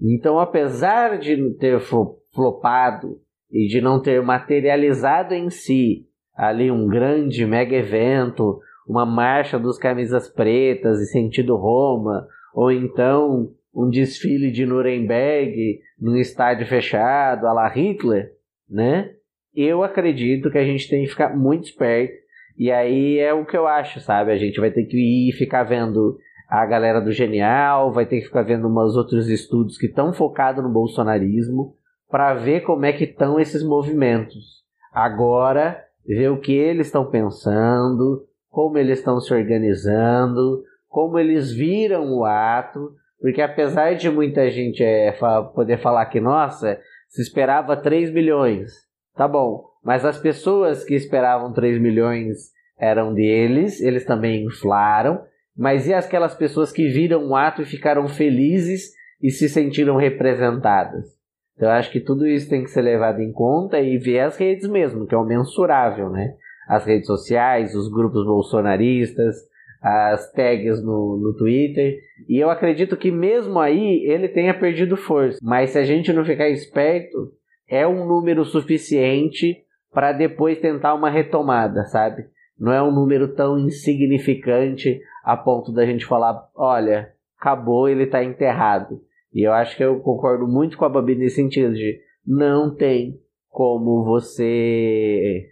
Então, 0.00 0.38
apesar 0.38 1.18
de 1.18 1.54
ter 1.54 1.80
flopado 1.80 3.20
e 3.52 3.66
de 3.68 3.80
não 3.80 4.00
ter 4.00 4.22
materializado 4.22 5.34
em 5.34 5.50
si 5.50 6.06
ali 6.34 6.70
um 6.70 6.88
grande 6.88 7.44
mega 7.44 7.76
evento, 7.76 8.58
uma 8.88 9.04
marcha 9.04 9.58
dos 9.58 9.78
camisas 9.78 10.28
pretas 10.28 11.00
e 11.00 11.06
sentido 11.06 11.56
Roma, 11.56 12.26
ou 12.54 12.72
então 12.72 13.50
um 13.74 13.88
desfile 13.88 14.50
de 14.50 14.66
Nuremberg 14.66 15.80
num 16.00 16.16
estádio 16.16 16.66
fechado, 16.66 17.46
a 17.46 17.52
la 17.52 17.68
Hitler, 17.68 18.32
né? 18.68 19.10
Eu 19.54 19.82
acredito 19.82 20.50
que 20.50 20.58
a 20.58 20.64
gente 20.64 20.88
tem 20.88 21.04
que 21.04 21.10
ficar 21.10 21.36
muito 21.36 21.64
esperto. 21.64 22.14
E 22.56 22.70
aí 22.70 23.18
é 23.18 23.32
o 23.32 23.44
que 23.44 23.56
eu 23.56 23.66
acho, 23.66 24.00
sabe? 24.00 24.32
A 24.32 24.36
gente 24.36 24.58
vai 24.58 24.70
ter 24.70 24.84
que 24.84 24.96
ir 24.96 25.32
ficar 25.32 25.62
vendo 25.62 26.18
a 26.48 26.66
galera 26.66 27.00
do 27.00 27.12
Genial, 27.12 27.92
vai 27.92 28.04
ter 28.04 28.20
que 28.20 28.26
ficar 28.26 28.42
vendo 28.42 28.66
umas 28.68 28.94
outros 28.94 29.28
estudos 29.28 29.78
que 29.78 29.86
estão 29.86 30.12
focados 30.12 30.62
no 30.62 30.70
bolsonarismo 30.70 31.74
para 32.12 32.34
ver 32.34 32.60
como 32.60 32.84
é 32.84 32.92
que 32.92 33.04
estão 33.04 33.40
esses 33.40 33.64
movimentos. 33.64 34.62
Agora, 34.92 35.82
ver 36.06 36.30
o 36.30 36.38
que 36.38 36.52
eles 36.52 36.88
estão 36.88 37.10
pensando, 37.10 38.26
como 38.50 38.76
eles 38.76 38.98
estão 38.98 39.18
se 39.18 39.32
organizando, 39.32 40.62
como 40.88 41.18
eles 41.18 41.50
viram 41.50 42.12
o 42.12 42.26
ato, 42.26 42.92
porque 43.18 43.40
apesar 43.40 43.94
de 43.94 44.10
muita 44.10 44.50
gente 44.50 44.84
é, 44.84 45.10
poder 45.54 45.78
falar 45.78 46.04
que, 46.06 46.20
nossa, 46.20 46.78
se 47.08 47.22
esperava 47.22 47.78
3 47.78 48.12
milhões, 48.12 48.72
tá 49.16 49.26
bom, 49.26 49.64
mas 49.82 50.04
as 50.04 50.18
pessoas 50.18 50.84
que 50.84 50.94
esperavam 50.94 51.50
3 51.54 51.80
milhões 51.80 52.50
eram 52.78 53.14
deles, 53.14 53.80
eles 53.80 54.04
também 54.04 54.44
inflaram, 54.44 55.22
mas 55.56 55.86
e 55.86 55.94
aquelas 55.94 56.34
pessoas 56.34 56.70
que 56.70 56.88
viram 56.88 57.28
o 57.28 57.34
ato 57.34 57.62
e 57.62 57.66
ficaram 57.66 58.06
felizes 58.06 58.90
e 59.22 59.30
se 59.30 59.48
sentiram 59.48 59.96
representadas? 59.96 61.21
Então 61.54 61.68
eu 61.68 61.74
acho 61.74 61.90
que 61.90 62.00
tudo 62.00 62.26
isso 62.26 62.48
tem 62.48 62.64
que 62.64 62.70
ser 62.70 62.82
levado 62.82 63.20
em 63.20 63.32
conta 63.32 63.80
e 63.80 63.98
ver 63.98 64.20
as 64.20 64.36
redes 64.36 64.68
mesmo, 64.68 65.06
que 65.06 65.14
é 65.14 65.18
o 65.18 65.24
mensurável, 65.24 66.10
né? 66.10 66.34
As 66.68 66.84
redes 66.84 67.06
sociais, 67.06 67.74
os 67.74 67.90
grupos 67.90 68.24
bolsonaristas, 68.24 69.36
as 69.82 70.30
tags 70.32 70.82
no, 70.82 71.18
no 71.18 71.36
Twitter. 71.36 71.98
E 72.28 72.38
eu 72.38 72.48
acredito 72.48 72.96
que 72.96 73.10
mesmo 73.10 73.58
aí 73.58 74.04
ele 74.06 74.28
tenha 74.28 74.54
perdido 74.54 74.96
força. 74.96 75.38
Mas 75.42 75.70
se 75.70 75.78
a 75.78 75.84
gente 75.84 76.12
não 76.12 76.24
ficar 76.24 76.48
esperto, 76.48 77.32
é 77.68 77.86
um 77.86 78.06
número 78.06 78.44
suficiente 78.44 79.64
para 79.92 80.12
depois 80.12 80.58
tentar 80.58 80.94
uma 80.94 81.10
retomada, 81.10 81.84
sabe? 81.84 82.24
Não 82.58 82.72
é 82.72 82.82
um 82.82 82.92
número 82.92 83.34
tão 83.34 83.58
insignificante 83.58 85.00
a 85.24 85.36
ponto 85.36 85.72
da 85.72 85.84
gente 85.84 86.06
falar, 86.06 86.48
olha, 86.54 87.12
acabou, 87.38 87.88
ele 87.88 88.04
está 88.04 88.22
enterrado. 88.22 89.00
E 89.32 89.46
eu 89.46 89.52
acho 89.52 89.76
que 89.76 89.84
eu 89.84 90.00
concordo 90.00 90.46
muito 90.46 90.76
com 90.76 90.84
a 90.84 90.88
Babi 90.88 91.14
nesse 91.14 91.36
sentido 91.36 91.74
de 91.74 91.98
não 92.26 92.74
tem 92.74 93.18
como 93.48 94.04
você 94.04 95.48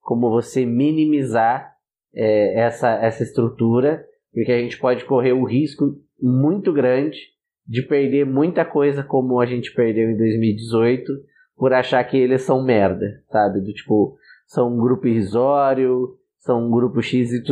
como 0.00 0.28
você 0.28 0.66
minimizar 0.66 1.74
é, 2.14 2.60
essa, 2.60 2.90
essa 2.96 3.22
estrutura, 3.22 4.04
porque 4.32 4.52
a 4.52 4.58
gente 4.58 4.78
pode 4.78 5.04
correr 5.04 5.32
o 5.32 5.44
risco 5.44 5.96
muito 6.20 6.72
grande 6.72 7.18
de 7.66 7.82
perder 7.82 8.26
muita 8.26 8.64
coisa 8.64 9.02
como 9.02 9.40
a 9.40 9.46
gente 9.46 9.72
perdeu 9.72 10.10
em 10.10 10.16
2018 10.16 11.10
por 11.56 11.72
achar 11.72 12.04
que 12.04 12.16
eles 12.16 12.42
são 12.42 12.62
merda, 12.62 13.22
sabe? 13.30 13.60
Do 13.60 13.72
tipo, 13.72 14.16
são 14.46 14.74
um 14.74 14.78
grupo 14.78 15.06
irrisório, 15.06 16.18
são 16.38 16.66
um 16.66 16.70
grupo 16.70 17.00
XYZ, 17.00 17.42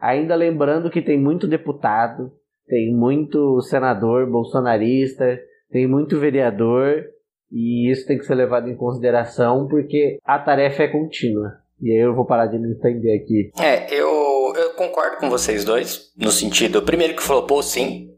ainda 0.00 0.34
lembrando 0.34 0.90
que 0.90 1.00
tem 1.00 1.18
muito 1.18 1.46
deputado, 1.46 2.32
tem 2.70 2.94
muito 2.94 3.60
senador 3.62 4.30
bolsonarista, 4.30 5.38
tem 5.70 5.88
muito 5.88 6.18
vereador, 6.18 7.04
e 7.50 7.90
isso 7.90 8.06
tem 8.06 8.16
que 8.16 8.24
ser 8.24 8.36
levado 8.36 8.70
em 8.70 8.76
consideração 8.76 9.66
porque 9.68 10.18
a 10.24 10.38
tarefa 10.38 10.84
é 10.84 10.88
contínua. 10.88 11.58
E 11.82 11.90
aí 11.90 11.98
eu 11.98 12.14
vou 12.14 12.24
parar 12.24 12.46
de 12.46 12.58
me 12.58 12.70
entender 12.70 13.16
aqui. 13.16 13.50
É, 13.60 13.92
eu, 13.92 14.52
eu 14.56 14.70
concordo 14.74 15.16
com 15.16 15.28
vocês 15.28 15.64
dois, 15.64 16.12
no 16.16 16.30
sentido, 16.30 16.80
primeiro 16.82 17.16
que 17.16 17.22
flopou 17.22 17.62
sim, 17.62 18.10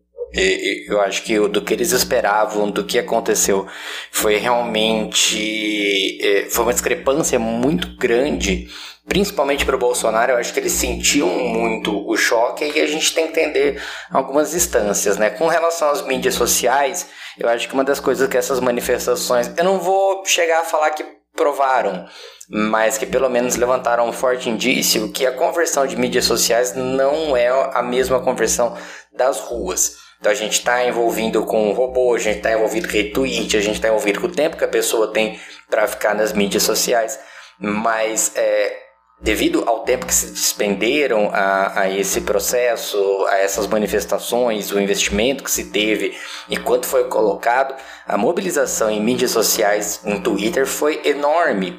eu 0.88 1.00
acho 1.00 1.22
que 1.24 1.38
do 1.48 1.62
que 1.62 1.74
eles 1.74 1.92
esperavam, 1.92 2.70
do 2.70 2.84
que 2.84 2.98
aconteceu, 2.98 3.66
foi 4.10 4.36
realmente 4.36 6.18
é, 6.20 6.46
foi 6.50 6.64
uma 6.64 6.72
discrepância 6.72 7.38
muito 7.38 7.96
grande 7.96 8.68
principalmente 9.06 9.64
para 9.64 9.76
o 9.76 9.78
Bolsonaro, 9.78 10.32
eu 10.32 10.36
acho 10.38 10.52
que 10.52 10.60
eles 10.60 10.72
sentiam 10.72 11.28
muito 11.28 12.08
o 12.08 12.16
choque 12.16 12.64
e 12.64 12.80
a 12.80 12.86
gente 12.86 13.14
tem 13.14 13.26
que 13.26 13.40
entender 13.40 13.82
algumas 14.10 14.54
instâncias, 14.54 15.16
né? 15.16 15.30
Com 15.30 15.46
relação 15.48 15.90
às 15.90 16.02
mídias 16.02 16.34
sociais, 16.34 17.08
eu 17.38 17.48
acho 17.48 17.68
que 17.68 17.74
uma 17.74 17.84
das 17.84 18.00
coisas 18.00 18.28
que 18.28 18.36
essas 18.36 18.60
manifestações, 18.60 19.50
eu 19.56 19.64
não 19.64 19.78
vou 19.78 20.24
chegar 20.24 20.60
a 20.60 20.64
falar 20.64 20.90
que 20.90 21.04
provaram, 21.34 22.06
mas 22.48 22.98
que 22.98 23.06
pelo 23.06 23.28
menos 23.28 23.56
levantaram 23.56 24.06
um 24.06 24.12
forte 24.12 24.48
indício 24.48 25.10
que 25.10 25.26
a 25.26 25.32
conversão 25.32 25.86
de 25.86 25.96
mídias 25.96 26.24
sociais 26.24 26.74
não 26.74 27.36
é 27.36 27.48
a 27.48 27.82
mesma 27.82 28.20
conversão 28.20 28.76
das 29.12 29.40
ruas. 29.40 29.96
Então 30.20 30.30
a 30.30 30.34
gente 30.36 30.52
está 30.52 30.86
envolvido 30.86 31.44
com 31.44 31.72
robô, 31.72 32.14
a 32.14 32.18
gente 32.18 32.36
está 32.36 32.52
envolvido 32.52 32.86
com 32.86 32.94
retweet, 32.94 33.56
a 33.56 33.60
gente 33.60 33.74
está 33.74 33.88
envolvido 33.88 34.20
com 34.20 34.28
o 34.28 34.32
tempo 34.32 34.56
que 34.56 34.64
a 34.64 34.68
pessoa 34.68 35.12
tem 35.12 35.40
para 35.68 35.88
ficar 35.88 36.14
nas 36.14 36.32
mídias 36.32 36.62
sociais. 36.62 37.18
Mas 37.58 38.30
é, 38.36 38.76
devido 39.22 39.62
ao 39.68 39.80
tempo 39.80 40.04
que 40.04 40.14
se 40.14 40.26
despenderam 40.26 41.30
a, 41.32 41.82
a, 41.82 41.90
esse 41.90 42.22
processo, 42.22 42.98
a 43.28 43.38
essas 43.38 43.68
manifestações, 43.68 44.72
o 44.72 44.80
investimento 44.80 45.44
que 45.44 45.50
se 45.50 45.66
teve 45.66 46.18
e 46.48 46.56
quanto 46.56 46.86
foi 46.86 47.04
colocado, 47.04 47.74
a 48.06 48.18
mobilização 48.18 48.90
em 48.90 49.00
mídias 49.00 49.30
sociais, 49.30 50.00
no 50.04 50.20
Twitter, 50.20 50.66
foi 50.66 51.00
enorme. 51.04 51.78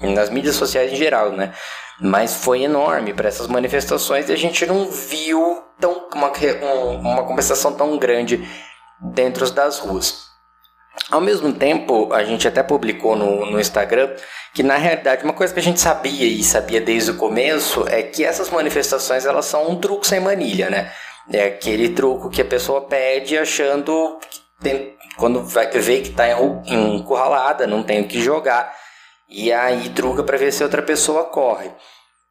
Nas 0.00 0.30
mídias 0.30 0.56
sociais 0.56 0.90
em 0.90 0.96
geral, 0.96 1.32
né? 1.32 1.52
Mas 2.00 2.36
foi 2.36 2.62
enorme 2.62 3.12
para 3.12 3.28
essas 3.28 3.48
manifestações 3.48 4.28
e 4.28 4.32
a 4.32 4.36
gente 4.36 4.64
não 4.64 4.88
viu 4.88 5.62
tão, 5.78 6.08
uma, 6.14 6.32
uma 7.00 7.24
compensação 7.24 7.72
tão 7.74 7.98
grande 7.98 8.48
dentro 9.00 9.50
das 9.50 9.78
ruas. 9.78 10.27
Ao 11.10 11.20
mesmo 11.20 11.52
tempo, 11.52 12.12
a 12.12 12.22
gente 12.24 12.46
até 12.46 12.62
publicou 12.62 13.16
no, 13.16 13.50
no 13.50 13.60
Instagram 13.60 14.10
que 14.52 14.62
na 14.62 14.76
realidade 14.76 15.24
uma 15.24 15.32
coisa 15.32 15.52
que 15.52 15.60
a 15.60 15.62
gente 15.62 15.80
sabia 15.80 16.26
e 16.26 16.42
sabia 16.42 16.80
desde 16.80 17.12
o 17.12 17.16
começo 17.16 17.86
é 17.88 18.02
que 18.02 18.24
essas 18.24 18.50
manifestações 18.50 19.24
elas 19.24 19.46
são 19.46 19.70
um 19.70 19.76
truque 19.76 20.06
sem 20.06 20.20
manilha, 20.20 20.68
né? 20.68 20.92
É 21.30 21.44
aquele 21.44 21.90
truco 21.90 22.30
que 22.30 22.40
a 22.40 22.44
pessoa 22.44 22.82
pede 22.82 23.38
achando 23.38 24.18
tem, 24.60 24.96
quando 25.16 25.42
vai 25.44 25.68
ver 25.68 26.02
que 26.02 26.10
está 26.10 26.26
encurralada, 26.66 27.66
não 27.66 27.82
tem 27.82 28.00
o 28.00 28.08
que 28.08 28.20
jogar, 28.20 28.74
e 29.28 29.52
aí 29.52 29.88
truca 29.90 30.22
para 30.22 30.36
ver 30.36 30.52
se 30.52 30.62
outra 30.62 30.82
pessoa 30.82 31.24
corre. 31.24 31.70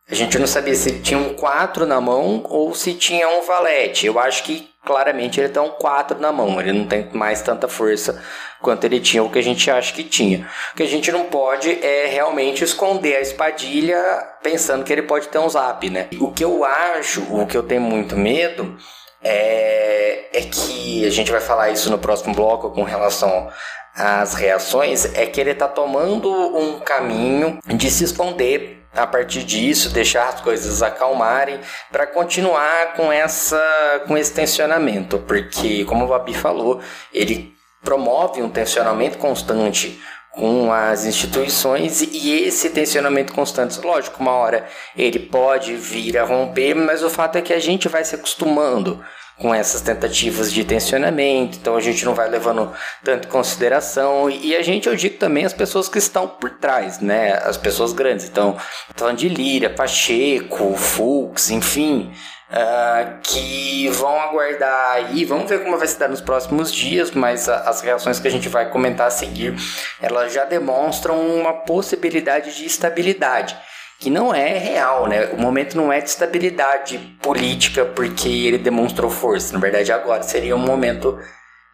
A 0.10 0.16
gente 0.16 0.39
não 0.39 0.47
sabia 0.47 0.74
se 0.74 1.01
tinha 1.01 1.20
um 1.20 1.34
4 1.34 1.86
na 1.86 1.99
mão 1.99 2.41
ou 2.47 2.74
se 2.74 2.93
tinha 2.93 3.28
um 3.28 3.41
valete. 3.45 4.05
Eu 4.05 4.18
acho 4.18 4.41
que 4.43 4.70
claramente 4.86 5.38
ele 5.38 5.49
tem 5.49 5.62
um 5.62 5.72
4 5.72 6.18
na 6.22 6.32
mão, 6.32 6.62
ele 6.62 6.72
não 6.72 6.88
tem 6.88 7.10
mais 7.12 7.41
tanta 7.41 7.68
força 7.68 8.24
quanto 8.62 8.86
ele 8.86 9.01
tinha, 9.01 9.22
o 9.22 9.30
que 9.30 9.38
a 9.38 9.43
gente 9.43 9.70
acha 9.70 9.93
que 9.93 10.05
tinha. 10.05 10.47
O 10.72 10.78
que 10.78 10.84
a 10.84 10.88
gente 10.88 11.12
não 11.12 11.26
pode 11.26 11.70
é 11.86 12.08
realmente 12.08 12.64
esconder 12.64 13.18
a 13.18 13.22
espadilha 13.22 14.01
pensando 14.41 14.86
que 14.86 14.93
ele 14.93 15.01
pode 15.01 15.28
ter 15.28 15.39
um 15.39 15.49
zap, 15.49 15.89
né? 15.89 16.08
O 16.22 16.32
que 16.32 16.43
eu 16.43 16.64
acho, 16.64 17.22
o 17.24 17.45
que 17.45 17.58
eu 17.58 17.64
tenho 17.64 17.82
muito 17.82 18.16
medo 18.16 18.78
é, 19.22 20.30
é 20.34 20.41
que 20.41 21.05
a 21.05 21.09
gente 21.09 21.32
vai 21.32 21.41
falar 21.41 21.70
isso 21.70 21.89
no 21.89 21.97
próximo 21.97 22.34
bloco 22.34 22.70
com 22.72 22.84
relação 22.84 23.49
às 23.95 24.34
reações, 24.34 25.05
é 25.15 25.26
que 25.26 25.41
ele 25.41 25.51
está 25.51 25.68
tomando 25.68 26.30
um 26.30 26.80
caminho 26.80 27.59
de 27.65 27.89
se 27.89 28.03
esconder 28.03 28.86
a 28.95 29.05
partir 29.05 29.43
disso, 29.43 29.89
deixar 29.89 30.30
as 30.30 30.41
coisas 30.41 30.82
acalmarem 30.82 31.59
para 31.91 32.07
continuar 32.07 32.93
com 32.93 33.11
essa 33.11 34.03
com 34.07 34.18
esse 34.18 34.34
tensionamento, 34.34 35.20
porque 35.20 35.86
como 35.86 36.05
o 36.05 36.07
Babi 36.07 36.34
falou, 36.34 36.82
ele 37.13 37.53
promove 37.84 38.41
um 38.41 38.49
tensionamento 38.49 39.18
constante 39.18 40.01
com 40.38 40.72
as 40.72 41.04
instituições 41.06 42.02
e 42.02 42.44
esse 42.44 42.70
tensionamento 42.70 43.34
constante, 43.34 43.82
lógico, 43.82 44.22
uma 44.22 44.32
hora 44.32 44.68
ele 44.96 45.18
pode 45.18 45.76
vir 45.76 46.18
a 46.18 46.24
romper, 46.24 46.76
mas 46.76 47.04
o 47.04 47.10
fato 47.10 47.38
é 47.38 47.42
que 47.42 47.54
a 47.54 47.60
gente 47.60 47.90
vai 47.90 48.06
se 48.06 48.14
acostumando 48.14 49.04
com 49.36 49.54
essas 49.54 49.82
tentativas 49.82 50.52
de 50.52 50.64
tensionamento, 50.64 51.58
então 51.58 51.76
a 51.76 51.82
gente 51.82 52.04
não 52.06 52.14
vai 52.14 52.30
levando 52.30 52.72
tanto 53.04 53.28
em 53.28 53.32
consideração. 53.32 54.30
E 54.30 54.56
a 54.56 54.64
gente, 54.64 54.88
eu 54.88 54.96
digo 54.96 55.18
também 55.18 55.46
as 55.46 55.54
pessoas 55.54 55.88
que 55.88 56.00
estão 56.00 56.28
por 56.28 56.52
trás, 56.52 57.00
né? 57.00 57.34
As 57.44 57.56
pessoas 57.56 57.94
grandes. 57.94 58.26
Então, 58.26 58.58
falando 58.96 59.18
de 59.18 59.30
Lira, 59.30 59.70
Pacheco, 59.70 60.76
Fux, 60.76 61.52
enfim. 61.52 62.12
Uh, 62.50 63.20
que 63.24 63.89
vão 63.89 64.22
aguardar 64.22 64.91
aí, 64.93 65.26
vamos 65.26 65.50
ver 65.50 65.66
como 65.66 65.78
vai 65.78 65.86
se 65.86 66.00
dar 66.00 66.08
nos 66.08 66.22
próximos 66.22 66.72
dias, 66.72 67.12
mas 67.12 67.50
a, 67.50 67.70
as 67.70 67.82
reações 67.82 68.22
que 68.22 68.28
a 68.28 68.32
gente 68.32 68.48
vai 68.48 68.70
comentar 68.70 69.08
a 69.08 69.12
seguir, 69.12 69.54
elas 70.02 70.32
já 70.32 70.45
demonstram 70.45 71.20
uma 71.20 71.52
possibilidade 71.52 72.56
de 72.56 72.66
estabilidade 72.66 73.58
que 74.00 74.10
não 74.10 74.34
é 74.34 74.58
real, 74.58 75.08
né? 75.08 75.26
O 75.34 75.38
momento 75.38 75.76
não 75.76 75.91
é 75.91 76.00
de 76.00 76.10
estabilidade 76.10 76.98
política 77.22 77.84
porque 77.84 78.30
ele 78.30 78.58
demonstrou 78.58 79.10
força. 79.10 79.54
Na 79.54 79.60
verdade, 79.60 79.91
agora 79.91 80.22
seria 80.24 80.56
um 80.56 80.60
momento 80.60 81.20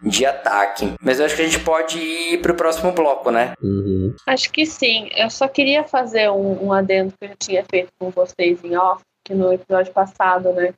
de 0.02 0.26
ataque. 0.26 0.94
Mas 1.02 1.20
eu 1.20 1.26
acho 1.26 1.36
que 1.36 1.42
a 1.42 1.46
gente 1.46 1.60
pode 1.60 1.98
ir 1.98 2.42
para 2.42 2.52
o 2.52 2.56
próximo 2.56 2.92
bloco, 2.92 3.30
né? 3.32 3.54
Uhum. 3.62 4.16
Acho 4.28 4.52
que 4.52 4.66
sim. 4.66 5.10
Eu 5.16 5.30
só 5.30 5.48
queria 5.48 5.84
fazer 5.84 6.30
um, 6.30 6.68
um 6.68 6.74
adendo 6.74 7.14
que 7.20 7.26
eu 7.26 7.30
já 7.30 7.36
tinha 7.36 7.66
feito 7.70 7.90
com 8.00 8.10
vocês 8.10 8.64
em 8.64 8.76
off, 8.76 9.02
que 9.24 9.34
no 9.34 9.54
episódio 9.54 9.94
passado, 9.94 10.52
né? 10.54 10.74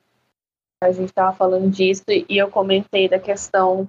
A 0.80 0.92
gente 0.92 1.08
estava 1.08 1.34
falando 1.34 1.70
disso 1.70 2.04
e 2.08 2.24
eu 2.36 2.50
comentei 2.50 3.08
da 3.08 3.18
questão 3.18 3.88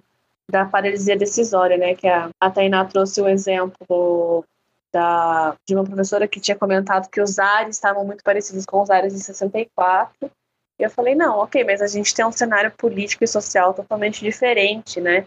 da 0.50 0.66
paralisia 0.66 1.18
decisória, 1.18 1.78
né? 1.78 1.96
Que 1.96 2.08
a, 2.08 2.30
a 2.40 2.50
Tainá 2.50 2.86
trouxe 2.86 3.22
o 3.22 3.28
exemplo 3.28 4.46
da, 4.92 5.56
de 5.68 5.76
uma 5.76 5.84
professora 5.84 6.28
que 6.28 6.40
tinha 6.40 6.58
comentado 6.58 7.10
que 7.10 7.22
os 7.22 7.38
ares 7.38 7.76
estavam 7.76 8.06
muito 8.06 8.24
parecidos 8.24 8.66
com 8.66 8.82
os 8.82 8.90
ares 8.90 9.14
de 9.14 9.20
64. 9.20 10.32
E 10.80 10.84
eu 10.84 10.90
falei, 10.90 11.16
não, 11.16 11.40
ok, 11.40 11.64
mas 11.64 11.82
a 11.82 11.88
gente 11.88 12.14
tem 12.14 12.26
um 12.26 12.32
cenário 12.32 12.72
político 12.72 13.24
e 13.24 13.28
social 13.28 13.74
totalmente 13.74 14.24
diferente, 14.24 15.02
né? 15.02 15.26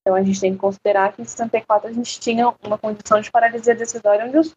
Então 0.00 0.16
a 0.16 0.22
gente 0.22 0.40
tem 0.40 0.52
que 0.52 0.58
considerar 0.58 1.12
que 1.12 1.22
em 1.22 1.24
64 1.24 1.88
a 1.88 1.92
gente 1.92 2.18
tinha 2.18 2.52
uma 2.62 2.76
condição 2.76 3.20
de 3.20 3.30
paralisia 3.30 3.74
decisória 3.74 4.26
onde 4.26 4.36
os, 4.36 4.54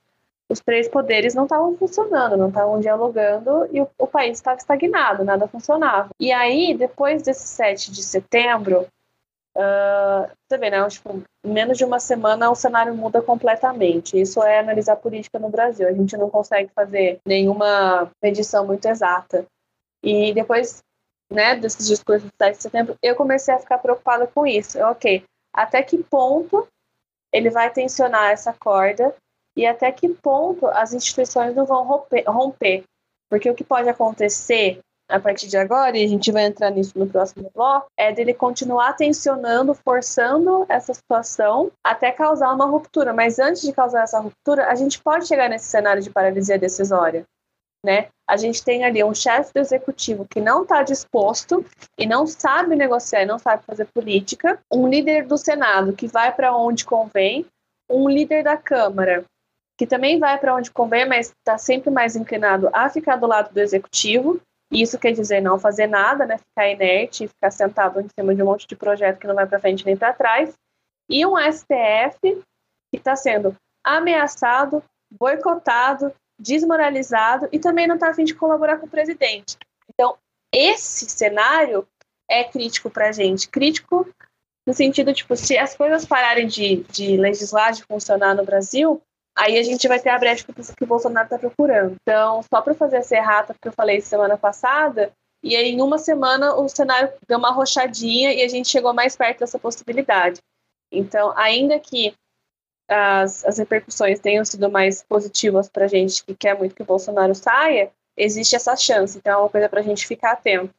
os 0.50 0.60
três 0.60 0.88
poderes 0.88 1.34
não 1.34 1.44
estavam 1.44 1.76
funcionando, 1.76 2.38
não 2.38 2.50
estavam 2.50 2.80
dialogando 2.80 3.68
e 3.72 3.82
o, 3.82 3.90
o 3.98 4.08
país 4.08 4.38
estava 4.38 4.58
estagnado, 4.58 5.24
nada 5.24 5.48
funcionava. 5.48 6.10
E 6.20 6.32
aí, 6.32 6.76
depois 6.76 7.24
desse 7.24 7.48
7 7.48 7.92
de 7.92 8.04
setembro, 8.04 8.88
Uh, 9.58 10.30
você 10.46 10.58
vê, 10.58 10.70
né? 10.70 10.86
Tipo, 10.90 11.24
menos 11.46 11.78
de 11.78 11.86
uma 11.86 11.98
semana 11.98 12.52
o 12.52 12.56
cenário 12.56 12.94
muda 12.94 13.22
completamente. 13.22 14.20
Isso 14.20 14.44
é 14.44 14.60
analisar 14.60 14.98
política 14.98 15.40
no 15.40 15.50
Brasil. 15.50 15.88
A 15.88 15.94
gente 15.94 16.18
não 16.18 16.30
consegue 16.30 16.70
fazer 16.76 17.20
nenhuma 17.26 18.12
medição 18.22 18.68
muito 18.68 18.86
exata. 18.86 19.46
E 20.04 20.34
depois, 20.34 20.84
né, 21.32 21.56
desses 21.56 21.88
discursos 21.88 22.30
do 22.30 22.36
7 22.38 22.58
de 22.58 22.64
setembro, 22.64 22.98
eu 23.02 23.16
comecei 23.16 23.54
a 23.54 23.60
ficar 23.60 23.78
preocupada 23.78 24.28
com 24.28 24.46
isso. 24.46 24.78
Eu, 24.78 24.90
ok, 24.90 25.24
até 25.54 25.82
que 25.82 26.04
ponto 26.04 26.68
ele 27.32 27.50
vai 27.50 27.72
tensionar 27.72 28.32
essa 28.32 28.52
corda 28.52 29.16
e 29.56 29.66
até 29.66 29.92
que 29.92 30.10
ponto 30.10 30.68
as 30.68 30.94
instituições 30.94 31.56
não 31.56 31.66
vão 31.66 31.84
romper. 31.84 32.84
Porque 33.30 33.50
o 33.50 33.56
que 33.56 33.64
pode 33.64 33.90
acontecer 33.90 34.80
a 35.08 35.20
partir 35.20 35.48
de 35.48 35.58
agora, 35.58 35.98
e 35.98 36.04
a 36.04 36.08
gente 36.08 36.32
vai 36.32 36.46
entrar 36.46 36.72
nisso 36.72 36.98
no 36.98 37.08
próximo 37.08 37.50
bloco, 37.54 37.88
é 37.96 38.12
dele 38.12 38.34
continuar 38.34 38.94
tensionando, 38.94 39.74
forçando 39.74 40.66
essa 40.68 40.94
situação 40.94 41.72
até 41.84 42.12
causar 42.12 42.52
uma 42.54 42.66
ruptura. 42.66 43.14
Mas 43.14 43.38
antes 43.38 43.62
de 43.62 43.72
causar 43.72 44.04
essa 44.04 44.20
ruptura, 44.20 44.68
a 44.68 44.76
gente 44.76 45.00
pode 45.00 45.28
chegar 45.28 45.48
nesse 45.48 45.66
cenário 45.66 46.02
de 46.02 46.10
paralisia 46.10 46.58
decisória. 46.58 47.24
Né? 47.86 48.08
A 48.28 48.36
gente 48.36 48.64
tem 48.64 48.84
ali 48.84 49.04
um 49.04 49.14
chefe 49.14 49.54
do 49.54 49.60
executivo 49.60 50.26
que 50.28 50.42
não 50.42 50.64
está 50.64 50.82
disposto 50.82 51.64
e 52.00 52.08
não 52.08 52.26
sabe 52.26 52.76
negociar, 52.76 53.28
não 53.28 53.38
sabe 53.38 53.64
fazer 53.64 53.86
política, 53.94 54.60
um 54.74 54.88
líder 54.88 55.28
do 55.28 55.38
Senado 55.38 55.94
que 55.94 56.08
vai 56.08 56.34
para 56.34 56.56
onde 56.56 56.84
convém, 56.84 57.46
um 57.88 58.10
líder 58.10 58.44
da 58.44 58.58
Câmara 58.58 59.24
que 59.78 59.86
também 59.86 60.20
vai 60.20 60.38
para 60.38 60.56
onde 60.56 60.72
convém, 60.72 61.08
mas 61.08 61.30
está 61.30 61.58
sempre 61.58 61.90
mais 61.90 62.16
inclinado 62.16 62.70
a 62.72 62.90
ficar 62.90 63.18
do 63.18 63.28
lado 63.28 63.54
do 63.54 63.60
executivo, 63.60 64.42
isso 64.72 64.98
quer 64.98 65.12
dizer 65.12 65.42
não 65.42 65.60
fazer 65.60 65.88
nada, 65.88 66.26
né? 66.26 66.38
Ficar 66.38 66.70
inerte, 66.70 67.28
ficar 67.28 67.52
sentado 67.52 68.02
em 68.02 68.08
cima 68.10 68.34
de 68.34 68.42
um 68.42 68.46
monte 68.46 68.68
de 68.68 68.76
projeto 68.76 69.20
que 69.20 69.28
não 69.28 69.36
vai 69.36 69.46
para 69.46 69.60
frente 69.60 69.86
nem 69.86 69.96
para 69.96 70.14
trás. 70.14 70.54
E 71.10 71.26
um 71.26 71.38
STF 71.38 72.20
que 72.92 72.98
está 72.98 73.16
sendo 73.16 73.56
ameaçado, 73.84 74.84
boicotado, 75.12 76.12
desmoralizado 76.40 77.48
e 77.52 77.60
também 77.60 77.88
não 77.88 77.96
está 77.96 78.10
a 78.10 78.14
fim 78.14 78.24
de 78.24 78.34
colaborar 78.34 78.78
com 78.78 78.88
o 78.88 78.90
presidente. 78.90 79.58
Então, 79.94 80.18
esse 80.52 81.06
cenário 81.10 81.88
é 82.30 82.44
crítico 82.44 82.90
para 82.90 83.10
a 83.10 83.12
gente. 83.12 83.48
Crítico 83.48 84.08
no 84.68 84.74
sentido, 84.74 85.14
tipo, 85.14 85.36
se 85.36 85.58
as 85.58 85.76
coisas 85.76 86.06
pararem 86.06 86.48
de, 86.48 86.78
de 86.90 87.18
legislar, 87.18 87.72
de 87.72 87.84
funcionar 87.84 88.34
no 88.34 88.44
Brasil, 88.44 89.00
aí 89.36 89.58
a 89.58 89.64
gente 89.64 89.88
vai 89.88 90.00
ter 90.00 90.10
a 90.10 90.18
brecha 90.18 90.46
que 90.46 90.84
o 90.84 90.88
Bolsonaro 90.88 91.26
está 91.26 91.38
procurando. 91.38 91.96
Então, 92.02 92.42
só 92.44 92.62
para 92.62 92.74
fazer 92.74 92.98
essa 92.98 93.16
errata, 93.16 93.54
porque 93.54 93.68
eu 93.68 93.74
falei 93.74 94.00
semana 94.00 94.38
passada, 94.38 95.12
e 95.44 95.56
aí 95.56 95.72
em 95.72 95.82
uma 95.82 95.98
semana 95.98 96.56
o 96.56 96.68
cenário 96.70 97.12
deu 97.28 97.38
uma 97.38 97.52
rochadinha 97.52 98.34
e 98.34 98.42
a 98.42 98.48
gente 98.48 98.70
chegou 98.70 98.94
mais 98.94 99.16
perto 99.16 99.40
dessa 99.40 99.60
possibilidade. 99.60 100.40
Então, 100.92 101.34
ainda 101.36 101.80
que 101.80 102.16
as, 102.88 103.44
as 103.44 103.58
repercussões 103.58 104.20
tenham 104.20 104.46
sido 104.46 104.70
mais 104.72 105.04
positivas 105.04 105.68
para 105.68 105.86
a 105.86 105.88
gente 105.88 106.24
que 106.24 106.36
quer 106.36 106.58
muito 106.58 106.76
que 106.76 106.84
o 106.84 106.86
Bolsonaro 106.86 107.36
saia, 107.36 107.92
existe 108.16 108.56
essa 108.56 108.76
chance. 108.76 109.18
Então, 109.18 109.34
é 109.34 109.38
uma 109.38 109.50
coisa 109.50 109.68
para 109.68 109.82
a 109.82 109.84
gente 109.84 110.08
ficar 110.08 110.32
atento, 110.34 110.74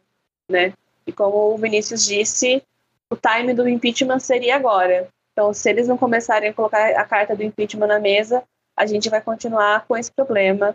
né? 0.51 0.73
E 1.07 1.13
como 1.13 1.55
o 1.55 1.59
Vinícius 1.59 2.05
disse, 2.05 2.63
o 3.11 3.17
time 3.17 3.53
do 3.55 3.69
impeachment 3.69 4.21
seria 4.21 4.57
agora. 4.57 5.09
Então, 5.37 5.53
se 5.53 5.69
eles 5.69 5.87
não 5.87 5.99
começarem 5.99 6.49
a 6.49 6.55
colocar 6.55 6.99
a 6.99 7.05
carta 7.05 7.37
do 7.37 7.43
impeachment 7.43 7.87
na 7.87 8.01
mesa, 8.01 8.43
a 8.75 8.87
gente 8.87 9.11
vai 9.11 9.21
continuar 9.21 9.85
com 9.87 9.95
esse 9.95 10.11
problema 10.11 10.75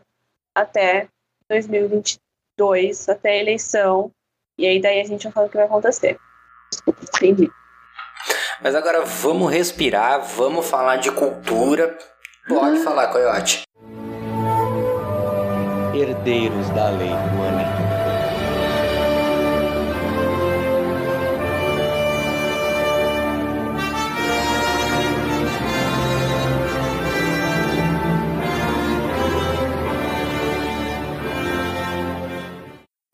até 0.53 1.07
2022, 1.49 3.09
até 3.09 3.31
a 3.31 3.37
eleição. 3.37 4.11
E 4.59 4.67
aí 4.67 4.79
daí 4.79 5.01
a 5.01 5.03
gente 5.03 5.23
vai 5.23 5.31
falar 5.31 5.47
o 5.47 5.49
que 5.49 5.57
vai 5.57 5.65
acontecer. 5.65 6.15
Desculpa. 6.71 7.01
Entendi. 7.15 7.51
Mas 8.61 8.75
agora 8.75 9.03
vamos 9.03 9.51
respirar, 9.51 10.21
vamos 10.21 10.69
falar 10.69 10.97
de 10.97 11.11
cultura. 11.11 11.97
Pode 12.47 12.83
falar, 12.83 13.07
Coyote. 13.07 13.63
Herdeiros 15.95 16.69
da 16.69 16.89
Lei 16.91 17.09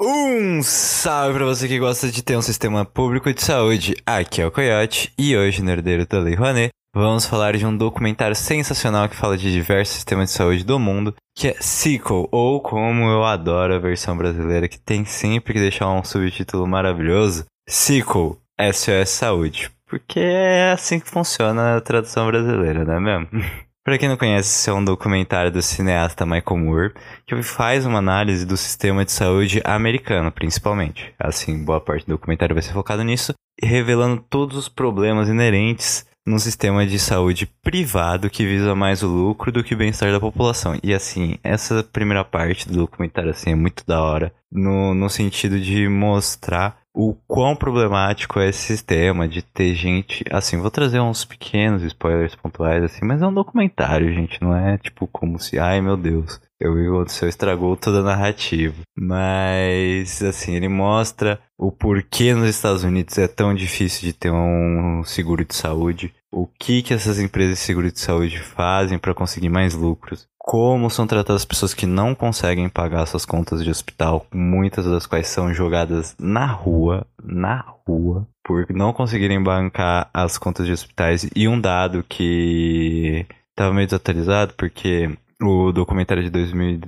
Um 0.09 0.63
salve 0.63 1.35
pra 1.37 1.45
você 1.45 1.67
que 1.67 1.77
gosta 1.77 2.09
de 2.09 2.23
ter 2.23 2.37
um 2.37 2.41
sistema 2.41 2.85
público 2.85 3.33
de 3.33 3.43
saúde. 3.43 3.93
Aqui 4.05 4.41
é 4.41 4.47
o 4.47 4.51
Coyote 4.51 5.11
e 5.17 5.35
hoje 5.35 5.61
no 5.61 5.69
Herdeiro 5.69 6.07
da 6.07 6.17
Lei 6.17 6.33
Rouanet 6.33 6.69
vamos 6.95 7.25
falar 7.25 7.57
de 7.57 7.65
um 7.65 7.75
documentário 7.75 8.33
sensacional 8.33 9.09
que 9.09 9.17
fala 9.17 9.37
de 9.37 9.51
diversos 9.51 9.95
sistemas 9.95 10.29
de 10.29 10.35
saúde 10.37 10.63
do 10.63 10.79
mundo, 10.79 11.13
que 11.35 11.49
é 11.49 11.55
Sequel, 11.59 12.29
ou 12.31 12.61
como 12.61 13.03
eu 13.03 13.25
adoro 13.25 13.75
a 13.75 13.79
versão 13.79 14.15
brasileira, 14.15 14.69
que 14.69 14.79
tem 14.79 15.03
sempre 15.03 15.51
que 15.51 15.59
deixar 15.59 15.89
um 15.89 16.01
subtítulo 16.05 16.65
maravilhoso, 16.65 17.43
Sequel, 17.67 18.37
SOS 18.57 19.09
Saúde. 19.09 19.69
Porque 19.89 20.21
é 20.21 20.71
assim 20.71 21.01
que 21.01 21.09
funciona 21.09 21.75
a 21.75 21.81
tradução 21.81 22.27
brasileira, 22.27 22.85
não 22.85 22.93
é 22.93 22.99
mesmo? 23.01 23.27
Pra 23.87 23.97
quem 23.97 24.09
não 24.09 24.17
conhece, 24.17 24.49
esse 24.49 24.69
é 24.69 24.73
um 24.73 24.83
documentário 24.83 25.49
do 25.49 25.61
cineasta 25.61 26.25
Michael 26.25 26.57
Moore, 26.57 26.93
que 27.25 27.41
faz 27.41 27.85
uma 27.85 27.99
análise 27.99 28.45
do 28.45 28.57
sistema 28.57 29.05
de 29.05 29.13
saúde 29.13 29.61
americano, 29.63 30.29
principalmente. 30.29 31.13
Assim, 31.17 31.63
boa 31.63 31.79
parte 31.79 32.05
do 32.05 32.09
documentário 32.09 32.53
vai 32.53 32.61
ser 32.61 32.73
focado 32.73 33.01
nisso, 33.01 33.33
revelando 33.63 34.21
todos 34.29 34.57
os 34.57 34.67
problemas 34.67 35.29
inerentes 35.29 36.05
num 36.27 36.37
sistema 36.37 36.85
de 36.85 36.99
saúde 36.99 37.49
privado 37.63 38.29
que 38.29 38.45
visa 38.45 38.75
mais 38.75 39.03
o 39.03 39.07
lucro 39.07 39.53
do 39.53 39.63
que 39.63 39.73
o 39.73 39.77
bem-estar 39.77 40.11
da 40.11 40.19
população. 40.19 40.77
E 40.83 40.93
assim, 40.93 41.37
essa 41.41 41.81
primeira 41.81 42.25
parte 42.25 42.67
do 42.67 42.79
documentário 42.79 43.29
assim, 43.29 43.51
é 43.51 43.55
muito 43.55 43.85
da 43.87 44.03
hora, 44.03 44.33
no, 44.51 44.93
no 44.93 45.09
sentido 45.09 45.61
de 45.61 45.87
mostrar 45.87 46.77
o 46.97 47.15
quão 47.27 47.55
problemático 47.55 48.39
é 48.39 48.49
esse 48.49 48.63
sistema 48.63 49.27
de 49.27 49.43
ter 49.43 49.75
gente. 49.75 50.25
Assim, 50.31 50.57
vou 50.57 50.71
trazer 50.71 50.99
uns 50.99 51.23
pequenos 51.23 51.83
spoilers 51.83 52.35
pontuais, 52.35 52.83
assim, 52.83 53.05
mas 53.05 53.21
é 53.21 53.27
um 53.27 53.33
documentário, 53.33 54.11
gente. 54.11 54.41
Não 54.41 54.55
é 54.55 54.79
tipo 54.79 55.05
como 55.05 55.37
se, 55.37 55.59
ai 55.59 55.79
meu 55.79 55.95
Deus, 55.95 56.41
eu 56.59 56.73
vi 56.73 56.89
o 56.89 56.95
aconteceu, 56.95 57.29
estragou 57.29 57.77
toda 57.77 57.99
a 57.99 58.03
narrativa. 58.03 58.75
Mas, 58.97 60.23
assim, 60.23 60.55
ele 60.55 60.67
mostra 60.67 61.39
o 61.55 61.71
porquê 61.71 62.33
nos 62.33 62.49
Estados 62.49 62.83
Unidos 62.83 63.15
é 63.19 63.27
tão 63.27 63.53
difícil 63.53 64.01
de 64.01 64.13
ter 64.13 64.31
um 64.31 65.03
seguro 65.05 65.45
de 65.45 65.55
saúde. 65.55 66.11
O 66.31 66.45
que, 66.45 66.81
que 66.81 66.93
essas 66.93 67.19
empresas 67.19 67.57
de 67.57 67.63
seguro 67.63 67.91
de 67.91 67.99
saúde 67.99 68.39
fazem 68.39 68.99
para 68.99 69.13
conseguir 69.13 69.49
mais 69.49 69.73
lucros 69.73 70.27
como 70.47 70.89
são 70.89 71.05
tratadas 71.05 71.41
as 71.41 71.45
pessoas 71.45 71.73
que 71.73 71.85
não 71.85 72.15
conseguem 72.15 72.69
pagar 72.69 73.05
suas 73.05 73.25
contas 73.25 73.61
de 73.61 73.69
hospital, 73.69 74.25
muitas 74.33 74.85
das 74.85 75.05
quais 75.05 75.27
são 75.27 75.53
jogadas 75.53 76.15
na 76.17 76.45
rua, 76.45 77.05
na 77.21 77.65
rua, 77.85 78.25
por 78.45 78.65
não 78.69 78.93
conseguirem 78.93 79.43
bancar 79.43 80.09
as 80.13 80.37
contas 80.37 80.65
de 80.65 80.71
hospitais. 80.71 81.29
E 81.35 81.49
um 81.49 81.59
dado 81.59 82.01
que 82.07 83.25
estava 83.49 83.73
meio 83.73 83.87
desatualizado, 83.87 84.53
porque 84.53 85.13
o 85.41 85.73
documentário 85.73 86.23
de, 86.23 86.29
2000, 86.29 86.79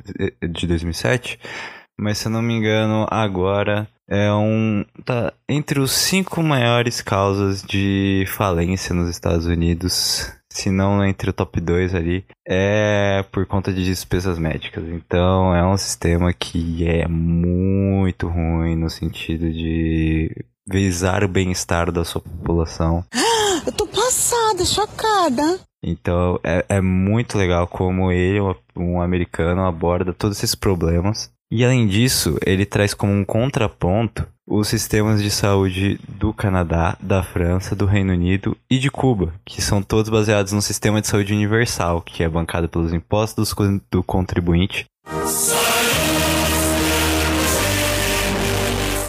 de 0.41 0.65
2007, 0.65 1.37
mas 1.99 2.17
se 2.17 2.27
eu 2.27 2.31
não 2.31 2.41
me 2.41 2.53
engano, 2.53 3.07
agora 3.11 3.89
é 4.09 4.33
um. 4.33 4.83
tá 5.05 5.31
entre 5.47 5.79
os 5.79 5.91
cinco 5.91 6.41
maiores 6.41 7.01
causas 7.01 7.61
de 7.61 8.25
falência 8.27 8.93
nos 8.93 9.09
Estados 9.09 9.45
Unidos 9.45 10.31
se 10.51 10.71
não 10.71 11.05
entre 11.05 11.29
o 11.29 11.33
top 11.33 11.61
2 11.61 11.93
ali, 11.93 12.25
é 12.45 13.23
por 13.31 13.45
conta 13.45 13.71
de 13.71 13.85
despesas 13.85 14.39
médicas. 14.39 14.83
Então 14.89 15.55
é 15.55 15.65
um 15.65 15.77
sistema 15.77 16.33
que 16.33 16.87
é 16.87 17.07
muito 17.07 18.27
ruim 18.27 18.75
no 18.75 18.89
sentido 18.89 19.51
de 19.51 20.35
visar 20.67 21.23
o 21.23 21.27
bem-estar 21.27 21.91
da 21.91 22.03
sua 22.03 22.21
população. 22.21 23.05
Eu 23.65 23.71
tô 23.73 23.85
passada, 23.85 24.65
chocada. 24.65 25.59
Então 25.83 26.39
é, 26.43 26.65
é 26.67 26.81
muito 26.81 27.37
legal 27.37 27.67
como 27.67 28.11
ele, 28.11 28.39
um 28.75 29.01
americano, 29.01 29.65
aborda 29.65 30.13
todos 30.13 30.37
esses 30.37 30.55
problemas. 30.55 31.31
E 31.51 31.65
além 31.65 31.87
disso, 31.87 32.37
ele 32.45 32.63
traz 32.63 32.93
como 32.93 33.11
um 33.11 33.25
contraponto 33.25 34.27
os 34.47 34.67
sistemas 34.67 35.19
de 35.19 35.31
saúde 35.31 35.99
do 36.07 36.31
Canadá, 36.31 36.95
da 37.01 37.23
França, 37.23 37.75
do 37.75 37.87
Reino 37.87 38.13
Unido 38.13 38.55
e 38.69 38.77
de 38.77 38.91
Cuba, 38.91 39.33
que 39.43 39.59
são 39.59 39.81
todos 39.81 40.11
baseados 40.11 40.53
no 40.53 40.61
sistema 40.61 41.01
de 41.01 41.07
saúde 41.07 41.33
universal, 41.33 42.03
que 42.03 42.21
é 42.21 42.29
bancado 42.29 42.69
pelos 42.69 42.93
impostos 42.93 43.51
do 43.89 44.03
contribuinte. 44.03 44.85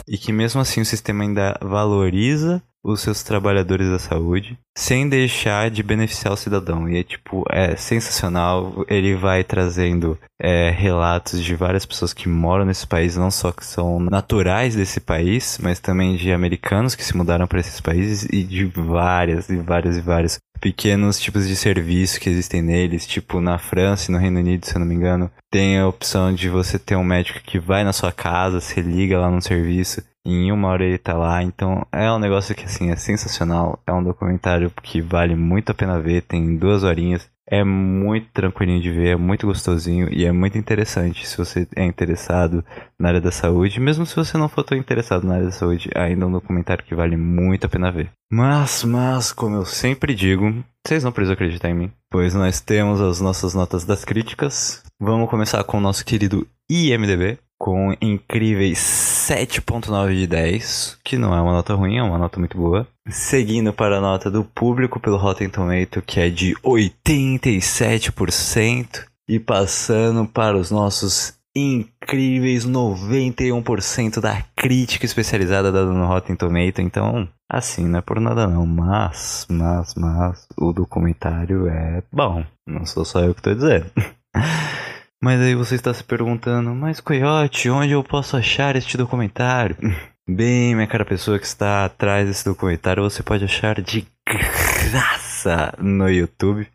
E 0.09 0.17
que 0.17 0.33
mesmo 0.33 0.63
assim 0.63 0.81
o 0.81 0.87
sistema 0.87 1.25
ainda 1.25 1.59
valoriza 1.61 2.63
os 2.83 3.01
seus 3.01 3.23
trabalhadores 3.23 3.89
da 3.89 3.99
saúde, 3.99 4.59
sem 4.77 5.09
deixar 5.09 5.71
de 5.71 5.83
beneficiar 5.83 6.33
o 6.33 6.37
cidadão. 6.37 6.89
E 6.89 6.99
é 6.99 7.03
tipo, 7.03 7.45
é 7.51 7.77
sensacional. 7.77 8.85
Ele 8.89 9.15
vai 9.15 9.45
trazendo 9.45 10.19
é, 10.41 10.71
relatos 10.71 11.43
de 11.43 11.55
várias 11.55 11.85
pessoas 11.85 12.13
que 12.13 12.29
moram 12.29 12.65
nesse 12.65 12.87
país, 12.87 13.17
não 13.17 13.31
só 13.31 13.53
que 13.53 13.65
são 13.65 14.01
naturais 14.01 14.75
desse 14.75 15.01
país, 15.01 15.59
mas 15.63 15.79
também 15.79 16.17
de 16.17 16.33
americanos 16.33 16.95
que 16.95 17.05
se 17.05 17.17
mudaram 17.17 17.47
para 17.47 17.61
esses 17.61 17.81
países 17.81 18.27
e 18.33 18.43
de 18.43 18.65
várias 18.65 19.49
e 19.51 19.57
várias 19.57 19.97
e 19.97 20.01
vários 20.01 20.39
pequenos 20.61 21.19
tipos 21.19 21.49
de 21.49 21.57
serviço 21.57 22.21
que 22.21 22.29
existem 22.29 22.61
neles, 22.61 23.07
tipo 23.07 23.41
na 23.41 23.59
França 23.59 24.11
e 24.11 24.13
no 24.13 24.21
Reino 24.21 24.39
Unido, 24.41 24.67
se 24.67 24.77
eu 24.77 24.81
não 24.81 24.87
me 24.87 24.95
engano, 24.95 25.31
tem 25.51 25.79
a 25.79 25.89
opção 25.89 26.35
de 26.35 26.51
você 26.51 26.79
ter 26.79 26.97
um 26.97 27.05
médico 27.05 27.41
que 27.41 27.59
vai 27.59 27.83
na 27.83 27.95
sua 27.95 28.13
casa, 28.13 28.61
se 28.61 28.81
liga 28.81 29.19
lá 29.19 29.31
no 29.31 29.41
serviço 29.41 30.03
em 30.25 30.53
uma 30.53 30.69
hora 30.69 30.85
ele 30.85 30.99
tá 30.99 31.15
lá, 31.15 31.43
então 31.43 31.87
é 31.91 32.11
um 32.13 32.19
negócio 32.19 32.55
que 32.55 32.65
assim 32.65 32.91
é 32.91 32.97
sensacional. 32.97 33.81
É 33.87 33.93
um 33.93 34.03
documentário 34.03 34.71
que 34.83 35.01
vale 35.01 35.35
muito 35.35 35.73
a 35.73 35.75
pena 35.75 36.01
ver, 36.01 36.23
tem 36.23 36.57
duas 36.57 36.83
horinhas. 36.83 37.29
É 37.53 37.65
muito 37.65 38.29
tranquilinho 38.33 38.81
de 38.81 38.93
ver, 38.93 39.09
é 39.09 39.17
muito 39.17 39.45
gostosinho 39.45 40.09
e 40.13 40.25
é 40.25 40.31
muito 40.31 40.57
interessante 40.57 41.27
se 41.27 41.37
você 41.37 41.67
é 41.75 41.85
interessado 41.85 42.65
na 42.97 43.09
área 43.09 43.21
da 43.21 43.33
saúde. 43.33 43.81
Mesmo 43.81 44.07
se 44.07 44.15
você 44.15 44.39
não 44.39 44.49
for 44.49 44.63
tão 44.63 44.79
interessado 44.79 45.27
na 45.27 45.35
área 45.35 45.47
da 45.47 45.51
saúde, 45.51 45.91
ainda 45.97 46.25
é 46.25 46.29
um 46.29 46.33
documentário 46.33 46.85
que 46.85 46.95
vale 46.95 47.17
muito 47.17 47.67
a 47.67 47.69
pena 47.69 47.91
ver. 47.91 48.09
Mas, 48.31 48.85
mas, 48.85 49.33
como 49.33 49.57
eu 49.57 49.65
sempre 49.65 50.15
digo, 50.15 50.63
vocês 50.87 51.03
não 51.03 51.11
precisam 51.11 51.35
acreditar 51.35 51.69
em 51.69 51.75
mim, 51.75 51.93
pois 52.09 52.35
nós 52.35 52.61
temos 52.61 53.01
as 53.01 53.21
nossas 53.21 53.53
notas 53.53 53.85
das 53.85 54.05
críticas. 54.05 54.85
Vamos 55.01 55.29
começar 55.29 55.65
com 55.65 55.79
o 55.79 55.81
nosso 55.81 56.05
querido 56.05 56.47
IMDB, 56.71 57.37
com 57.61 57.95
incríveis 58.01 58.79
7.9 58.79 60.15
de 60.15 60.27
10, 60.27 60.99
que 61.05 61.19
não 61.19 61.35
é 61.35 61.41
uma 61.43 61.53
nota 61.53 61.75
ruim, 61.75 61.99
é 61.99 62.03
uma 62.03 62.17
nota 62.17 62.39
muito 62.39 62.57
boa. 62.57 62.89
Seguindo 63.07 63.71
para 63.71 63.99
a 63.99 64.01
nota 64.01 64.31
do 64.31 64.43
público 64.43 64.99
pelo 64.99 65.19
Rotten 65.19 65.51
Tomato, 65.51 66.01
que 66.01 66.19
é 66.19 66.31
de 66.31 66.55
87%, 66.65 69.05
e 69.29 69.39
passando 69.39 70.27
para 70.27 70.57
os 70.57 70.71
nossos 70.71 71.35
incríveis 71.55 72.67
91% 72.67 74.21
da 74.21 74.43
crítica 74.57 75.05
especializada 75.05 75.71
dada 75.71 75.93
no 75.93 76.07
Rotten 76.07 76.37
Tomato. 76.37 76.81
Então, 76.81 77.29
assim, 77.47 77.87
não 77.87 77.99
é 77.99 78.03
por 78.03 78.19
nada 78.21 78.47
não, 78.47 78.65
mas, 78.65 79.47
mas, 79.51 79.95
mas, 79.97 80.47
o 80.57 80.73
documentário 80.73 81.69
é 81.69 82.03
bom. 82.11 82.43
Não 82.67 82.87
sou 82.87 83.05
só 83.05 83.21
eu 83.21 83.35
que 83.35 83.41
estou 83.41 83.55
dizendo. 83.55 83.91
Mas 85.23 85.39
aí 85.41 85.55
você 85.55 85.75
está 85.75 85.93
se 85.93 86.03
perguntando, 86.03 86.75
mas 86.75 86.99
Coyote, 86.99 87.69
onde 87.69 87.93
eu 87.93 88.03
posso 88.03 88.39
achar 88.39 88.75
este 88.75 88.97
documentário? 88.97 89.77
Bem, 90.27 90.75
minha 90.75 90.87
cara 90.87 91.05
pessoa 91.05 91.39
que 91.39 91.45
está 91.45 91.85
atrás 91.85 92.27
desse 92.27 92.45
documentário, 92.45 93.03
você 93.03 93.23
pode 93.23 93.45
achar 93.45 93.83
de 93.83 94.07
graça 94.91 95.75
no 95.79 96.09
YouTube, 96.09 96.67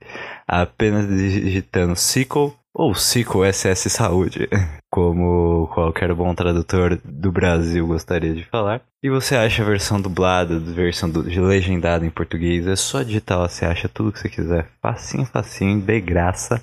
apenas 0.48 1.08
digitando 1.08 1.96
Sequel 1.96 2.54
ou 2.72 2.93
Sequel 2.93 3.52
SS 3.52 3.89
Saúde, 3.89 4.48
como 4.91 5.68
qualquer 5.74 6.14
bom 6.14 6.36
tradutor 6.36 7.00
do 7.04 7.32
Brasil 7.32 7.88
gostaria 7.88 8.36
de 8.36 8.43
falar. 8.43 8.82
E 9.02 9.10
você 9.10 9.36
acha 9.36 9.64
a 9.64 9.66
versão 9.66 10.00
dublada, 10.00 10.58
a 10.58 10.60
versão 10.60 11.10
do, 11.10 11.22
legendada 11.22 12.06
em 12.06 12.12
português, 12.12 12.68
é 12.68 12.76
só 12.76 13.02
digitar 13.02 13.39
você 13.39 13.66
acha 13.66 13.89
tudo 13.89 14.12
que 14.12 14.20
você 14.20 14.30
quiser, 14.30 14.68
facinho, 14.82 15.26
facinho, 15.26 15.80
de 15.80 16.00
graça. 16.02 16.62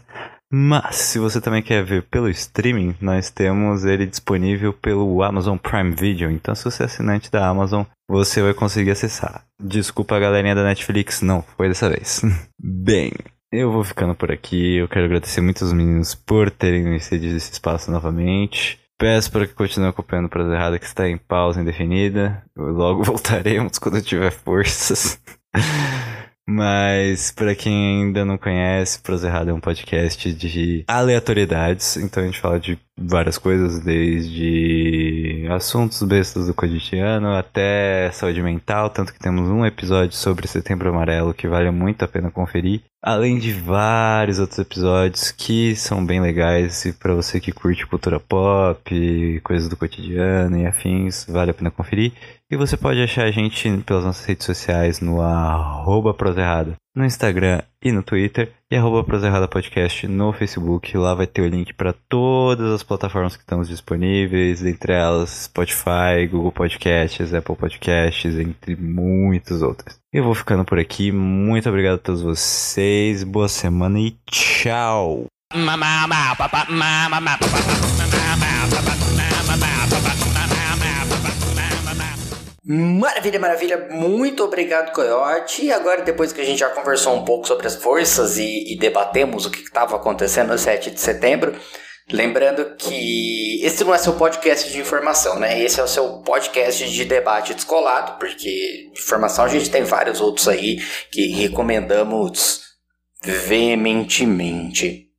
Mas, 0.55 0.97
se 0.97 1.19
você 1.19 1.41
também 1.41 1.63
quer 1.63 1.83
ver 1.83 2.03
pelo 2.03 2.29
streaming, 2.29 2.95
nós 3.01 3.31
temos 3.31 3.87
ele 3.87 4.05
disponível 4.05 4.75
pelo 4.75 5.23
Amazon 5.23 5.57
Prime 5.57 5.93
Video. 5.93 6.31
Então, 6.31 6.55
se 6.55 6.65
você 6.65 6.83
é 6.83 6.87
assinante 6.87 7.31
da 7.31 7.49
Amazon, 7.49 7.85
você 8.07 8.43
vai 8.43 8.53
conseguir 8.53 8.91
acessar. 8.91 9.47
Desculpa 9.59 10.15
a 10.15 10.21
galerinha 10.21 10.55
da 10.55 10.63
Netflix, 10.63 11.23
não 11.23 11.41
foi 11.41 11.69
dessa 11.69 11.89
vez. 11.89 12.21
Bem, 12.63 13.13
eu 13.51 13.73
vou 13.73 13.83
ficando 13.83 14.15
por 14.15 14.31
aqui. 14.31 14.77
Eu 14.77 14.89
quero 14.89 15.07
agradecer 15.07 15.41
muito 15.41 15.65
os 15.65 15.73
meninos 15.73 16.15
por 16.15 16.51
terem 16.51 16.83
me 16.83 17.01
cedido 17.01 17.35
esse 17.35 17.53
espaço 17.53 17.91
novamente. 17.91 18.79
Peço 18.99 19.33
para 19.33 19.47
que 19.47 19.55
continue 19.55 19.89
acompanhando 19.89 20.27
o 20.27 20.29
Prosa 20.29 20.55
Errada, 20.55 20.79
que 20.79 20.85
está 20.85 21.09
em 21.09 21.17
pausa 21.17 21.63
indefinida. 21.63 22.43
Logo 22.55 23.03
voltaremos 23.05 23.79
quando 23.79 23.97
eu 23.97 24.03
tiver 24.03 24.31
forças. 24.31 25.19
Mas, 26.49 27.31
para 27.31 27.55
quem 27.55 28.05
ainda 28.05 28.25
não 28.25 28.37
conhece, 28.37 29.01
Prosa 29.01 29.29
Errada 29.29 29.51
é 29.51 29.55
um 29.55 29.61
podcast 29.61 30.33
de 30.33 30.85
aleatoriedades. 30.89 31.97
Então 31.97 32.23
a 32.23 32.27
gente 32.27 32.41
fala 32.41 32.59
de 32.59 32.79
várias 32.99 33.39
coisas, 33.39 33.81
desde 33.81 35.47
assuntos 35.51 36.03
bestas 36.03 36.47
do 36.47 36.55
cotidiano 36.55 37.35
até 37.35 38.11
saúde 38.13 38.43
mental. 38.43 38.91
Tanto 38.91 39.13
que 39.13 39.19
temos 39.19 39.49
um 39.49 39.65
episódio 39.65 40.17
sobre 40.17 40.47
Setembro 40.47 40.91
Amarelo 40.91 41.35
que 41.35 41.49
vale 41.49 41.71
muito 41.71 42.05
a 42.05 42.09
pena 42.09 42.31
conferir. 42.31 42.83
Além 43.03 43.39
de 43.39 43.53
vários 43.53 44.39
outros 44.39 44.61
episódios 44.61 45.33
que 45.33 45.75
são 45.75 46.05
bem 46.05 46.21
legais 46.21 46.85
e 46.85 46.93
para 46.93 47.15
você 47.15 47.41
que 47.41 47.51
curte 47.51 47.87
cultura 47.87 48.21
pop, 48.21 49.41
coisas 49.43 49.69
do 49.69 49.77
cotidiano 49.77 50.57
e 50.57 50.67
afins, 50.67 51.27
vale 51.29 51.51
a 51.51 51.55
pena 51.55 51.71
conferir. 51.71 52.13
E 52.49 52.57
você 52.57 52.77
pode 52.77 53.03
achar 53.03 53.25
a 53.25 53.31
gente 53.31 53.69
pelas 53.79 54.05
nossas 54.05 54.25
redes 54.25 54.47
sociais 54.47 55.01
no 55.01 55.21
arroba 55.21 56.15
Proserrada, 56.15 56.77
no 56.95 57.05
Instagram 57.05 57.63
e 57.83 57.91
no 57.91 58.03
Twitter, 58.03 58.53
e 58.71 58.77
arroba 58.77 59.03
Proserrada 59.03 59.49
Podcast 59.49 60.07
no 60.07 60.33
Facebook. 60.33 60.97
Lá 60.97 61.15
vai 61.15 61.27
ter 61.27 61.43
o 61.43 61.49
link 61.49 61.73
para 61.75 61.95
todas 62.09 62.73
as 62.73 62.83
plataformas 62.83 63.37
que 63.37 63.43
estamos 63.43 63.69
disponíveis, 63.69 64.65
entre 64.65 64.93
elas 64.93 65.45
Spotify, 65.45 66.27
Google 66.31 66.53
Podcasts, 66.53 67.35
Apple 67.35 67.57
Podcasts, 67.57 68.39
entre 68.39 68.77
muitas 68.77 69.63
outras. 69.63 69.99
Eu 70.13 70.25
vou 70.25 70.35
ficando 70.35 70.65
por 70.65 70.79
aqui. 70.79 71.11
Muito 71.11 71.69
obrigado 71.69 71.95
a 71.97 71.99
todos 71.99 72.23
vocês. 72.23 73.25
Boa 73.25 73.49
semana 73.49 73.99
e 73.99 74.17
tchau! 74.31 75.27
Maravilha, 82.65 83.41
maravilha. 83.41 83.89
Muito 83.91 84.45
obrigado, 84.45 84.93
Coyote. 84.93 85.65
E 85.65 85.73
agora, 85.73 86.03
depois 86.03 86.33
que 86.33 86.41
a 86.41 86.45
gente 86.45 86.61
já 86.61 86.69
conversou 86.69 87.15
um 87.15 87.25
pouco 87.25 87.47
sobre 87.47 87.67
as 87.67 87.75
forças 87.75 88.39
e, 88.39 88.73
e 88.73 88.79
debatemos 88.79 89.47
o 89.47 89.51
que 89.51 89.63
estava 89.63 89.97
acontecendo 89.97 90.49
no 90.49 90.59
7 90.59 90.93
de 90.93 91.01
setembro, 91.01 91.57
lembrando 92.11 92.77
que 92.77 93.61
esse 93.65 93.83
não 93.83 93.93
é 93.93 93.99
seu 93.99 94.13
podcast 94.13 94.71
de 94.71 94.79
informação, 94.79 95.41
né? 95.41 95.61
Esse 95.61 95.81
é 95.81 95.83
o 95.83 95.89
seu 95.89 96.23
podcast 96.23 96.89
de 96.89 97.05
debate 97.05 97.53
descolado, 97.53 98.17
porque 98.19 98.91
informação 98.93 99.45
a 99.45 99.49
gente 99.49 99.69
tem 99.69 99.83
vários 99.83 100.21
outros 100.21 100.47
aí 100.47 100.79
que 101.11 101.33
recomendamos 101.33 102.61
veementemente. 103.25 105.12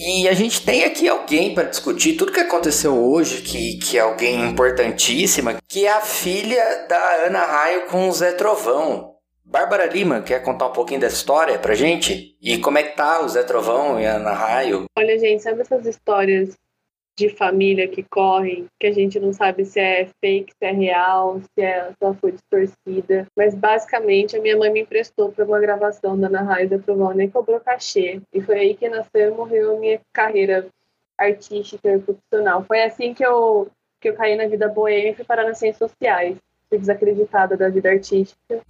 E 0.00 0.28
a 0.28 0.32
gente 0.32 0.64
tem 0.64 0.84
aqui 0.84 1.08
alguém 1.08 1.52
para 1.52 1.68
discutir 1.68 2.12
tudo 2.12 2.30
que 2.30 2.38
aconteceu 2.38 2.94
hoje, 2.96 3.42
que, 3.42 3.78
que 3.78 3.98
é 3.98 4.00
alguém 4.00 4.48
importantíssima, 4.48 5.56
que 5.66 5.86
é 5.86 5.90
a 5.90 6.00
filha 6.00 6.86
da 6.88 7.26
Ana 7.26 7.40
Raio 7.40 7.86
com 7.86 8.08
o 8.08 8.12
Zé 8.12 8.30
Trovão. 8.30 9.16
Bárbara 9.44 9.86
Lima, 9.86 10.22
quer 10.22 10.40
contar 10.40 10.68
um 10.68 10.72
pouquinho 10.72 11.00
dessa 11.00 11.16
história 11.16 11.58
pra 11.58 11.74
gente? 11.74 12.36
E 12.40 12.58
como 12.58 12.78
é 12.78 12.84
que 12.84 12.96
tá 12.96 13.22
o 13.24 13.28
Zé 13.28 13.42
Trovão 13.42 13.98
e 13.98 14.06
a 14.06 14.14
Ana 14.14 14.32
Raio? 14.32 14.84
Olha, 14.96 15.18
gente, 15.18 15.42
sabe 15.42 15.62
essas 15.62 15.84
histórias 15.84 16.56
de 17.18 17.28
família 17.28 17.88
que 17.88 18.04
correm, 18.04 18.66
que 18.78 18.86
a 18.86 18.92
gente 18.92 19.18
não 19.18 19.32
sabe 19.32 19.64
se 19.64 19.80
é 19.80 20.08
fake, 20.24 20.52
se 20.52 20.64
é 20.64 20.70
real, 20.70 21.40
se 21.40 21.60
é 21.60 21.90
só 22.00 22.14
foi 22.14 22.30
distorcida. 22.30 23.26
Mas 23.36 23.56
basicamente 23.56 24.36
a 24.36 24.40
minha 24.40 24.56
mãe 24.56 24.70
me 24.70 24.82
emprestou 24.82 25.32
para 25.32 25.44
uma 25.44 25.58
gravação 25.58 26.16
da 26.16 26.28
Ana 26.28 26.42
Raio 26.42 26.68
da 26.68 26.78
Trovão, 26.78 27.12
nem 27.12 27.28
cobrou 27.28 27.58
cachê. 27.58 28.20
E 28.32 28.40
foi 28.40 28.60
aí 28.60 28.74
que 28.74 28.88
nasceu 28.88 29.32
e 29.32 29.36
morreu 29.36 29.76
a 29.76 29.80
minha 29.80 30.00
carreira 30.12 30.68
artística 31.18 31.92
e 31.92 31.98
profissional. 31.98 32.62
Foi 32.62 32.82
assim 32.84 33.12
que 33.12 33.26
eu, 33.26 33.68
que 34.00 34.10
eu 34.10 34.14
caí 34.14 34.36
na 34.36 34.46
vida 34.46 34.68
boêmia 34.68 35.10
e 35.10 35.14
fui 35.14 35.24
parar 35.24 35.42
nas 35.42 35.58
ciências 35.58 35.90
sociais. 35.90 36.36
Fui 36.68 36.78
desacreditada 36.78 37.56
da 37.56 37.68
vida 37.68 37.90
artística 37.90 38.62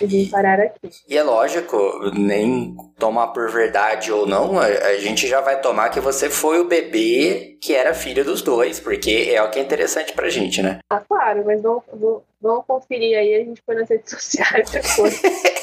e 0.00 0.06
vim 0.06 0.26
parar 0.26 0.60
aqui. 0.60 0.90
E 1.08 1.16
é 1.16 1.22
lógico, 1.22 1.76
nem 2.14 2.76
tomar 2.98 3.28
por 3.28 3.50
verdade 3.50 4.12
ou 4.12 4.26
não, 4.26 4.58
a, 4.58 4.66
a 4.66 4.98
gente 4.98 5.26
já 5.26 5.40
vai 5.40 5.60
tomar 5.60 5.90
que 5.90 6.00
você 6.00 6.30
foi 6.30 6.60
o 6.60 6.68
bebê 6.68 7.58
que 7.60 7.74
era 7.74 7.94
filho 7.94 8.24
dos 8.24 8.42
dois, 8.42 8.80
porque 8.80 9.30
é 9.32 9.42
o 9.42 9.50
que 9.50 9.58
é 9.58 9.62
interessante 9.62 10.12
pra 10.12 10.28
gente, 10.28 10.62
né? 10.62 10.78
Ah, 10.90 11.00
claro, 11.00 11.44
mas 11.44 11.62
vamos, 11.62 11.82
vamos, 11.92 12.22
vamos 12.40 12.64
conferir 12.66 13.16
aí, 13.18 13.34
a 13.34 13.44
gente 13.44 13.62
foi 13.64 13.74
nas 13.74 13.88
redes 13.88 14.10
sociais 14.10 14.70
depois. 14.70 15.20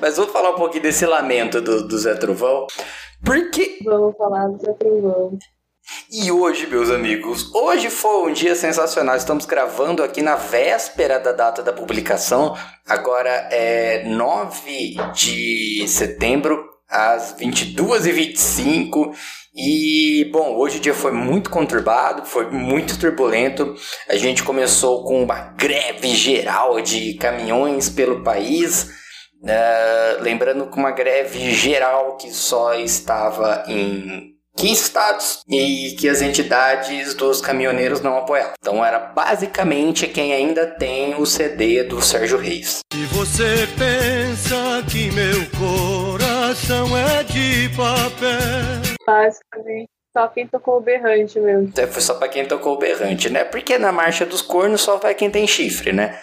Mas 0.00 0.16
vamos 0.16 0.32
falar 0.32 0.50
um 0.50 0.56
pouquinho 0.56 0.84
desse 0.84 1.04
lamento 1.04 1.60
do, 1.60 1.86
do 1.86 1.98
Zé 1.98 2.14
Trovão. 2.14 2.66
Porque. 3.24 3.78
Vamos 3.84 4.16
falar 4.16 4.48
do 4.48 4.58
Zé 4.58 4.72
Trovão. 4.74 5.38
E 6.10 6.30
hoje, 6.30 6.66
meus 6.66 6.88
amigos, 6.88 7.52
hoje 7.52 7.90
foi 7.90 8.30
um 8.30 8.32
dia 8.32 8.54
sensacional. 8.54 9.16
Estamos 9.16 9.44
gravando 9.44 10.02
aqui 10.02 10.22
na 10.22 10.36
véspera 10.36 11.18
da 11.18 11.32
data 11.32 11.62
da 11.62 11.72
publicação. 11.72 12.56
Agora 12.88 13.28
é 13.50 14.04
9 14.04 14.96
de 15.12 15.84
setembro, 15.88 16.64
às 16.88 17.34
22h25. 17.36 19.14
E, 19.54 20.28
bom, 20.32 20.54
hoje 20.56 20.78
o 20.78 20.80
dia 20.80 20.94
foi 20.94 21.12
muito 21.12 21.50
conturbado, 21.50 22.24
foi 22.24 22.50
muito 22.50 22.98
turbulento. 22.98 23.74
A 24.08 24.16
gente 24.16 24.42
começou 24.42 25.04
com 25.04 25.22
uma 25.22 25.54
greve 25.56 26.14
geral 26.14 26.80
de 26.80 27.14
caminhões 27.14 27.88
pelo 27.88 28.22
país. 28.22 28.90
Uh, 29.42 30.22
lembrando 30.22 30.70
que 30.70 30.78
uma 30.78 30.92
greve 30.92 31.52
geral 31.52 32.16
que 32.16 32.30
só 32.30 32.74
estava 32.74 33.64
em 33.66 34.35
15 34.56 34.72
estados 34.72 35.42
e 35.48 35.94
que 35.98 36.08
as 36.08 36.22
entidades 36.22 37.14
dos 37.14 37.40
caminhoneiros 37.40 38.00
não 38.00 38.16
apoiavam. 38.16 38.54
Então 38.58 38.84
era 38.84 38.98
basicamente 38.98 40.08
quem 40.08 40.32
ainda 40.32 40.66
tem 40.66 41.14
o 41.14 41.26
CD 41.26 41.84
do 41.84 42.00
Sérgio 42.00 42.38
Reis. 42.38 42.80
Se 42.92 43.04
você 43.06 43.66
pensa 43.78 44.82
que 44.90 45.10
meu 45.12 45.46
coração 45.58 46.96
é 46.96 47.22
de 47.24 47.68
papel. 47.76 48.96
Basicamente, 49.06 49.90
só 50.16 50.28
quem 50.28 50.46
tocou 50.46 50.78
o 50.78 50.80
berrante 50.80 51.38
mesmo. 51.38 51.70
É, 51.76 51.86
Foi 51.86 52.00
só 52.00 52.14
pra 52.14 52.28
quem 52.28 52.46
tocou 52.46 52.74
o 52.74 52.78
berrante, 52.78 53.28
né? 53.28 53.44
Porque 53.44 53.78
na 53.78 53.92
marcha 53.92 54.24
dos 54.24 54.40
cornos 54.40 54.80
só 54.80 54.96
vai 54.96 55.14
quem 55.14 55.30
tem 55.30 55.46
chifre, 55.46 55.92
né? 55.92 56.18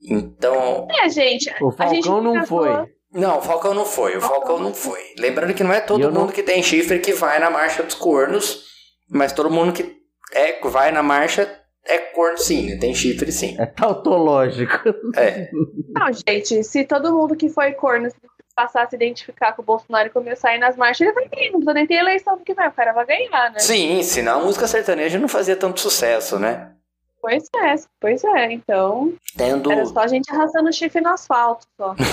Então. 0.00 0.86
É, 1.02 1.08
gente. 1.08 1.50
O 1.60 1.74
a 1.78 1.86
gente 1.88 2.06
Falcão 2.06 2.22
não 2.22 2.46
foi. 2.46 2.70
Não, 3.14 3.38
o 3.38 3.42
Falcão 3.42 3.72
não 3.72 3.86
foi. 3.86 4.16
O 4.16 4.20
Falcão 4.20 4.58
não 4.58 4.74
foi. 4.74 5.00
Lembrando 5.16 5.54
que 5.54 5.62
não 5.62 5.72
é 5.72 5.80
todo 5.80 6.12
mundo 6.12 6.32
que 6.32 6.42
tem 6.42 6.62
chifre 6.62 6.98
que 6.98 7.12
vai 7.12 7.38
na 7.38 7.48
marcha 7.48 7.84
dos 7.84 7.94
cornos, 7.94 8.64
mas 9.08 9.32
todo 9.32 9.48
mundo 9.48 9.72
que 9.72 9.96
é, 10.32 10.58
vai 10.68 10.90
na 10.90 11.02
marcha 11.02 11.48
é 11.86 11.98
corno 11.98 12.38
sim, 12.38 12.70
né? 12.70 12.76
tem 12.76 12.94
chifre 12.94 13.30
sim. 13.30 13.56
É 13.58 13.66
tautológico. 13.66 14.88
É. 15.16 15.48
Não, 15.94 16.10
gente, 16.12 16.64
se 16.64 16.84
todo 16.84 17.12
mundo 17.12 17.36
que 17.36 17.48
foi 17.48 17.72
corno 17.72 18.08
passar 18.56 18.84
a 18.84 18.88
se 18.88 18.96
identificar 18.96 19.52
com 19.52 19.62
o 19.62 19.64
Bolsonaro 19.64 20.08
e 20.08 20.10
começar 20.10 20.50
a 20.50 20.56
ir 20.56 20.58
nas 20.58 20.76
marchas, 20.76 21.02
ele 21.02 21.12
vai 21.12 21.28
ganhar. 21.28 21.52
Não 21.52 21.60
precisa 21.60 21.74
nem 21.74 21.86
ter 21.86 21.94
eleição, 21.94 22.36
porque 22.36 22.54
vai, 22.54 22.68
o 22.68 22.72
cara 22.72 22.92
vai 22.92 23.06
ganhar, 23.06 23.52
né? 23.52 23.58
Sim, 23.58 24.02
senão 24.02 24.40
a 24.40 24.44
música 24.44 24.66
sertaneja 24.66 25.18
não 25.18 25.28
fazia 25.28 25.56
tanto 25.56 25.80
sucesso, 25.80 26.38
né? 26.38 26.72
Pois 27.24 27.44
é, 27.56 27.74
pois 27.98 28.22
é. 28.22 28.52
Então, 28.52 29.14
Tendo, 29.34 29.72
era 29.72 29.86
só 29.86 30.00
a 30.00 30.06
gente 30.06 30.30
arrastando 30.30 30.70
chifre 30.70 31.00
no 31.00 31.08
asfalto, 31.08 31.66
só. 31.74 31.94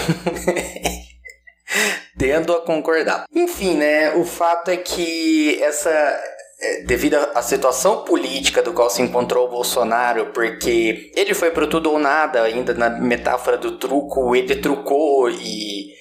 tendo 2.18 2.53
a 2.53 2.62
concordar. 2.62 3.26
Enfim, 3.36 3.76
né? 3.76 4.16
O 4.16 4.24
fato 4.24 4.72
é 4.72 4.78
que 4.78 5.62
essa. 5.62 5.89
é, 5.89 6.84
Devido 6.84 7.16
à 7.36 7.41
situação 7.41 8.05
política 8.05 8.62
do 8.62 8.72
qual 8.72 8.89
se 8.89 9.01
encontrou 9.01 9.47
o 9.47 9.51
Bolsonaro, 9.51 10.28
porque 10.28 11.12
ele 11.14 11.34
foi 11.34 11.51
pro 11.51 11.68
tudo 11.68 11.91
ou 11.91 11.99
nada, 11.99 12.43
ainda 12.43 12.74
na 12.74 12.89
metáfora 12.89 13.57
do 13.57 13.78
truco, 13.78 14.34
ele 14.34 14.55
trucou 14.55 15.30
e 15.30 15.91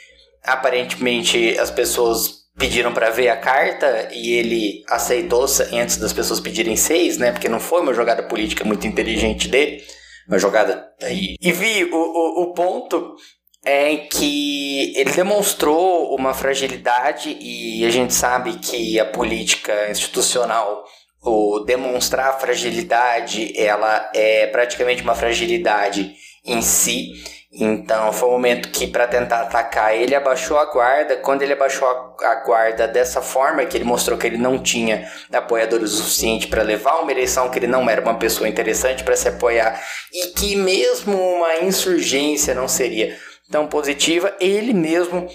aparentemente 0.45 1.59
as 1.59 1.73
pessoas 1.73 2.40
pediram 2.59 2.93
para 2.93 3.11
ver 3.11 3.29
a 3.29 3.37
carta 3.37 4.09
e 4.13 4.33
ele 4.33 4.83
aceitou 4.89 5.47
antes 5.73 5.97
das 5.97 6.13
pessoas 6.13 6.41
pedirem 6.41 6.77
seis, 6.77 7.17
né? 7.17 7.33
Porque 7.33 7.49
não 7.49 7.61
foi 7.61 7.81
uma 7.81 7.95
jogada 7.95 8.23
política 8.23 8.65
muito 8.65 8.87
inteligente 8.87 9.49
dele, 9.49 9.83
uma 10.29 10.39
jogada 10.39 10.89
aí. 11.03 11.37
E 11.41 11.53
vi 11.53 11.85
o, 11.85 11.97
o, 11.97 12.43
o 12.43 12.53
ponto 12.53 13.17
é 13.65 13.97
que 13.97 14.97
ele 14.97 15.11
demonstrou 15.11 16.15
uma 16.15 16.33
fragilidade 16.33 17.37
e 17.41 17.85
a 17.85 17.91
gente 17.91 18.15
sabe 18.15 18.55
que 18.59 18.99
a 18.99 19.05
política 19.05 19.91
institucional 19.91 20.85
o 21.23 21.61
demonstrar 21.61 22.41
fragilidade 22.41 23.53
ela 23.55 24.11
é 24.15 24.47
praticamente 24.47 25.03
uma 25.03 25.15
fragilidade 25.15 26.15
em 26.47 26.63
si 26.63 27.13
então 27.53 28.13
foi 28.13 28.29
um 28.29 28.33
momento 28.33 28.69
que 28.69 28.87
para 28.87 29.09
tentar 29.09 29.43
atacar 29.43 29.97
ele 29.97 30.15
abaixou 30.15 30.57
a 30.57 30.67
guarda 30.67 31.17
quando 31.17 31.43
ele 31.43 31.53
abaixou 31.53 31.89
a, 31.89 32.35
guarda 32.47 32.87
dessa 32.87 33.21
forma 33.21 33.65
que 33.65 33.77
ele 33.77 33.85
mostrou 33.85 34.17
que 34.17 34.27
ele 34.27 34.39
não 34.39 34.59
tinha 34.59 35.11
apoiadores 35.33 35.93
o 35.93 35.97
suficiente 35.97 36.47
para 36.47 36.63
levar 36.63 37.01
uma 37.01 37.11
eleição 37.11 37.51
que 37.51 37.59
ele 37.59 37.67
não 37.67 37.91
era 37.91 38.01
uma 38.01 38.15
pessoa 38.15 38.49
interessante 38.49 39.03
para 39.03 39.17
se 39.17 39.29
apoiar 39.29 39.83
e 40.13 40.29
que 40.29 40.55
mesmo 40.55 41.17
uma 41.17 41.57
insurgência 41.57 42.55
não 42.55 42.69
seria 42.69 43.17
tão 43.51 43.67
positiva, 43.67 44.35
ele 44.41 44.73
mesmo 44.73 45.29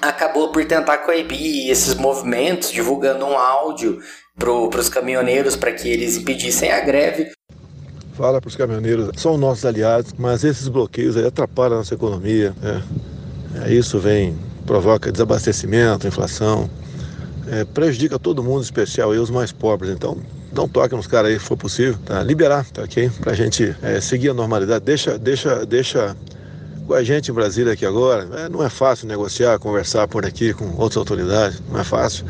acabou 0.00 0.52
por 0.52 0.64
tentar 0.64 0.98
coibir 0.98 1.70
esses 1.70 1.94
movimentos, 1.94 2.70
divulgando 2.70 3.24
um 3.24 3.36
áudio 3.36 4.00
pro, 4.38 4.68
pros 4.68 4.88
caminhoneiros 4.88 5.56
para 5.56 5.72
que 5.72 5.88
eles 5.88 6.16
impedissem 6.16 6.70
a 6.70 6.80
greve. 6.80 7.32
Fala 8.12 8.40
para 8.40 8.48
os 8.48 8.56
caminhoneiros, 8.56 9.10
são 9.16 9.38
nossos 9.38 9.64
aliados, 9.64 10.14
mas 10.18 10.44
esses 10.44 10.68
bloqueios 10.68 11.16
atrapalham 11.16 11.76
a 11.76 11.78
nossa 11.78 11.94
economia. 11.94 12.54
É. 12.62 12.82
É, 13.54 13.72
isso 13.72 13.98
vem, 13.98 14.36
provoca 14.66 15.12
desabastecimento, 15.12 16.06
inflação, 16.06 16.68
é, 17.48 17.64
prejudica 17.64 18.18
todo 18.18 18.42
mundo, 18.42 18.60
em 18.60 18.64
especial 18.64 19.12
aí 19.12 19.18
os 19.18 19.30
mais 19.30 19.52
pobres. 19.52 19.90
Então, 19.92 20.16
dá 20.52 20.62
um 20.62 20.68
toque 20.68 20.94
nos 20.94 21.06
caras 21.06 21.30
aí, 21.30 21.38
se 21.38 21.44
for 21.44 21.56
possível, 21.56 21.98
tá? 22.04 22.22
Liberar, 22.22 22.64
tá 22.70 22.82
ok? 22.82 23.10
Pra 23.20 23.34
gente 23.34 23.74
é, 23.82 24.00
seguir 24.00 24.30
a 24.30 24.34
normalidade. 24.34 24.84
Deixa, 24.84 25.18
deixa, 25.18 25.66
deixa 25.66 26.16
com 26.86 26.94
a 26.94 27.02
gente 27.02 27.30
em 27.30 27.34
Brasília 27.34 27.72
aqui 27.74 27.84
agora. 27.84 28.28
É, 28.40 28.48
não 28.48 28.62
é 28.64 28.70
fácil 28.70 29.06
negociar, 29.06 29.58
conversar 29.58 30.08
por 30.08 30.24
aqui 30.24 30.54
com 30.54 30.64
outras 30.76 30.96
autoridades, 30.96 31.62
não 31.70 31.78
é 31.78 31.84
fácil. 31.84 32.24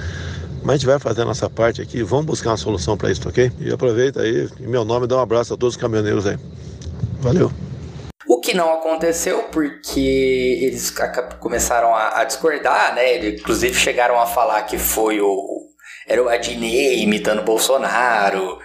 Mas 0.62 0.74
a 0.74 0.76
gente 0.76 0.86
vai 0.86 0.98
fazer 0.98 1.22
a 1.22 1.24
nossa 1.24 1.50
parte 1.50 1.82
aqui, 1.82 2.02
vamos 2.02 2.26
buscar 2.26 2.50
uma 2.50 2.56
solução 2.56 2.96
para 2.96 3.10
isso, 3.10 3.28
ok? 3.28 3.50
E 3.58 3.72
aproveita 3.72 4.20
aí, 4.20 4.48
em 4.60 4.68
meu 4.68 4.84
nome, 4.84 5.08
dá 5.08 5.16
um 5.16 5.20
abraço 5.20 5.52
a 5.52 5.56
todos 5.56 5.74
os 5.74 5.80
caminhoneiros 5.80 6.24
aí. 6.26 6.38
Valeu. 7.18 7.50
O 8.28 8.40
que 8.40 8.54
não 8.54 8.72
aconteceu 8.72 9.42
porque 9.50 10.60
eles 10.62 10.94
começaram 11.40 11.94
a, 11.94 12.22
discordar, 12.24 12.94
né? 12.94 13.28
Inclusive 13.28 13.74
chegaram 13.74 14.20
a 14.20 14.26
falar 14.26 14.62
que 14.62 14.78
foi 14.78 15.20
o. 15.20 15.62
Era 16.06 16.22
o 16.22 16.28
Adnei 16.28 17.02
imitando 17.02 17.42
Bolsonaro. 17.42 18.58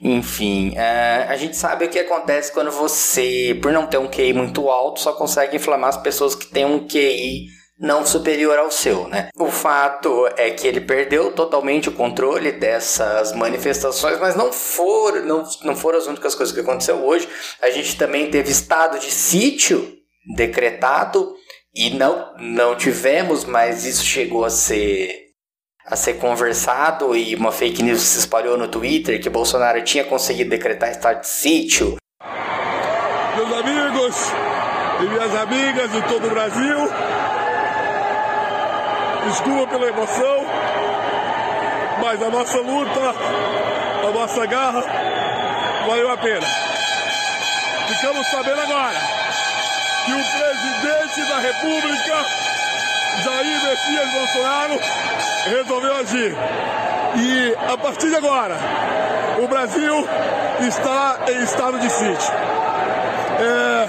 Enfim, 0.00 0.74
é, 0.76 1.26
a 1.28 1.36
gente 1.36 1.56
sabe 1.56 1.84
o 1.84 1.88
que 1.88 1.98
acontece 1.98 2.52
quando 2.52 2.70
você, 2.70 3.58
por 3.62 3.72
não 3.72 3.86
ter 3.86 3.98
um 3.98 4.08
QI 4.08 4.32
muito 4.32 4.68
alto, 4.68 5.00
só 5.00 5.12
consegue 5.12 5.56
inflamar 5.56 5.90
as 5.90 5.96
pessoas 5.96 6.34
que 6.34 6.46
têm 6.46 6.64
um 6.64 6.86
QI 6.86 7.46
não 7.78 8.06
superior 8.06 8.58
ao 8.58 8.70
seu, 8.70 9.08
né? 9.08 9.28
O 9.36 9.50
fato 9.50 10.28
é 10.36 10.50
que 10.50 10.66
ele 10.66 10.80
perdeu 10.80 11.32
totalmente 11.32 11.88
o 11.88 11.92
controle 11.92 12.52
dessas 12.52 13.32
manifestações, 13.32 14.18
mas 14.20 14.36
não 14.36 14.52
foram, 14.52 15.24
não, 15.24 15.44
não 15.62 15.76
foram 15.76 15.98
as 15.98 16.06
únicas 16.06 16.34
coisas 16.34 16.54
que 16.54 16.60
aconteceu 16.60 17.04
hoje. 17.04 17.28
A 17.60 17.70
gente 17.70 17.96
também 17.96 18.30
teve 18.30 18.50
estado 18.50 18.98
de 18.98 19.10
sítio 19.10 19.92
decretado 20.36 21.34
e 21.74 21.90
não, 21.90 22.34
não 22.38 22.76
tivemos, 22.76 23.44
mas 23.44 23.84
isso 23.84 24.04
chegou 24.04 24.44
a 24.44 24.50
ser 24.50 25.24
a 25.86 25.96
ser 25.96 26.14
conversado 26.14 27.14
e 27.14 27.34
uma 27.34 27.52
fake 27.52 27.82
news 27.82 28.00
se 28.00 28.18
espalhou 28.18 28.56
no 28.56 28.68
Twitter 28.68 29.20
que 29.20 29.28
Bolsonaro 29.28 29.82
tinha 29.84 30.02
conseguido 30.02 30.48
decretar 30.48 30.90
estado 30.90 31.20
de 31.20 31.26
sítio. 31.26 31.96
Meus 33.36 33.52
amigos 33.52 34.16
e 35.00 35.08
minhas 35.08 35.34
amigas 35.34 35.92
de 35.92 36.02
todo 36.08 36.26
o 36.26 36.30
Brasil, 36.30 36.78
desculpa 39.26 39.66
pela 39.66 39.88
emoção, 39.88 40.44
mas 42.00 42.22
a 42.22 42.30
nossa 42.30 42.58
luta, 42.58 43.00
a 44.06 44.10
nossa 44.12 44.46
garra, 44.46 44.82
valeu 45.86 46.12
a 46.12 46.16
pena. 46.16 46.46
Ficamos 47.88 48.26
sabendo 48.28 48.60
agora 48.60 48.98
que 50.04 50.12
o 50.12 50.24
presidente 50.24 51.28
da 51.28 51.38
República, 51.38 52.24
Jair 53.24 53.62
Messias 53.64 54.10
Bolsonaro, 54.10 54.80
resolveu 55.46 55.96
agir. 55.96 56.36
E 57.16 57.56
a 57.72 57.78
partir 57.78 58.08
de 58.08 58.16
agora, 58.16 58.56
o 59.42 59.46
Brasil 59.46 60.08
está 60.60 61.18
em 61.28 61.42
estado 61.42 61.78
de 61.78 61.90
sítio. 61.90 62.32
É, 63.40 63.83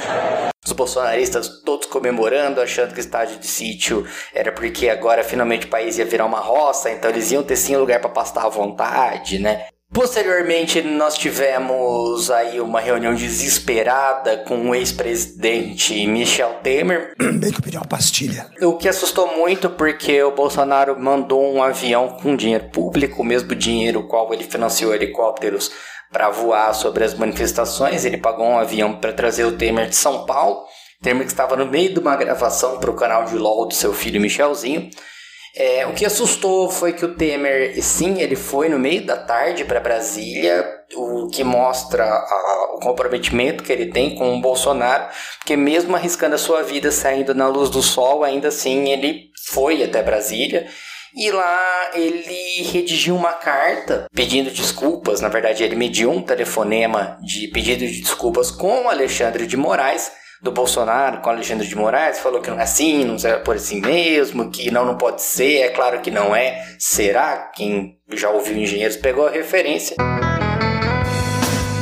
Os 0.65 0.73
bolsonaristas 0.73 1.61
todos 1.63 1.85
comemorando, 1.85 2.59
achando 2.59 2.91
que 2.91 2.99
o 2.99 3.01
estádio 3.01 3.37
de 3.37 3.45
sítio 3.45 4.05
era 4.33 4.51
porque 4.51 4.89
agora 4.89 5.23
finalmente 5.23 5.67
o 5.67 5.69
país 5.69 5.97
ia 5.99 6.05
virar 6.05 6.25
uma 6.25 6.39
roça, 6.39 6.89
então 6.89 7.09
eles 7.11 7.31
iam 7.31 7.43
ter 7.43 7.55
sim 7.55 7.75
lugar 7.75 7.99
para 7.99 8.09
pastar 8.09 8.45
à 8.45 8.49
vontade, 8.49 9.37
né? 9.37 9.67
Posteriormente, 9.93 10.81
nós 10.81 11.15
tivemos 11.15 12.29
aí 12.29 12.59
uma 12.59 12.81
reunião 12.81 13.13
desesperada 13.13 14.37
com 14.39 14.69
o 14.69 14.75
ex-presidente 14.75 16.05
Michel 16.07 16.55
Temer. 16.63 17.13
Bem 17.39 17.51
que 17.51 17.59
eu 17.59 17.63
pedi 17.63 17.77
uma 17.77 17.85
pastilha. 17.85 18.49
O 18.61 18.73
que 18.73 18.89
assustou 18.89 19.37
muito 19.37 19.69
porque 19.69 20.21
o 20.23 20.31
Bolsonaro 20.31 20.99
mandou 20.99 21.53
um 21.53 21.63
avião 21.63 22.17
com 22.21 22.35
dinheiro 22.35 22.69
público, 22.71 23.21
o 23.21 23.25
mesmo 23.25 23.55
dinheiro 23.55 24.07
qual 24.07 24.33
ele 24.33 24.43
financiou 24.43 24.93
helicópteros 24.93 25.71
para 26.11 26.29
voar 26.29 26.73
sobre 26.73 27.03
as 27.03 27.13
manifestações. 27.13 28.05
Ele 28.05 28.17
pagou 28.17 28.45
um 28.45 28.57
avião 28.57 28.97
para 28.99 29.13
trazer 29.13 29.45
o 29.45 29.57
Temer 29.57 29.89
de 29.89 29.95
São 29.95 30.25
Paulo. 30.25 30.63
Temer 31.01 31.23
que 31.25 31.31
estava 31.31 31.55
no 31.55 31.65
meio 31.65 31.93
de 31.93 31.99
uma 31.99 32.15
gravação 32.15 32.79
para 32.79 32.89
o 32.91 32.95
canal 32.95 33.25
de 33.25 33.37
LOL 33.37 33.67
do 33.67 33.73
seu 33.73 33.93
filho 33.93 34.21
Michelzinho. 34.21 34.89
É, 35.57 35.87
o 35.87 35.93
que 35.93 36.05
assustou 36.05 36.69
foi 36.69 36.91
que 36.91 37.05
o 37.05 37.15
Temer, 37.15 37.81
sim, 37.81 38.19
ele 38.19 38.35
foi 38.35 38.67
no 38.67 38.77
meio 38.77 39.05
da 39.05 39.15
tarde 39.15 39.63
para 39.63 39.79
Brasília, 39.79 40.65
o 40.97 41.29
que 41.29 41.45
mostra 41.45 42.03
a- 42.03 42.73
o 42.75 42.79
comprometimento 42.81 43.63
que 43.63 43.71
ele 43.71 43.85
tem 43.85 44.15
com 44.15 44.35
o 44.35 44.41
Bolsonaro, 44.41 45.07
porque 45.37 45.55
mesmo 45.55 45.95
arriscando 45.95 46.35
a 46.35 46.37
sua 46.37 46.61
vida 46.61 46.91
saindo 46.91 47.33
na 47.33 47.47
luz 47.47 47.69
do 47.69 47.81
sol, 47.81 48.25
ainda 48.25 48.49
assim 48.49 48.89
ele 48.89 49.29
foi 49.47 49.81
até 49.81 50.03
Brasília. 50.03 50.67
E 51.15 51.31
lá 51.31 51.91
ele 51.93 52.63
redigiu 52.63 53.15
uma 53.15 53.31
carta 53.31 54.05
pedindo 54.13 54.51
desculpas. 54.51 55.21
Na 55.21 55.29
verdade, 55.29 55.63
ele 55.63 55.75
mediu 55.75 56.11
um 56.11 56.21
telefonema 56.21 57.17
de 57.21 57.47
pedido 57.47 57.87
de 57.87 58.01
desculpas 58.01 58.51
com 58.51 58.89
Alexandre 58.89 59.47
de 59.47 59.55
Moraes, 59.55 60.11
do 60.41 60.51
Bolsonaro 60.51 61.21
com 61.21 61.29
Alexandre 61.29 61.65
de 61.65 61.75
Moraes, 61.75 62.19
falou 62.19 62.41
que 62.41 62.49
não 62.49 62.59
é 62.59 62.63
assim, 62.63 63.05
não 63.05 63.15
é 63.15 63.37
por 63.37 63.55
assim 63.55 63.79
mesmo, 63.79 64.51
que 64.51 64.69
não, 64.69 64.85
não 64.85 64.97
pode 64.97 65.21
ser, 65.21 65.61
é 65.61 65.69
claro 65.69 66.01
que 66.01 66.11
não 66.11 66.35
é. 66.35 66.61
Será? 66.77 67.49
Quem 67.55 67.97
já 68.11 68.29
ouviu 68.29 68.57
engenheiros 68.57 68.97
pegou 68.97 69.25
a 69.25 69.31
referência. 69.31 69.95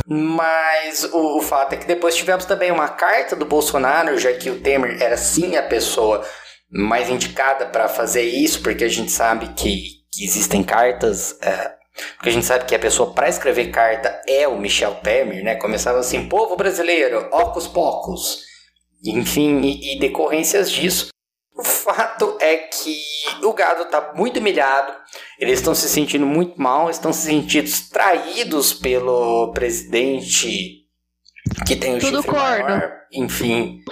Mas 0.05 1.05
o, 1.05 1.39
o 1.39 1.41
fato 1.41 1.73
é 1.73 1.77
que 1.77 1.88
depois 1.88 2.15
tivemos 2.15 2.45
também 2.45 2.71
uma 2.71 2.88
carta 2.88 3.36
do 3.36 3.45
Bolsonaro, 3.45 4.15
já 4.19 4.31
que 4.31 4.51
o 4.51 4.59
Temer 4.59 5.01
era 5.01 5.17
sim 5.17 5.55
a 5.55 5.63
pessoa 5.63 6.23
mais 6.70 7.09
indicada 7.09 7.66
para 7.68 7.88
fazer 7.88 8.24
isso, 8.24 8.61
porque 8.61 8.84
a 8.84 8.89
gente 8.89 9.11
sabe 9.11 9.53
que, 9.53 10.03
que 10.11 10.24
existem 10.24 10.64
cartas. 10.64 11.38
é, 11.41 11.74
porque 12.16 12.30
a 12.30 12.32
gente 12.32 12.45
sabe 12.45 12.66
que 12.66 12.74
a 12.74 12.80
pessoa 12.80 13.14
para 13.14 13.30
escrever 13.30 13.70
carta 13.70 14.22
é 14.28 14.47
o 14.47 14.57
Michel 14.57 14.95
Temer, 14.95 15.43
né? 15.43 15.55
Começava 15.55 15.99
assim, 15.99 16.28
povo 16.28 16.55
brasileiro, 16.55 17.30
ocos 17.32 17.68
pocos. 17.68 18.41
Enfim, 19.05 19.61
e, 19.61 19.95
e 19.95 19.99
decorrências 19.99 20.72
disso. 20.72 21.09
O 21.55 21.64
fato 21.64 22.36
é 22.41 22.57
que 22.57 22.97
o 23.43 23.53
gado 23.53 23.86
tá 23.86 24.14
muito 24.16 24.39
humilhado, 24.39 24.91
eles 25.38 25.59
estão 25.59 25.76
se 25.76 25.88
sentindo 25.88 26.26
muito 26.26 26.59
mal, 26.59 26.89
estão 26.89 27.14
se 27.14 27.28
sentindo 27.28 27.70
traídos 27.91 28.74
pelo 28.74 29.51
presidente 29.53 30.84
que 31.68 31.76
tem 31.76 31.97
o 31.97 31.99
Tudo 31.99 32.18
chifre 32.24 32.32
corno. 32.32 32.64
maior. 32.64 33.02
Enfim, 33.14 33.84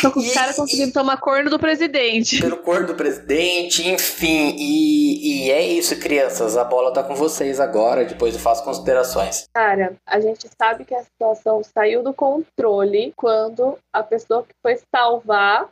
Tô 0.00 0.12
com 0.12 0.20
os 0.20 0.32
caras 0.32 0.56
conseguindo 0.56 0.92
tomar 0.92 1.16
corno 1.16 1.50
do 1.50 1.58
presidente. 1.58 2.40
pelo 2.40 2.58
corno 2.58 2.86
do 2.86 2.94
presidente, 2.94 3.86
enfim, 3.88 4.54
e, 4.56 5.46
e 5.46 5.50
é 5.50 5.62
isso, 5.62 5.98
crianças. 5.98 6.56
A 6.56 6.64
bola 6.64 6.92
tá 6.92 7.02
com 7.02 7.14
vocês 7.14 7.58
agora, 7.58 8.04
depois 8.04 8.34
eu 8.34 8.40
faço 8.40 8.62
considerações. 8.62 9.48
Cara, 9.52 9.96
a 10.06 10.20
gente 10.20 10.48
sabe 10.56 10.84
que 10.84 10.94
a 10.94 11.02
situação 11.02 11.62
saiu 11.64 12.02
do 12.02 12.14
controle 12.14 13.12
quando 13.16 13.76
a 13.92 14.02
pessoa 14.02 14.44
que 14.44 14.54
foi 14.62 14.78
salvar, 14.94 15.68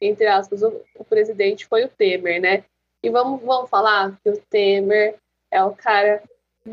entre 0.00 0.26
aspas, 0.26 0.62
o, 0.62 0.80
o 0.98 1.04
presidente 1.04 1.66
foi 1.66 1.84
o 1.84 1.88
Temer, 1.88 2.40
né? 2.40 2.64
E 3.02 3.08
vamos, 3.08 3.40
vamos 3.42 3.70
falar 3.70 4.18
que 4.22 4.30
o 4.30 4.36
Temer 4.50 5.16
é 5.50 5.64
o 5.64 5.72
cara 5.72 6.22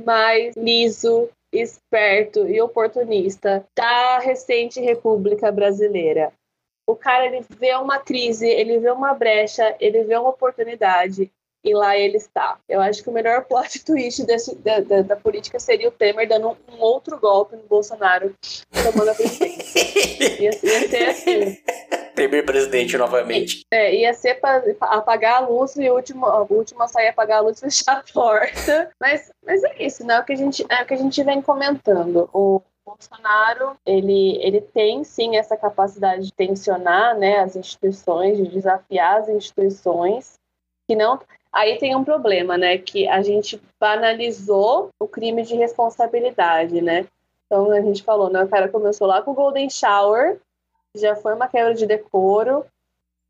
mais 0.06 0.56
liso, 0.56 1.30
esperto 1.52 2.48
e 2.48 2.62
oportunista 2.62 3.66
da 3.76 4.20
recente 4.20 4.80
República 4.80 5.52
Brasileira. 5.52 6.32
O 6.88 6.96
cara 6.96 7.26
ele 7.26 7.46
vê 7.50 7.76
uma 7.76 8.00
crise, 8.00 8.48
ele 8.48 8.80
vê 8.80 8.90
uma 8.90 9.14
brecha, 9.14 9.76
ele 9.80 10.04
vê 10.04 10.16
uma 10.18 10.30
oportunidade 10.30 11.32
e 11.64 11.74
lá 11.74 11.98
ele 11.98 12.18
está. 12.18 12.58
Eu 12.68 12.82
acho 12.82 13.04
que 13.04 13.10
o 13.10 13.14
melhor 13.14 13.46
plot 13.46 13.84
twist 13.86 14.26
desse, 14.26 14.56
da, 14.56 14.80
da, 14.80 15.02
da 15.02 15.16
política 15.16 15.60
seria 15.60 15.90
o 15.90 15.92
Temer 15.92 16.28
dando 16.28 16.50
um, 16.50 16.80
outro 16.80 17.18
golpe 17.20 17.56
no 17.56 17.64
Bolsonaro 17.64 18.34
tomando 18.72 19.10
a 19.10 19.16
presidência. 19.16 20.42
ia, 20.42 20.50
ia 20.50 20.90
ser 20.90 21.10
assim. 21.10 21.58
Temer 22.20 22.46
presidente 22.46 22.98
novamente. 22.98 23.62
É, 23.72 23.96
ia 23.96 24.14
ser 24.14 24.36
para 24.36 24.62
apagar 24.82 25.38
a 25.38 25.48
luz 25.48 25.78
e 25.78 25.90
o 25.90 25.96
último, 25.96 26.28
a 26.28 26.88
sair 26.90 27.06
é 27.06 27.10
apagar 27.10 27.38
a 27.38 27.42
luz 27.42 27.60
e 27.60 27.62
fechar 27.72 28.00
a 28.00 28.14
porta. 28.14 28.92
Mas, 29.00 29.32
mas 29.46 29.64
é 29.64 29.84
isso, 29.84 30.06
né? 30.06 30.20
O 30.20 30.26
que 30.26 30.34
a 30.34 30.36
gente, 30.36 30.66
é 30.68 30.84
o 30.84 30.86
que 30.86 30.94
a 30.94 30.98
gente 30.98 31.24
vem 31.24 31.42
comentando. 31.42 32.30
O 32.34 32.62
Bolsonaro, 32.86 33.78
ele, 33.86 34.38
ele 34.44 34.60
tem 34.60 35.02
sim 35.06 35.38
essa 35.38 35.56
capacidade 35.56 36.26
de 36.26 36.34
tensionar 36.34 37.18
né, 37.18 37.40
as 37.40 37.56
instituições, 37.56 38.38
de 38.38 38.48
desafiar 38.50 39.20
as 39.20 39.30
instituições, 39.30 40.34
que 40.90 40.98
não. 40.98 41.22
Aí 41.54 41.78
tem 41.78 41.96
um 41.96 42.04
problema, 42.04 42.58
né? 42.58 42.78
Que 42.78 43.08
a 43.08 43.22
gente 43.22 43.62
banalizou 43.80 44.90
o 45.00 45.08
crime 45.08 45.44
de 45.44 45.56
responsabilidade, 45.56 46.82
né? 46.82 47.08
Então 47.46 47.72
a 47.72 47.80
gente 47.80 48.04
falou, 48.04 48.30
né? 48.30 48.44
O 48.44 48.50
cara 48.50 48.68
começou 48.68 49.08
lá 49.08 49.22
com 49.22 49.32
o 49.32 49.36
Golden 49.36 49.70
Shower, 49.70 50.38
já 50.96 51.16
foi 51.16 51.34
uma 51.34 51.48
quebra 51.48 51.74
de 51.74 51.86
decoro. 51.86 52.66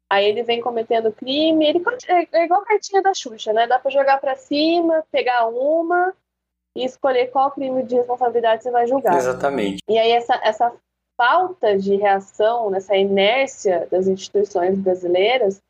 Aí 0.09 0.25
ele 0.25 0.41
vem 0.41 0.59
cometendo 0.59 1.11
crime, 1.11 1.67
ele 1.67 1.83
é, 2.07 2.27
é 2.31 2.45
igual 2.45 2.61
a 2.61 2.65
cartinha 2.65 3.01
da 3.01 3.13
Xuxa, 3.13 3.53
né? 3.53 3.67
Dá 3.67 3.77
pra 3.77 3.91
jogar 3.91 4.19
pra 4.19 4.35
cima, 4.35 5.03
pegar 5.11 5.47
uma 5.47 6.13
e 6.75 6.83
escolher 6.83 7.27
qual 7.27 7.51
crime 7.51 7.83
de 7.83 7.95
responsabilidade 7.95 8.63
você 8.63 8.71
vai 8.71 8.87
julgar. 8.87 9.15
Exatamente. 9.15 9.83
E 9.87 9.99
aí 9.99 10.11
essa, 10.11 10.39
essa 10.43 10.73
falta 11.15 11.77
de 11.77 11.95
reação, 11.95 12.69
nessa 12.69 12.95
inércia 12.95 13.87
das 13.91 14.07
instituições 14.07 14.79
brasileiras, 14.79 15.61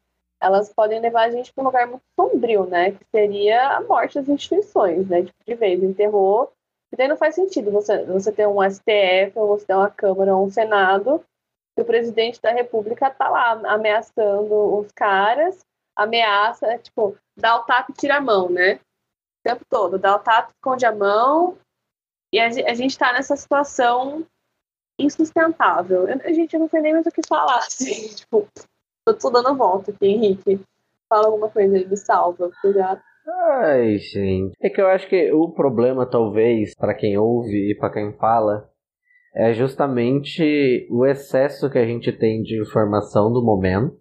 elas 0.42 0.72
podem 0.72 1.02
levar 1.02 1.24
a 1.24 1.32
gente 1.32 1.52
para 1.52 1.62
um 1.62 1.66
lugar 1.66 1.88
muito 1.88 2.04
sombrio, 2.18 2.66
né? 2.66 2.92
Que 2.92 3.06
seria 3.12 3.76
a 3.76 3.82
morte 3.82 4.16
das 4.16 4.30
instituições, 4.30 5.08
né? 5.10 5.24
Tipo, 5.24 5.38
de 5.46 5.56
vez, 5.56 5.84
enterrou. 5.84 6.54
E 6.94 6.96
daí 6.96 7.08
não 7.08 7.18
faz 7.18 7.36
sentido 7.36 7.72
você, 7.72 8.06
você 8.06 8.32
ter 8.32 8.48
um 8.48 8.62
STF, 8.64 9.34
ou 9.36 9.48
você 9.48 9.66
ter 9.66 9.76
uma 9.76 9.90
Câmara, 9.90 10.36
ou 10.36 10.46
um 10.46 10.50
Senado, 10.50 11.22
e 11.80 11.82
o 11.82 11.86
presidente 11.86 12.42
da 12.42 12.52
República 12.52 13.10
tá 13.10 13.30
lá 13.30 13.52
ameaçando 13.74 14.80
os 14.80 14.92
caras, 14.92 15.66
ameaça, 15.96 16.78
tipo, 16.78 17.16
dá 17.38 17.56
o 17.56 17.64
tapa 17.64 17.92
e 17.92 17.94
tira 17.94 18.18
a 18.18 18.22
mão, 18.22 18.50
né? 18.50 18.76
O 18.76 19.50
tempo 19.50 19.64
todo, 19.70 19.98
dá 19.98 20.18
o 20.18 20.20
tapa, 20.20 20.52
esconde 20.52 20.86
a 20.86 20.94
mão, 20.94 21.58
e 22.34 22.40
a, 22.40 22.74
gente 22.74 22.98
tá 22.98 23.14
nessa 23.14 23.38
situação 23.38 24.26
insustentável. 25.00 26.06
A 26.22 26.34
gente 26.34 26.58
não 26.58 26.68
sei 26.68 26.82
nem 26.82 26.94
mais 26.94 27.08
o 27.08 27.12
que 27.12 27.26
falar, 27.26 27.60
assim, 27.66 28.14
tipo, 28.14 28.46
eu 29.08 29.18
tô 29.18 29.30
dando 29.30 29.56
volta 29.56 29.92
aqui, 29.92 30.06
Henrique. 30.06 30.60
Fala 31.08 31.28
alguma 31.28 31.50
coisa 31.50 31.78
aí, 31.78 31.88
me 31.88 31.96
salva, 31.96 32.52
obrigado. 32.62 33.02
Ai, 33.54 33.98
gente. 33.98 34.54
É 34.62 34.70
que 34.70 34.82
eu 34.82 34.88
acho 34.88 35.08
que 35.08 35.32
o 35.32 35.50
problema, 35.50 36.06
talvez, 36.06 36.76
para 36.76 36.94
quem 36.94 37.18
ouve 37.18 37.72
e 37.72 37.76
para 37.76 37.94
quem 37.94 38.12
fala, 38.18 38.70
é 39.34 39.54
justamente 39.54 40.88
o 40.90 41.06
excesso 41.06 41.70
que 41.70 41.78
a 41.78 41.86
gente 41.86 42.12
tem 42.12 42.42
de 42.42 42.60
informação 42.60 43.32
do 43.32 43.44
momento, 43.44 43.96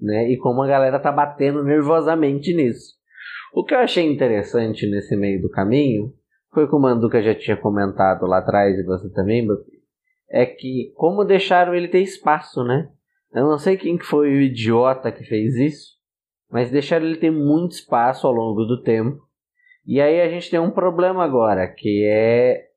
né? 0.00 0.30
E 0.30 0.36
como 0.36 0.62
a 0.62 0.66
galera 0.66 0.98
tá 0.98 1.10
batendo 1.10 1.62
nervosamente 1.64 2.54
nisso. 2.54 2.94
O 3.54 3.64
que 3.64 3.74
eu 3.74 3.78
achei 3.78 4.10
interessante 4.10 4.88
nesse 4.88 5.16
meio 5.16 5.40
do 5.42 5.50
caminho 5.50 6.12
foi 6.52 6.66
como 6.66 6.86
o 6.86 6.90
Manduca 6.90 7.22
já 7.22 7.34
tinha 7.34 7.56
comentado 7.56 8.26
lá 8.26 8.38
atrás 8.38 8.78
e 8.78 8.84
você 8.84 9.10
também, 9.12 9.46
é 10.30 10.46
que 10.46 10.92
como 10.94 11.24
deixaram 11.24 11.74
ele 11.74 11.88
ter 11.88 12.00
espaço, 12.00 12.62
né? 12.64 12.88
Eu 13.32 13.44
não 13.44 13.58
sei 13.58 13.76
quem 13.76 13.96
que 13.96 14.04
foi 14.04 14.28
o 14.28 14.40
idiota 14.40 15.10
que 15.10 15.24
fez 15.24 15.54
isso, 15.56 15.92
mas 16.50 16.70
deixaram 16.70 17.06
ele 17.06 17.16
ter 17.16 17.30
muito 17.30 17.72
espaço 17.72 18.26
ao 18.26 18.32
longo 18.32 18.64
do 18.64 18.82
tempo. 18.82 19.18
E 19.86 20.00
aí 20.00 20.20
a 20.20 20.28
gente 20.28 20.50
tem 20.50 20.60
um 20.60 20.70
problema 20.70 21.24
agora, 21.24 21.66
que 21.66 22.04
é 22.06 22.68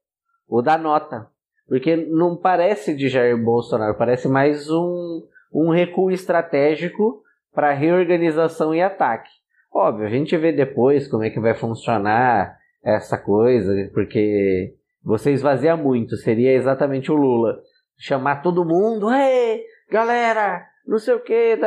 o 0.48 0.62
da 0.62 0.78
nota. 0.78 1.30
Porque 1.68 1.96
não 1.96 2.36
parece 2.36 2.96
de 2.96 3.10
Jair 3.10 3.38
Bolsonaro, 3.38 3.98
parece 3.98 4.28
mais 4.28 4.70
um, 4.70 5.24
um 5.54 5.70
recuo 5.70 6.12
estratégico 6.12 7.24
para 7.54 7.74
reorganização 7.74 8.74
e 8.74 8.82
ataque. 8.82 9.30
Óbvio, 9.74 10.06
a 10.06 10.10
gente 10.10 10.38
vê 10.38 10.52
depois 10.52 11.08
como 11.08 11.24
é 11.24 11.30
que 11.30 11.40
vai 11.40 11.54
funcionar 11.54 12.56
essa 12.84 13.18
coisa, 13.18 13.74
porque 13.94 14.76
você 15.04 15.32
esvazia 15.32 15.76
muito, 15.76 16.16
seria 16.18 16.54
exatamente 16.54 17.12
o 17.12 17.16
Lula. 17.16 17.60
Chamar 17.98 18.42
todo 18.42 18.66
mundo, 18.66 19.12
ei, 19.12 19.64
galera, 19.90 20.66
não 20.86 21.00
sei 21.00 21.16
o 21.16 21.20
que, 21.20 21.58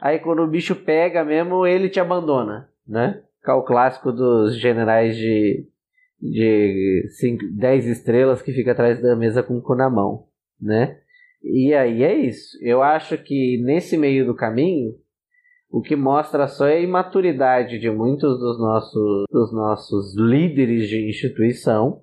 aí 0.00 0.18
quando 0.20 0.42
o 0.42 0.46
bicho 0.46 0.76
pega 0.76 1.24
mesmo, 1.24 1.66
ele 1.66 1.88
te 1.88 1.98
abandona, 1.98 2.68
né? 2.86 3.22
Que 3.42 3.50
é 3.50 3.54
o 3.54 3.62
clássico 3.62 4.12
dos 4.12 4.56
generais 4.56 5.16
de, 5.16 5.66
de 6.20 7.04
10 7.56 7.86
estrelas 7.86 8.42
que 8.42 8.52
fica 8.52 8.72
atrás 8.72 9.00
da 9.00 9.14
mesa 9.14 9.42
com 9.42 9.58
o 9.58 9.62
cu 9.62 9.74
na 9.74 9.88
mão, 9.88 10.24
né? 10.60 10.98
E 11.42 11.72
aí 11.72 12.02
é 12.02 12.14
isso. 12.14 12.58
Eu 12.60 12.82
acho 12.82 13.16
que 13.18 13.62
nesse 13.62 13.96
meio 13.96 14.26
do 14.26 14.34
caminho, 14.34 14.94
o 15.70 15.80
que 15.80 15.94
mostra 15.94 16.48
só 16.48 16.66
é 16.66 16.78
a 16.78 16.80
imaturidade 16.80 17.78
de 17.78 17.90
muitos 17.90 18.38
dos 18.38 18.58
nossos, 18.58 19.24
dos 19.30 19.52
nossos 19.52 20.16
líderes 20.16 20.88
de 20.88 21.08
instituição. 21.08 22.02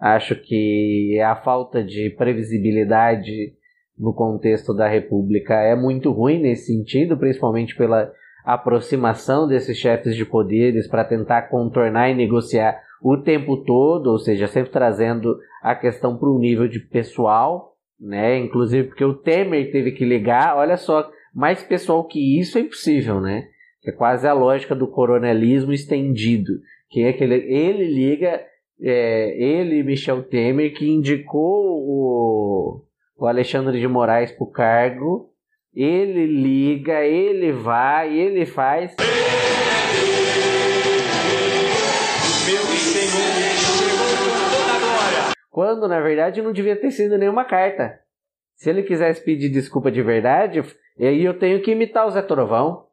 Acho 0.00 0.36
que 0.36 1.18
a 1.20 1.34
falta 1.36 1.82
de 1.82 2.10
previsibilidade 2.10 3.54
no 3.98 4.12
contexto 4.12 4.74
da 4.74 4.86
República 4.86 5.54
é 5.54 5.74
muito 5.74 6.12
ruim 6.12 6.40
nesse 6.40 6.66
sentido, 6.66 7.16
principalmente 7.16 7.74
pela 7.74 8.12
aproximação 8.44 9.48
desses 9.48 9.76
chefes 9.76 10.14
de 10.14 10.24
poderes 10.24 10.86
para 10.86 11.04
tentar 11.04 11.48
contornar 11.48 12.10
e 12.10 12.14
negociar 12.14 12.80
o 13.02 13.16
tempo 13.16 13.58
todo, 13.58 14.08
ou 14.08 14.18
seja, 14.18 14.46
sempre 14.46 14.70
trazendo 14.70 15.38
a 15.62 15.74
questão 15.74 16.16
para 16.16 16.30
um 16.30 16.38
nível 16.38 16.68
de 16.68 16.80
pessoal, 16.80 17.76
né? 18.00 18.38
Inclusive 18.38 18.88
porque 18.88 19.04
o 19.04 19.14
Temer 19.14 19.70
teve 19.70 19.92
que 19.92 20.04
ligar, 20.04 20.56
olha 20.56 20.76
só, 20.76 21.10
mais 21.34 21.62
pessoal 21.62 22.04
que 22.04 22.40
isso 22.40 22.58
é 22.58 22.62
impossível, 22.62 23.20
né? 23.20 23.48
É 23.84 23.92
quase 23.92 24.26
a 24.26 24.32
lógica 24.32 24.74
do 24.74 24.88
coronelismo 24.88 25.72
estendido, 25.72 26.52
que 26.90 27.02
é 27.02 27.12
que 27.12 27.22
ele, 27.22 27.36
ele 27.36 27.86
liga, 27.86 28.42
é, 28.80 29.42
ele 29.42 29.82
Michel 29.82 30.22
Temer 30.24 30.74
que 30.74 30.88
indicou 30.88 31.78
o 31.78 32.86
o 33.18 33.26
Alexandre 33.26 33.80
de 33.80 33.88
Moraes 33.88 34.30
pro 34.30 34.46
cargo. 34.46 35.30
Ele 35.74 36.26
liga, 36.26 37.04
ele 37.04 37.52
vai, 37.52 38.16
ele 38.16 38.46
faz. 38.46 38.94
Quando 45.56 45.88
na 45.88 46.02
verdade 46.02 46.42
não 46.42 46.52
devia 46.52 46.76
ter 46.76 46.90
sido 46.90 47.16
nenhuma 47.16 47.42
carta. 47.42 47.98
Se 48.56 48.68
ele 48.68 48.82
quisesse 48.82 49.24
pedir 49.24 49.48
desculpa 49.48 49.90
de 49.90 50.02
verdade, 50.02 50.62
aí 51.00 51.24
eu 51.24 51.38
tenho 51.38 51.62
que 51.62 51.70
imitar 51.70 52.06
o 52.06 52.10
Zé 52.10 52.20
Trovão. 52.20 52.84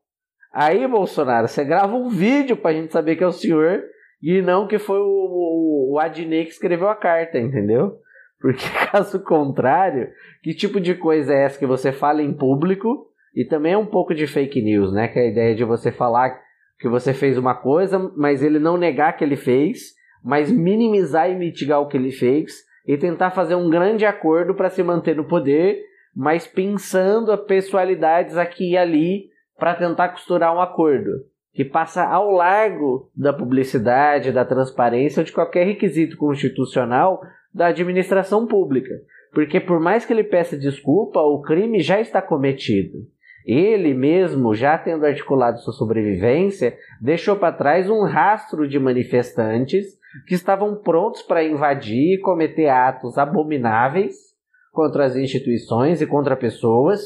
Aí, 0.50 0.88
Bolsonaro, 0.88 1.50
você 1.50 1.66
grava 1.66 1.94
um 1.94 2.08
vídeo 2.08 2.56
pra 2.56 2.72
gente 2.72 2.94
saber 2.94 3.18
que 3.18 3.24
é 3.26 3.28
o 3.28 3.34
senhor 3.34 3.84
e 4.22 4.42
não 4.42 4.66
que 4.66 4.80
foi 4.80 4.98
o, 4.98 5.04
o, 5.04 6.00
o 6.00 6.10
que 6.10 6.48
escreveu 6.48 6.88
a 6.88 6.96
carta, 6.96 7.38
entendeu? 7.38 7.98
Porque 8.40 8.64
caso 8.90 9.22
contrário, 9.22 10.08
que 10.42 10.54
tipo 10.54 10.80
de 10.80 10.96
coisa 10.96 11.34
é 11.34 11.44
essa 11.44 11.60
que 11.60 11.66
você 11.66 11.92
fala 11.92 12.22
em 12.22 12.32
público 12.32 13.08
e 13.36 13.44
também 13.44 13.74
é 13.74 13.78
um 13.78 13.88
pouco 13.88 14.16
de 14.16 14.26
fake 14.26 14.62
news, 14.62 14.94
né? 14.94 15.10
Que 15.10 15.20
é 15.20 15.24
a 15.24 15.28
ideia 15.28 15.54
de 15.54 15.66
você 15.66 15.92
falar 15.92 16.40
que 16.80 16.88
você 16.88 17.14
fez 17.14 17.38
uma 17.38 17.56
coisa, 17.56 18.00
mas 18.16 18.42
ele 18.42 18.58
não 18.58 18.78
negar 18.78 19.18
que 19.18 19.24
ele 19.26 19.36
fez, 19.36 20.02
mas 20.24 20.52
minimizar 20.52 21.30
e 21.30 21.36
mitigar 21.36 21.82
o 21.82 21.88
que 21.88 21.98
ele 21.98 22.12
fez 22.12 22.64
e 22.88 22.98
tentar 22.98 23.32
fazer 23.32 23.56
um 23.56 23.70
grande 23.70 24.06
acordo 24.06 24.54
para 24.54 24.70
se 24.70 24.82
manter 24.82 25.16
no 25.16 25.26
poder, 25.26 25.82
mas 26.16 26.48
pensando 26.48 27.32
a 27.32 27.38
pessoalidades 27.38 28.38
aqui 28.38 28.72
e 28.72 28.78
ali 28.78 29.30
para 29.58 29.76
tentar 29.76 30.10
costurar 30.10 30.56
um 30.56 30.62
acordo 30.62 31.12
que 31.54 31.64
passa 31.64 32.04
ao 32.04 32.32
largo 32.32 33.10
da 33.16 33.32
publicidade, 33.32 34.32
da 34.32 34.44
transparência 34.44 35.24
de 35.24 35.32
qualquer 35.32 35.66
requisito 35.66 36.18
constitucional 36.18 37.22
da 37.54 37.68
administração 37.68 38.48
pública. 38.48 38.94
Porque 39.32 39.60
por 39.60 39.80
mais 39.80 40.06
que 40.06 40.14
ele 40.14 40.24
peça 40.24 40.58
desculpa, 40.58 41.20
o 41.20 41.42
crime 41.42 41.80
já 41.80 42.00
está 42.00 42.22
cometido. 42.22 43.00
Ele 43.46 43.94
mesmo, 43.94 44.56
já 44.56 44.78
tendo 44.78 45.06
articulado 45.06 45.60
sua 45.60 45.74
sobrevivência, 45.74 46.76
deixou 47.02 47.36
para 47.36 47.56
trás 47.56 47.90
um 47.90 48.04
rastro 48.04 48.68
de 48.68 48.80
manifestantes 48.80 49.98
que 50.28 50.36
estavam 50.36 50.76
prontos 50.76 51.22
para 51.22 51.44
invadir 51.44 52.16
e 52.16 52.22
cometer 52.22 52.70
atos 52.70 53.18
abomináveis 53.18 54.16
contra 54.72 55.06
as 55.06 55.16
instituições 55.16 56.02
e 56.02 56.08
contra 56.08 56.36
pessoas, 56.36 57.02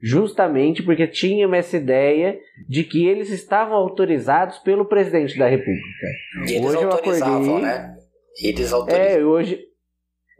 justamente 0.00 0.82
porque 0.82 1.06
tinham 1.06 1.54
essa 1.54 1.76
ideia 1.76 2.38
de 2.68 2.84
que 2.84 3.06
eles 3.06 3.30
estavam 3.30 3.74
autorizados 3.74 4.58
pelo 4.58 4.84
presidente 4.84 5.38
da 5.38 5.48
República. 5.48 6.06
E 6.46 6.52
eles 6.52 6.64
hoje 6.64 6.82
eu 6.82 6.90
acordei... 6.90 7.62
né? 7.62 7.96
Eles 8.42 8.72
autorizavam. 8.72 9.12
É, 9.12 9.24
hoje, 9.24 9.60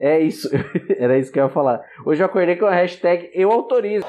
é 0.00 0.20
isso. 0.20 0.48
Era 0.98 1.18
isso 1.18 1.32
que 1.32 1.38
eu 1.38 1.44
ia 1.44 1.50
falar. 1.50 1.80
Hoje 2.04 2.22
eu 2.22 2.26
acordei 2.26 2.56
com 2.56 2.66
a 2.66 2.74
hashtag 2.74 3.30
Eu 3.34 3.50
autorizo. 3.52 4.06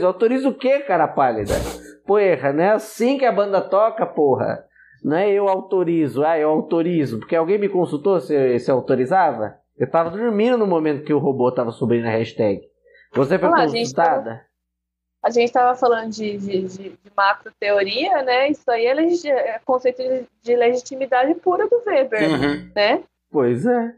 Eu 0.00 0.08
autorizo 0.08 0.48
o 0.48 0.54
quê, 0.54 0.80
cara 0.80 1.06
pálida? 1.06 1.54
Porra, 2.04 2.52
não 2.52 2.64
é 2.64 2.70
assim 2.70 3.18
que 3.18 3.24
a 3.24 3.30
banda 3.30 3.60
toca, 3.60 4.04
porra. 4.04 4.64
Não 5.02 5.16
é 5.16 5.30
eu 5.30 5.48
autorizo, 5.48 6.24
ah, 6.24 6.38
eu 6.38 6.48
autorizo. 6.50 7.18
Porque 7.18 7.34
alguém 7.36 7.58
me 7.58 7.68
consultou 7.68 8.20
se, 8.20 8.58
se 8.58 8.70
autorizava? 8.70 9.58
Eu 9.76 9.90
tava 9.90 10.10
dormindo 10.10 10.56
no 10.58 10.66
momento 10.66 11.04
que 11.04 11.12
o 11.12 11.18
robô 11.18 11.50
tava 11.50 11.70
subindo 11.72 12.06
a 12.06 12.10
hashtag. 12.10 12.62
Você 13.14 13.38
foi 13.38 13.48
Olá, 13.48 13.66
consultada? 13.66 14.46
A 15.24 15.30
gente 15.30 15.46
estava 15.46 15.74
falando 15.76 16.10
de, 16.10 16.36
de, 16.36 16.62
de, 16.62 16.88
de 16.90 17.12
macro 17.16 17.52
teoria, 17.58 18.22
né? 18.22 18.48
Isso 18.48 18.68
aí 18.70 18.86
é, 18.86 18.94
legi- 18.94 19.30
é 19.30 19.60
conceito 19.64 20.02
de, 20.02 20.26
de 20.42 20.56
legitimidade 20.56 21.34
pura 21.36 21.68
do 21.68 21.82
Weber, 21.86 22.28
Uhum. 22.30 22.70
né? 22.74 23.02
Pois 23.30 23.64
é. 23.66 23.94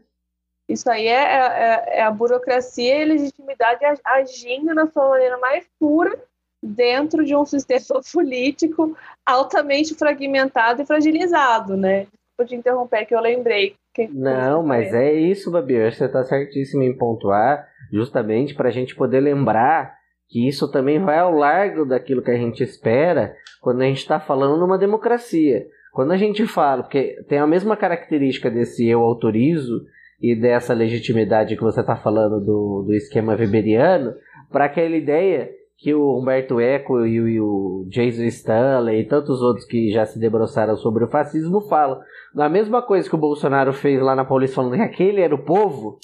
Isso 0.67 0.89
aí 0.89 1.07
é, 1.07 1.13
é, 1.13 1.99
é 1.99 2.01
a 2.03 2.11
burocracia 2.11 2.99
e 2.99 3.03
a 3.03 3.05
legitimidade 3.05 3.83
ag- 3.85 4.01
agindo 4.05 4.73
na 4.73 4.87
sua 4.87 5.09
maneira 5.09 5.37
mais 5.37 5.67
pura 5.79 6.17
dentro 6.65 7.23
de 7.23 7.35
um 7.35 7.45
sistema 7.45 8.01
político 8.13 8.95
altamente 9.25 9.93
fragmentado 9.95 10.81
e 10.81 10.85
fragilizado, 10.85 11.75
né? 11.77 12.07
Te 12.45 12.55
interromper, 12.55 13.05
que 13.05 13.15
eu 13.15 13.21
lembrei. 13.21 13.75
Que- 13.93 14.09
Não, 14.09 14.61
mas 14.61 14.93
é 14.93 15.13
isso, 15.13 15.49
Babi. 15.49 15.75
Eu 15.75 15.87
acho 15.87 15.97
que 15.97 16.03
você 16.03 16.11
tá 16.11 16.23
certíssimo 16.23 16.83
em 16.83 16.95
pontuar. 16.97 17.65
justamente 17.93 18.53
para 18.53 18.67
a 18.67 18.71
gente 18.71 18.93
poder 18.95 19.21
lembrar 19.21 19.95
que 20.27 20.47
isso 20.47 20.69
também 20.69 20.99
vai 20.99 21.19
ao 21.19 21.31
largo 21.31 21.85
daquilo 21.85 22.21
que 22.21 22.31
a 22.31 22.35
gente 22.35 22.61
espera 22.61 23.33
quando 23.61 23.81
a 23.81 23.85
gente 23.85 23.99
está 23.99 24.19
falando 24.19 24.59
numa 24.59 24.77
democracia. 24.77 25.65
Quando 25.93 26.11
a 26.11 26.17
gente 26.17 26.45
fala, 26.45 26.83
porque 26.83 27.15
tem 27.29 27.37
a 27.37 27.47
mesma 27.47 27.77
característica 27.77 28.49
desse 28.51 28.85
eu 28.85 29.01
autorizo 29.01 29.85
e 30.21 30.35
dessa 30.35 30.73
legitimidade 30.73 31.55
que 31.55 31.63
você 31.63 31.79
está 31.79 31.95
falando 31.95 32.43
do, 32.43 32.83
do 32.87 32.93
esquema 32.93 33.33
weberiano, 33.35 34.13
para 34.51 34.65
aquela 34.65 34.95
ideia 34.95 35.49
que 35.77 35.93
o 35.93 36.17
Humberto 36.17 36.59
Eco 36.59 37.05
e 37.05 37.39
o, 37.39 37.45
o 37.83 37.87
Jason 37.89 38.23
Stanley 38.23 39.01
e 39.01 39.07
tantos 39.07 39.41
outros 39.41 39.65
que 39.65 39.91
já 39.91 40.05
se 40.05 40.17
debruçaram 40.19 40.75
sobre 40.77 41.03
o 41.03 41.09
fascismo 41.09 41.61
falam. 41.67 41.99
Na 42.33 42.47
mesma 42.49 42.81
coisa 42.81 43.07
que 43.09 43.15
o 43.15 43.19
Bolsonaro 43.19 43.73
fez 43.73 44.01
lá 44.01 44.15
na 44.15 44.25
Paulista 44.25 44.55
falando 44.55 44.75
que 44.75 44.81
aquele 44.81 45.21
era 45.21 45.35
o 45.35 45.43
povo, 45.43 45.97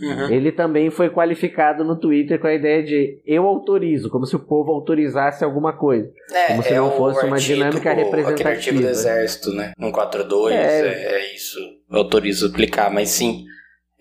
Uhum. 0.00 0.30
ele 0.30 0.50
também 0.50 0.90
foi 0.90 1.10
qualificado 1.10 1.84
no 1.84 2.00
Twitter 2.00 2.40
com 2.40 2.46
a 2.46 2.54
ideia 2.54 2.82
de 2.82 3.20
eu 3.26 3.46
autorizo, 3.46 4.08
como 4.10 4.24
se 4.26 4.34
o 4.34 4.38
povo 4.40 4.72
autorizasse 4.72 5.44
alguma 5.44 5.74
coisa. 5.76 6.10
É, 6.32 6.46
como 6.48 6.62
se 6.62 6.72
é 6.72 6.76
não 6.76 6.88
o 6.88 6.92
fosse 6.92 7.24
uma 7.26 7.36
dinâmica 7.36 7.90
Aquele 7.92 8.00
artigo 8.06 8.16
do 8.22 8.26
representativa. 8.26 8.88
exército, 8.88 9.50
né? 9.52 9.72
142, 9.78 10.54
É. 10.54 10.80
é, 10.88 11.12
é 11.20 11.34
isso. 11.34 11.58
Eu 11.90 11.98
autorizo 11.98 12.48
aplicar, 12.48 12.90
mas 12.90 13.10
sim, 13.10 13.44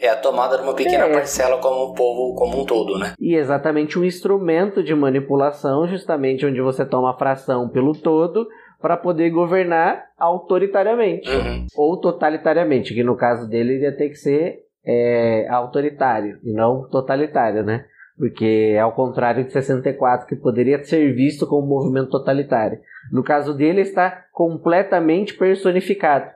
é 0.02 0.10
a 0.10 0.16
tomada 0.18 0.58
de 0.58 0.64
uma 0.64 0.74
pequena 0.74 1.06
É. 1.06 1.14
parcela 1.14 1.58
como 1.62 1.92
o 1.92 1.94
povo 1.94 2.36
como 2.36 2.62
um 2.62 2.66
todo, 2.66 2.98
né? 2.98 3.14
E 3.20 3.36
exatamente 3.36 3.98
um 4.00 4.04
instrumento 4.04 4.84
de 4.84 4.94
manipulação, 4.96 5.88
justamente 5.88 6.46
onde 6.46 6.60
você 6.62 6.86
toma 6.86 7.12
a 7.12 7.18
fração 7.18 7.70
pelo 7.70 7.94
todo 7.94 8.48
para 8.82 8.98
poder 8.98 9.30
governar 9.30 10.06
autoritariamente 10.18 11.30
Uhum. 11.30 11.68
ou 11.78 12.00
totalitariamente, 12.00 12.94
que 12.94 13.04
no 13.04 13.16
caso 13.16 13.48
dele 13.48 13.80
ia 13.80 13.96
ter 13.96 14.10
que 14.10 14.16
ser 14.16 14.60
é, 14.84 15.48
autoritário 15.50 16.40
e 16.44 16.52
não 16.52 16.90
totalitário, 16.90 17.62
né? 17.64 17.86
Porque 18.18 18.74
é 18.76 18.80
ao 18.80 18.92
contrário 18.94 19.44
de 19.44 19.52
64, 19.54 20.28
que 20.28 20.36
poderia 20.36 20.84
ser 20.84 21.14
visto 21.14 21.46
como 21.48 21.66
um 21.66 21.70
movimento 21.70 22.10
totalitário. 22.10 22.80
No 23.12 23.24
caso 23.24 23.54
dele, 23.54 23.82
está 23.82 24.26
completamente 24.32 25.34
personificado. 25.36 26.30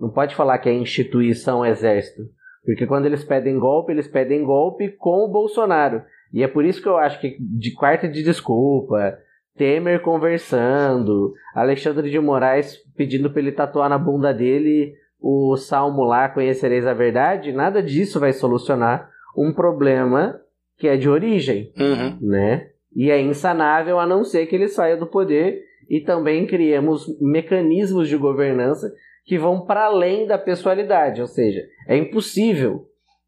Não 0.00 0.10
pode 0.10 0.34
falar 0.34 0.58
que 0.58 0.68
é 0.68 0.72
instituição 0.72 1.64
exército. 1.66 2.22
Porque 2.68 2.86
quando 2.86 3.06
eles 3.06 3.24
pedem 3.24 3.58
golpe, 3.58 3.92
eles 3.92 4.06
pedem 4.06 4.44
golpe 4.44 4.90
com 4.90 5.24
o 5.24 5.28
Bolsonaro. 5.32 6.02
E 6.30 6.42
é 6.42 6.46
por 6.46 6.66
isso 6.66 6.82
que 6.82 6.88
eu 6.88 6.98
acho 6.98 7.18
que 7.18 7.38
de 7.40 7.72
quarta 7.72 8.06
de 8.06 8.22
desculpa, 8.22 9.16
Temer 9.56 10.02
conversando, 10.02 11.32
Alexandre 11.54 12.10
de 12.10 12.20
Moraes 12.20 12.76
pedindo 12.94 13.30
para 13.30 13.40
ele 13.40 13.52
tatuar 13.52 13.88
na 13.88 13.96
bunda 13.96 14.34
dele 14.34 14.92
o 15.18 15.56
salmo 15.56 16.04
lá, 16.04 16.28
conhecereis 16.28 16.86
a 16.86 16.92
verdade, 16.92 17.52
nada 17.52 17.82
disso 17.82 18.20
vai 18.20 18.34
solucionar 18.34 19.08
um 19.34 19.50
problema 19.50 20.38
que 20.76 20.88
é 20.88 20.96
de 20.98 21.08
origem, 21.08 21.72
Uhum. 21.74 22.18
né? 22.20 22.68
E 22.94 23.10
é 23.10 23.18
insanável 23.18 23.98
a 23.98 24.06
não 24.06 24.24
ser 24.24 24.44
que 24.44 24.54
ele 24.54 24.68
saia 24.68 24.94
do 24.94 25.06
poder 25.06 25.62
e 25.88 26.00
também 26.02 26.46
criemos 26.46 27.06
mecanismos 27.18 28.10
de 28.10 28.16
governança 28.18 28.92
que 29.28 29.38
vão 29.38 29.60
para 29.60 29.84
além 29.84 30.26
da 30.26 30.38
pessoalidade, 30.38 31.20
ou 31.20 31.26
seja, 31.26 31.62
é 31.86 31.94
impossível 31.98 32.86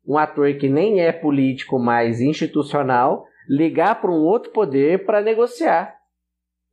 um 0.09 0.17
ator 0.17 0.55
que 0.55 0.67
nem 0.67 1.03
é 1.03 1.13
político, 1.13 1.79
mas 1.79 2.23
institucional, 2.23 3.27
ligar 3.47 4.01
para 4.01 4.11
um 4.11 4.25
outro 4.25 4.51
poder 4.51 5.05
para 5.05 5.21
negociar. 5.21 5.95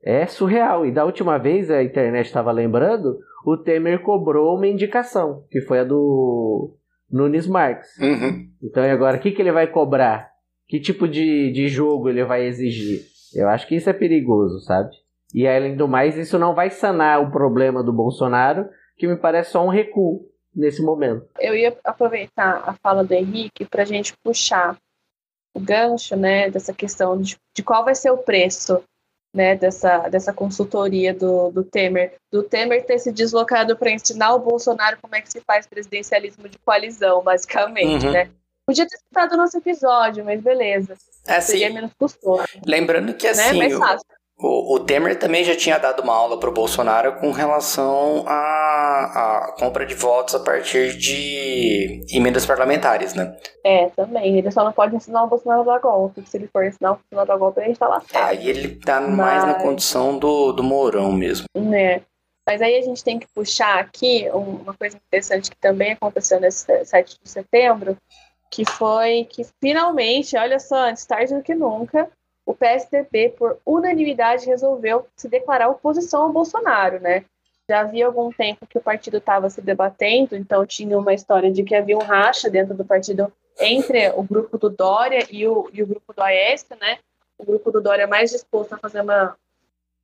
É 0.02 0.26
surreal. 0.26 0.86
E 0.86 0.94
da 0.94 1.04
última 1.04 1.38
vez 1.38 1.70
a 1.70 1.84
internet 1.84 2.28
estava 2.28 2.54
lembrando, 2.54 3.18
o 3.46 3.58
Temer 3.58 4.02
cobrou 4.02 4.56
uma 4.56 4.66
indicação, 4.66 5.44
que 5.52 5.60
foi 5.60 5.80
a 5.80 5.84
do 5.84 6.74
Nunes 7.12 7.48
Marques. 7.48 7.90
Uhum. 8.00 8.48
Então 8.64 8.86
e 8.86 8.90
agora 8.90 9.18
o 9.18 9.20
que, 9.20 9.32
que 9.32 9.42
ele 9.42 9.52
vai 9.52 9.68
cobrar? 9.68 10.30
Que 10.70 10.80
tipo 10.80 11.06
de, 11.06 11.52
de 11.52 11.68
jogo 11.68 12.08
ele 12.08 12.24
vai 12.24 12.46
exigir? 12.46 13.02
Eu 13.36 13.50
acho 13.50 13.68
que 13.68 13.76
isso 13.76 13.90
é 13.90 13.94
perigoso, 13.94 14.62
sabe? 14.62 14.90
E 15.34 15.46
além 15.46 15.76
do 15.76 15.86
mais, 15.86 16.18
isso 16.18 16.40
não 16.40 16.56
vai 16.56 16.70
sanar 16.70 17.22
o 17.22 17.30
problema 17.30 17.84
do 17.84 17.92
Bolsonaro, 17.92 18.66
que 18.98 19.08
me 19.08 19.16
parece 19.16 19.52
só 19.52 19.64
um 19.64 19.70
recuo 19.70 20.30
nesse 20.56 20.82
momento. 20.82 21.28
Eu 21.40 21.56
ia 21.56 21.78
aproveitar 21.84 22.64
a 22.68 22.74
fala 22.74 23.04
do 23.04 23.14
Henrique 23.14 23.66
para 23.66 23.84
a 23.84 23.86
gente 23.86 24.14
puxar 24.24 24.78
o 25.56 25.60
gancho, 25.60 26.16
né, 26.16 26.50
dessa 26.50 26.74
questão 26.74 27.20
de, 27.20 27.36
de 27.56 27.64
qual 27.64 27.84
vai 27.84 27.96
ser 27.96 28.12
o 28.12 28.18
preço, 28.18 28.84
né, 29.36 29.56
dessa, 29.56 30.08
dessa 30.10 30.32
consultoria 30.34 31.14
do, 31.14 31.52
do 31.52 31.64
Temer, 31.64 32.16
do 32.32 32.44
Temer 32.44 32.86
ter 32.86 32.98
se 33.00 33.12
deslocado 33.12 33.76
para 33.78 33.92
ensinar 33.92 34.34
o 34.36 34.40
Bolsonaro 34.40 34.98
como 35.02 35.16
é 35.16 35.22
que 35.22 35.32
se 35.32 35.42
faz 35.42 35.68
presidencialismo 35.68 36.48
de 36.50 36.58
coalizão, 36.60 37.22
basicamente, 37.24 38.06
Uhum. 38.06 38.12
né? 38.14 38.30
Podia 38.68 38.86
ter 38.86 38.98
citado 38.98 39.36
o 39.36 39.38
nosso 39.38 39.58
episódio, 39.58 40.26
mas 40.26 40.42
beleza. 40.42 40.96
É 41.26 41.40
Seria 41.40 41.68
assim, 41.68 41.76
menos 41.76 41.94
custoso, 41.98 42.46
lembrando 42.66 43.14
que 43.14 43.26
né? 43.26 43.32
assim, 43.32 43.58
Mais 43.58 43.74
o, 43.76 43.80
fácil. 43.80 44.08
O, 44.40 44.76
o 44.76 44.80
Temer 44.80 45.18
também 45.18 45.44
já 45.44 45.56
tinha 45.56 45.78
dado 45.78 46.02
uma 46.04 46.14
aula 46.16 46.40
pro 46.40 46.52
Bolsonaro 46.52 47.14
com 47.20 47.32
relação 47.32 48.24
à, 48.28 49.48
à 49.48 49.56
compra 49.60 49.86
de 49.86 49.96
votos 49.96 50.36
a 50.36 50.40
partir 50.40 50.96
de 50.98 52.04
emendas 52.14 52.46
parlamentares, 52.46 53.14
né? 53.14 53.36
É, 53.64 53.88
também. 53.90 54.38
Ele 54.38 54.52
só 54.52 54.64
não 54.64 54.72
pode 54.72 54.96
ensinar 54.96 55.24
o 55.24 55.28
Bolsonaro 55.28 55.70
a 55.72 55.80
golpe. 55.80 56.24
Se 56.28 56.38
ele 56.38 56.48
for 56.48 56.64
ensinar 56.66 56.92
o 56.94 57.00
Bolsonaro 57.12 57.32
a 57.34 57.38
golpe, 57.38 57.62
a 57.62 57.64
gente 57.66 57.80
tá 57.80 57.88
lá. 57.88 58.02
Aí 58.14 58.48
ele 58.50 58.76
tá 58.76 59.02
mais 59.02 59.44
na 59.44 59.54
Mas- 59.54 59.62
condição 59.64 60.18
do, 60.18 60.52
do 60.52 60.64
Mourão 60.64 61.12
mesmo. 61.12 61.46
né? 61.56 62.02
Mas 62.48 62.62
aí 62.62 62.78
a 62.78 62.82
gente 62.82 63.04
tem 63.04 63.20
que 63.20 63.28
puxar 63.36 63.80
aqui 63.80 64.30
um- 64.34 64.62
uma 64.62 64.74
coisa 64.74 64.96
interessante 64.96 65.50
que 65.52 65.58
também 65.58 65.92
aconteceu 65.94 66.40
nesse 66.40 66.66
7 66.86 67.18
de 67.22 67.30
setembro, 67.30 67.98
que 68.50 68.64
foi 68.64 69.26
que 69.30 69.46
finalmente, 69.62 70.38
olha 70.38 70.58
só, 70.60 70.76
antes 70.88 71.06
tarde 71.06 71.34
do 71.36 71.42
que 71.44 71.54
nunca, 71.54 72.08
o 72.48 72.56
PSDB, 72.56 73.36
por 73.38 73.60
unanimidade, 73.66 74.46
resolveu 74.46 75.06
se 75.18 75.28
declarar 75.28 75.68
oposição 75.68 76.24
ao 76.24 76.32
Bolsonaro, 76.32 76.98
né? 77.02 77.26
Já 77.70 77.82
havia 77.82 78.06
algum 78.06 78.32
tempo 78.32 78.66
que 78.66 78.78
o 78.78 78.82
partido 78.82 79.18
estava 79.18 79.50
se 79.50 79.62
debatendo, 79.62 80.34
então 80.34 80.66
tinha 80.66 80.98
uma 80.98 81.14
história 81.14 81.52
de 81.52 81.62
que 81.62 81.76
havia 81.76 81.98
um 81.98 82.02
racha 82.02 82.50
dentro 82.50 82.74
do 82.74 82.86
partido 82.86 83.32
entre 83.60 84.10
o 84.12 84.24
grupo 84.24 84.58
do 84.58 84.70
Dória 84.70 85.28
e 85.30 85.46
o, 85.46 85.70
e 85.74 85.84
o 85.84 85.88
grupo 85.88 86.14
do 86.14 86.22
Aécio, 86.24 86.78
né? 86.80 87.00
O 87.38 87.44
grupo 87.44 87.70
do 87.70 87.82
Dória 87.82 88.08
mais 88.08 88.32
disposto 88.32 88.72
a 88.74 88.78
fazer 88.78 89.02
uma, 89.02 89.36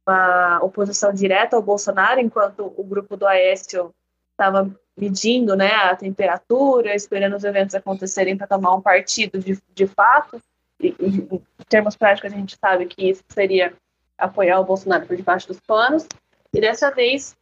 uma 0.05 0.59
oposição 0.61 1.13
direta 1.13 1.55
ao 1.55 1.61
Bolsonaro, 1.61 2.19
enquanto 2.19 2.73
o 2.75 2.83
grupo 2.83 3.15
do 3.15 3.25
Aécio 3.25 3.95
estava 4.31 4.69
medindo 4.97 5.55
né, 5.55 5.71
a 5.71 5.95
temperatura, 5.95 6.93
esperando 6.93 7.37
os 7.37 7.43
eventos 7.45 7.73
acontecerem 7.73 8.35
para 8.35 8.47
tomar 8.47 8.75
um 8.75 8.81
partido 8.81 9.39
de, 9.39 9.57
de 9.73 9.87
fato. 9.87 10.41
Em 10.89 11.39
termos 11.69 11.95
práticos, 11.95 12.31
a 12.31 12.35
gente 12.35 12.57
sabe 12.57 12.85
que 12.85 13.09
isso 13.09 13.23
seria 13.29 13.73
apoiar 14.17 14.59
o 14.59 14.65
Bolsonaro 14.65 15.05
por 15.05 15.15
debaixo 15.15 15.47
dos 15.47 15.59
panos. 15.59 16.07
E 16.53 16.61
dessa 16.61 16.91
vez, 16.91 17.35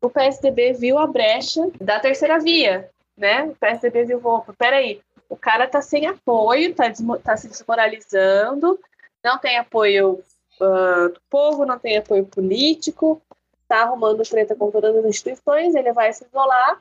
o 0.00 0.10
PSDB 0.10 0.74
viu 0.74 0.98
a 0.98 1.06
brecha 1.06 1.70
da 1.80 2.00
terceira 2.00 2.38
via. 2.38 2.90
Né? 3.16 3.44
O 3.44 3.54
PSDB 3.54 4.04
viu, 4.04 4.20
opa, 4.24 4.54
peraí, 4.56 5.00
o 5.28 5.36
cara 5.36 5.66
tá 5.66 5.80
sem 5.80 6.06
apoio, 6.06 6.74
tá, 6.74 6.84
tá 7.22 7.36
se 7.36 7.48
desmoralizando, 7.48 8.78
não 9.22 9.38
tem 9.38 9.58
apoio 9.58 10.22
ah, 10.60 11.08
do 11.12 11.20
povo, 11.30 11.64
não 11.64 11.78
tem 11.78 11.98
apoio 11.98 12.26
político, 12.26 13.20
tá 13.68 13.82
arrumando 13.82 14.22
treta 14.22 14.54
com 14.56 14.70
todas 14.70 14.96
as 14.96 15.04
instituições, 15.04 15.74
ele 15.74 15.92
vai 15.92 16.12
se 16.12 16.24
isolar. 16.24 16.80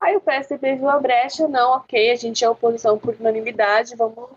Aí 0.00 0.16
o 0.16 0.20
PSDB 0.20 0.76
viu 0.76 0.88
a 0.88 1.00
brecha, 1.00 1.48
não, 1.48 1.72
ok, 1.72 2.10
a 2.12 2.14
gente 2.14 2.44
é 2.44 2.48
oposição 2.48 2.98
por 2.98 3.16
unanimidade, 3.18 3.96
vamos, 3.96 4.30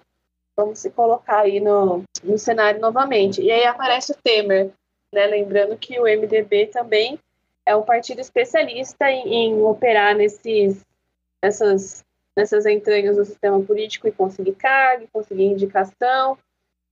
vamos 0.55 0.79
se 0.79 0.89
colocar 0.89 1.41
aí 1.41 1.59
no, 1.59 2.03
no 2.23 2.37
cenário 2.37 2.79
novamente. 2.79 3.41
E 3.41 3.51
aí 3.51 3.65
aparece 3.65 4.11
o 4.11 4.15
Temer, 4.15 4.71
né? 5.13 5.25
Lembrando 5.27 5.77
que 5.77 5.99
o 5.99 6.03
MDB 6.03 6.67
também 6.67 7.19
é 7.65 7.75
um 7.75 7.83
partido 7.83 8.19
especialista 8.19 9.09
em, 9.09 9.33
em 9.33 9.61
operar 9.61 10.15
nesses, 10.15 10.83
nessas, 11.43 12.03
nessas 12.35 12.65
entranhas 12.65 13.15
do 13.15 13.25
sistema 13.25 13.61
político 13.61 14.07
e 14.07 14.11
conseguir 14.11 14.53
cargo, 14.53 15.07
conseguir 15.11 15.45
indicação. 15.45 16.37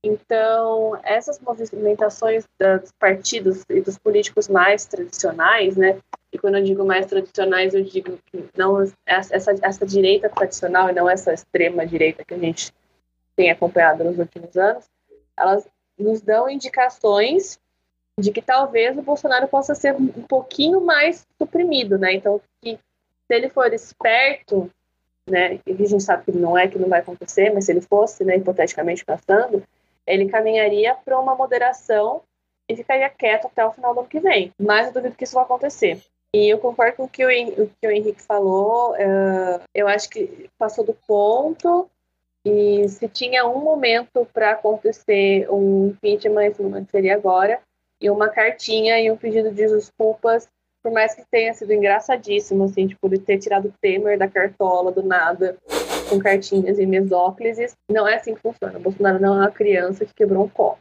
Então, 0.02 0.98
essas 1.02 1.38
movimentações 1.40 2.46
dos 2.58 2.90
partidos 2.98 3.64
e 3.68 3.82
dos 3.82 3.98
políticos 3.98 4.48
mais 4.48 4.86
tradicionais, 4.86 5.76
né? 5.76 5.98
E 6.32 6.38
quando 6.38 6.56
eu 6.56 6.64
digo 6.64 6.84
mais 6.86 7.04
tradicionais, 7.06 7.74
eu 7.74 7.82
digo 7.82 8.18
que 8.26 8.44
não 8.56 8.82
essa, 9.04 9.52
essa 9.60 9.84
direita 9.84 10.30
tradicional 10.30 10.88
e 10.88 10.92
não 10.94 11.10
essa 11.10 11.34
extrema 11.34 11.86
direita 11.86 12.24
que 12.24 12.32
a 12.32 12.38
gente 12.38 12.72
tem 13.40 13.50
acompanhado 13.50 14.04
nos 14.04 14.18
últimos 14.18 14.54
anos, 14.54 14.84
elas 15.34 15.66
nos 15.98 16.20
dão 16.20 16.46
indicações 16.46 17.58
de 18.18 18.30
que 18.30 18.42
talvez 18.42 18.98
o 18.98 19.02
Bolsonaro 19.02 19.48
possa 19.48 19.74
ser 19.74 19.94
um 19.94 20.08
pouquinho 20.28 20.78
mais 20.82 21.26
suprimido, 21.40 21.96
né? 21.96 22.12
Então, 22.12 22.38
que 22.60 22.74
se 22.76 23.34
ele 23.34 23.48
for 23.48 23.72
esperto, 23.72 24.70
né? 25.26 25.58
E 25.66 25.72
a 25.72 25.86
gente 25.86 26.02
sabe 26.02 26.24
que 26.24 26.32
não 26.32 26.58
é, 26.58 26.68
que 26.68 26.78
não 26.78 26.86
vai 26.90 27.00
acontecer, 27.00 27.50
mas 27.50 27.64
se 27.64 27.72
ele 27.72 27.80
fosse, 27.80 28.24
né, 28.24 28.36
hipoteticamente 28.36 29.06
pensando, 29.06 29.62
ele 30.06 30.28
caminharia 30.28 30.94
para 30.94 31.18
uma 31.18 31.34
moderação 31.34 32.20
e 32.68 32.76
ficaria 32.76 33.08
quieto 33.08 33.46
até 33.46 33.64
o 33.64 33.72
final 33.72 33.94
do 33.94 34.00
ano 34.00 34.08
que 34.08 34.20
vem. 34.20 34.52
Mas 34.60 34.88
eu 34.88 34.92
duvido 34.92 35.14
que 35.16 35.24
isso 35.24 35.34
vai 35.34 35.44
acontecer. 35.44 35.98
E 36.34 36.46
eu 36.52 36.58
concordo 36.58 36.96
com 36.98 37.04
o 37.04 37.08
que 37.08 37.24
o, 37.24 37.30
Hen- 37.30 37.54
o 37.58 37.70
que 37.80 37.86
o 37.86 37.90
Henrique 37.90 38.20
falou. 38.22 38.94
eh, 38.96 39.60
eu 39.74 39.88
acho 39.88 40.10
que 40.10 40.50
passou 40.58 40.84
do 40.84 40.92
ponto. 41.06 41.88
E 42.44 42.88
se 42.88 43.08
tinha 43.08 43.46
um 43.46 43.62
momento 43.62 44.26
para 44.32 44.52
acontecer 44.52 45.46
um 45.50 45.88
impeachment, 45.88 46.46
esse 46.46 46.62
momento 46.62 46.90
seria 46.90 47.14
agora, 47.14 47.60
e 48.00 48.08
uma 48.08 48.28
cartinha 48.28 48.98
e 48.98 49.10
um 49.10 49.16
pedido 49.16 49.50
de 49.50 49.66
desculpas, 49.66 50.48
por 50.82 50.90
mais 50.90 51.14
que 51.14 51.22
tenha 51.30 51.52
sido 51.52 51.72
engraçadíssimo, 51.72 52.64
assim, 52.64 52.86
tipo, 52.86 53.06
ele 53.06 53.18
ter 53.18 53.38
tirado 53.38 53.68
o 53.68 53.74
Temer 53.82 54.18
da 54.18 54.26
cartola 54.26 54.90
do 54.90 55.02
nada, 55.02 55.58
com 56.08 56.18
cartinhas 56.18 56.78
e 56.78 56.86
mesóclises. 56.86 57.74
Não 57.90 58.08
é 58.08 58.16
assim 58.16 58.34
que 58.34 58.40
funciona. 58.40 58.78
O 58.78 58.82
Bolsonaro 58.82 59.20
não 59.20 59.34
é 59.34 59.38
uma 59.40 59.50
criança 59.50 60.06
que 60.06 60.14
quebrou 60.14 60.44
um 60.44 60.48
copo, 60.48 60.80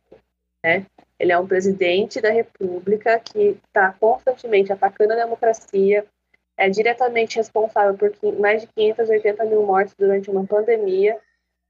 né? 0.64 0.86
Ele 1.20 1.34
é 1.34 1.38
um 1.38 1.46
presidente 1.46 2.22
da 2.22 2.32
República 2.32 3.20
que 3.20 3.58
está 3.68 3.94
constantemente 4.00 4.72
atacando 4.72 5.12
a 5.12 5.18
democracia, 5.18 6.06
é 6.58 6.70
diretamente 6.70 7.38
responsável 7.38 7.96
por 7.96 8.40
mais 8.40 8.62
de 8.62 8.68
580 8.68 9.46
mil 9.46 9.64
mortes 9.64 9.94
durante 9.98 10.30
uma 10.30 10.46
pandemia. 10.46 11.18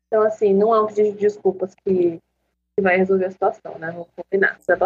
Então, 0.09 0.23
assim, 0.23 0.53
não 0.53 0.73
é 0.73 0.81
um 0.81 0.87
pedido 0.87 1.11
de 1.11 1.19
desculpas 1.19 1.73
que, 1.85 2.17
que 2.75 2.81
vai 2.81 2.97
resolver 2.97 3.25
a 3.25 3.31
situação, 3.31 3.77
né? 3.77 3.91
Vamos 3.91 4.07
combinar, 4.15 4.57
isso 4.59 4.71
é. 4.71 4.77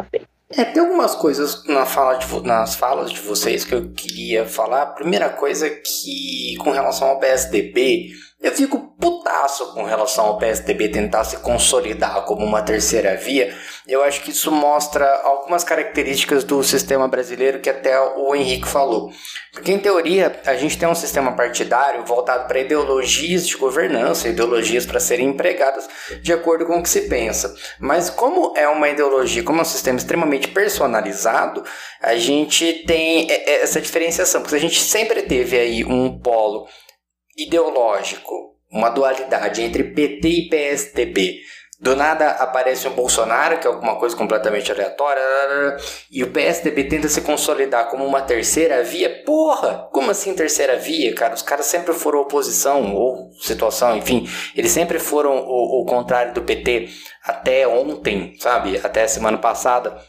É, 0.55 0.65
tem 0.65 0.84
algumas 0.84 1.15
coisas 1.15 1.65
na 1.65 1.86
fala 1.86 2.17
de, 2.17 2.41
nas 2.41 2.76
falas 2.76 3.11
de 3.11 3.21
vocês 3.21 3.63
que 3.63 3.74
eu 3.74 3.89
queria 3.91 4.45
falar. 4.45 4.88
Primeira 4.88 5.30
coisa 5.30 5.69
que, 5.69 6.55
com 6.57 6.71
relação 6.71 7.07
ao 7.07 7.19
PSDB, 7.19 8.11
eu 8.44 8.52
fico 8.52 8.78
putaço 9.00 9.74
com 9.74 9.84
relação 9.84 10.26
ao 10.26 10.38
PSDB 10.38 10.89
tentar 10.89 11.24
se 11.24 11.38
consolidar 11.38 12.26
como 12.26 12.46
uma 12.46 12.62
terceira 12.62 13.16
via. 13.16 13.56
Eu 13.88 14.04
acho 14.04 14.22
que 14.22 14.32
isso 14.32 14.52
mostra 14.52 15.06
algumas 15.24 15.64
características 15.64 16.44
do 16.44 16.62
sistema 16.62 17.08
brasileiro 17.08 17.62
que 17.62 17.70
até 17.70 17.98
o 17.98 18.36
Henrique 18.36 18.68
falou. 18.68 19.14
Porque, 19.54 19.72
em 19.72 19.80
teoria, 19.80 20.41
a 20.46 20.56
gente 20.56 20.78
tem 20.78 20.89
um 20.89 20.96
sistema 20.96 21.32
partidário 21.32 22.04
voltado 22.06 22.46
para 22.46 22.60
ideologias 22.60 23.48
de 23.48 23.56
governança, 23.56 24.28
ideologias 24.28 24.86
para 24.86 25.00
serem 25.00 25.30
empregadas 25.30 25.88
de 26.22 26.34
acordo 26.34 26.66
com 26.66 26.80
o 26.80 26.84
que 26.84 26.89
se 26.89 27.02
pensa. 27.02 27.56
Mas, 27.80 28.10
como 28.10 28.54
é 28.58 28.68
uma 28.68 28.89
ideologia, 28.89 29.44
como 29.44 29.60
é 29.60 29.62
um 29.62 29.66
sistema 29.66 29.98
extremamente 29.98 30.50
personalizado, 30.50 31.64
a 32.02 32.16
gente 32.18 32.84
tem 32.86 33.32
é, 33.32 33.52
é, 33.52 33.64
essa 33.64 33.80
diferenciação. 33.80 34.41
Porque 34.41 34.56
a 34.56 34.60
gente 34.60 34.82
sempre 34.82 35.22
teve 35.22 35.58
aí 35.58 35.86
um 35.86 36.20
polo 36.20 36.68
ideológico, 37.38 38.55
uma 38.71 38.89
dualidade 38.89 39.61
entre 39.61 39.84
PT 39.84 40.27
e 40.27 40.49
PSDB. 40.49 41.39
Do 41.84 41.97
nada 41.97 42.29
aparece 42.31 42.88
um 42.88 42.93
Bolsonaro, 42.93 43.59
que 43.59 43.67
é 43.67 43.69
alguma 43.69 43.97
coisa 43.99 44.15
completamente 44.15 44.71
aleatória, 44.71 45.21
e 46.09 46.23
o 46.23 46.31
PSDB 46.31 46.86
tenta 46.86 47.09
se 47.09 47.19
consolidar 47.19 47.89
como 47.89 48.05
uma 48.05 48.21
terceira 48.21 48.81
via. 48.84 49.21
Porra, 49.25 49.89
como 49.91 50.09
assim 50.09 50.34
terceira 50.34 50.77
via, 50.77 51.13
cara? 51.13 51.34
Os 51.34 51.41
caras 51.41 51.65
sempre 51.65 51.93
foram 51.93 52.21
oposição, 52.21 52.95
ou 52.95 53.34
situação, 53.41 53.97
enfim, 53.97 54.25
eles 54.55 54.71
sempre 54.71 54.97
foram 54.97 55.45
o, 55.45 55.81
o 55.81 55.86
contrário 55.86 56.34
do 56.34 56.43
PT 56.43 56.88
até 57.21 57.67
ontem, 57.67 58.34
sabe? 58.39 58.79
Até 58.81 59.05
semana 59.05 59.38
passada. 59.38 60.01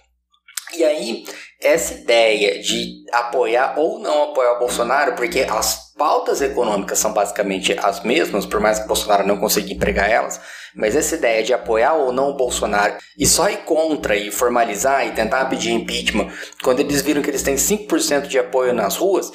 E 0.76 0.84
aí, 0.84 1.24
essa 1.64 1.94
ideia 1.94 2.60
de 2.62 3.04
apoiar 3.10 3.74
ou 3.78 3.98
não 3.98 4.24
apoiar 4.24 4.52
o 4.52 4.58
Bolsonaro, 4.58 5.14
porque 5.14 5.40
as 5.40 5.92
pautas 5.96 6.42
econômicas 6.42 6.98
são 6.98 7.12
basicamente 7.12 7.74
as 7.82 8.02
mesmas, 8.02 8.44
por 8.44 8.60
mais 8.60 8.78
que 8.78 8.84
o 8.84 8.88
Bolsonaro 8.88 9.26
não 9.26 9.38
consiga 9.38 9.72
empregar 9.72 10.10
elas, 10.10 10.40
mas 10.74 10.94
essa 10.94 11.14
ideia 11.14 11.42
de 11.42 11.54
apoiar 11.54 11.94
ou 11.94 12.12
não 12.12 12.30
o 12.30 12.36
Bolsonaro 12.36 12.96
e 13.18 13.26
só 13.26 13.48
ir 13.48 13.58
contra 13.58 14.14
e 14.14 14.30
formalizar 14.30 15.06
e 15.06 15.12
tentar 15.12 15.46
pedir 15.46 15.72
impeachment, 15.72 16.30
quando 16.62 16.80
eles 16.80 17.00
viram 17.00 17.22
que 17.22 17.30
eles 17.30 17.42
têm 17.42 17.54
5% 17.54 18.26
de 18.26 18.38
apoio 18.38 18.74
nas 18.74 18.96
ruas, 18.96 19.32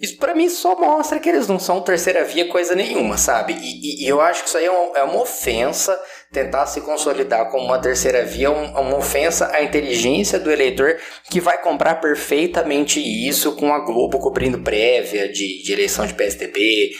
isso 0.00 0.16
pra 0.18 0.34
mim 0.34 0.48
só 0.48 0.78
mostra 0.78 1.18
que 1.18 1.28
eles 1.28 1.48
não 1.48 1.58
são 1.58 1.80
terceira 1.80 2.24
via 2.24 2.46
coisa 2.48 2.74
nenhuma, 2.74 3.16
sabe? 3.18 3.54
E, 3.54 4.02
e- 4.02 4.04
e 4.04 4.08
eu 4.08 4.20
acho 4.20 4.42
que 4.42 4.48
isso 4.48 4.58
aí 4.58 4.64
é, 4.66 4.70
um- 4.70 4.96
é 4.96 5.02
uma 5.02 5.20
ofensa 5.22 5.98
tentar 6.32 6.66
se 6.66 6.80
consolidar 6.82 7.50
como 7.50 7.64
uma 7.64 7.80
terceira 7.80 8.24
via, 8.24 8.46
é 8.46 8.50
um- 8.50 8.76
é 8.76 8.80
uma 8.80 8.96
ofensa 8.96 9.50
à 9.52 9.62
inteligência 9.62 10.38
do 10.38 10.50
eleitor 10.52 10.96
que 11.30 11.40
vai 11.40 11.60
comprar 11.60 11.96
perfeitamente 11.96 13.00
isso 13.00 13.56
com 13.56 13.72
a 13.72 13.80
Globo 13.80 14.18
cobrindo 14.18 14.60
prévia 14.60 15.28
de, 15.32 15.62
de 15.62 15.72
eleição 15.72 16.06
de 16.06 16.14
PSDB 16.14 16.90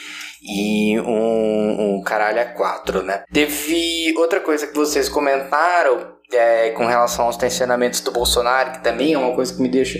e 0.42 0.98
um, 1.00 1.96
um 1.98 2.02
caralho 2.02 2.40
a 2.40 2.44
quatro, 2.46 3.02
né? 3.02 3.22
Teve 3.32 4.14
outra 4.16 4.40
coisa 4.40 4.66
que 4.66 4.74
vocês 4.74 5.08
comentaram 5.08 6.16
é, 6.32 6.70
com 6.70 6.84
relação 6.84 7.24
aos 7.26 7.36
tensionamentos 7.36 8.00
do 8.00 8.10
Bolsonaro, 8.12 8.72
que 8.72 8.82
também 8.84 9.14
é 9.14 9.18
uma 9.18 9.34
coisa 9.34 9.54
que 9.54 9.62
me 9.62 9.68
deixa 9.68 9.98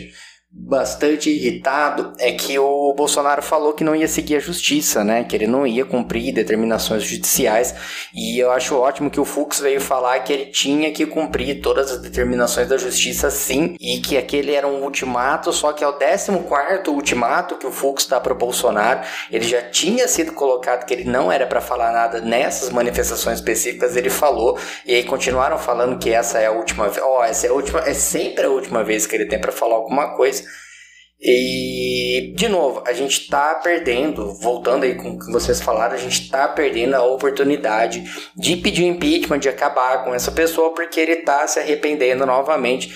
bastante 0.51 1.31
irritado 1.31 2.13
é 2.19 2.33
que 2.33 2.59
o 2.59 2.95
Bolsonaro 2.95 3.43
falou 3.43 3.75
que 3.75 3.85
não 3.85 3.95
ia 3.95 4.09
seguir 4.09 4.37
a 4.37 4.41
justiça, 4.41 5.05
né? 5.05 5.25
Que 5.25 5.37
ele 5.37 5.47
não 5.47 5.67
ia 5.67 5.85
cumprir 5.85 6.33
determinações 6.33 7.03
judiciais. 7.03 7.75
E 8.15 8.39
eu 8.39 8.51
acho 8.51 8.77
ótimo 8.77 9.11
que 9.11 9.21
o 9.21 9.25
Fux 9.25 9.61
veio 9.61 9.81
falar 9.81 10.19
que 10.21 10.33
ele 10.33 10.47
tinha 10.47 10.91
que 10.91 11.07
cumprir 11.07 11.61
todas 11.61 11.91
as 11.91 12.01
determinações 12.01 12.69
da 12.69 12.77
justiça 12.77 13.31
sim, 13.31 13.77
e 13.81 14.01
que 14.01 14.17
aquele 14.17 14.55
era 14.55 14.67
um 14.67 14.83
ultimato, 14.83 15.53
só 15.53 15.73
que 15.73 15.85
é 15.85 15.89
o 15.89 15.93
14 15.93 16.31
ultimato 16.89 17.57
que 17.57 17.67
o 17.67 17.73
Fux 17.73 18.07
dá 18.07 18.19
para 18.19 18.33
o 18.33 18.37
Bolsonaro. 18.37 19.01
Ele 19.31 19.45
já 19.45 19.63
tinha 19.63 20.09
sido 20.09 20.33
colocado 20.33 20.87
que 20.87 20.95
ele 20.95 21.05
não 21.05 21.31
era 21.31 21.47
para 21.47 21.61
falar 21.61 21.93
nada 21.93 22.21
nessas 22.21 22.71
manifestações 22.71 23.39
específicas, 23.39 23.97
ele 23.97 24.11
falou, 24.11 24.59
e 24.87 24.95
aí 24.95 25.05
continuaram 25.05 25.59
falando 25.59 25.99
que 25.99 26.11
essa 26.11 26.39
é 26.39 26.47
a 26.47 26.53
última. 26.53 26.91
Ó, 27.03 27.25
essa 27.25 27.47
é 27.47 27.51
a 27.51 27.53
última, 27.53 27.81
é 27.81 27.95
sempre 27.95 28.47
a 28.47 28.51
última 28.51 28.83
vez 28.83 29.07
que 29.07 29.15
ele 29.15 29.27
tem 29.27 29.39
para 29.39 29.53
falar 29.53 29.77
alguma 29.77 30.17
coisa. 30.17 30.38
E, 31.21 32.33
de 32.37 32.49
novo, 32.49 32.85
a 32.87 32.93
gente 32.93 33.29
tá 33.29 33.57
perdendo, 33.57 34.33
voltando 34.35 34.85
aí 34.85 34.95
com 34.95 35.11
o 35.11 35.19
que 35.19 35.33
vocês 35.33 35.61
falaram, 35.61 35.95
a 35.95 35.99
gente 35.99 36.31
tá 36.31 36.47
perdendo 36.47 36.95
a 36.95 37.03
oportunidade 37.03 38.05
de 38.37 38.57
pedir 38.57 38.85
impeachment, 38.85 39.41
de 39.41 39.49
acabar 39.49 40.05
com 40.05 40.15
essa 40.15 40.31
pessoa, 40.31 40.73
porque 40.75 41.01
ele 41.01 41.17
tá 41.17 41.47
se 41.49 41.59
arrependendo 41.59 42.25
novamente. 42.25 42.95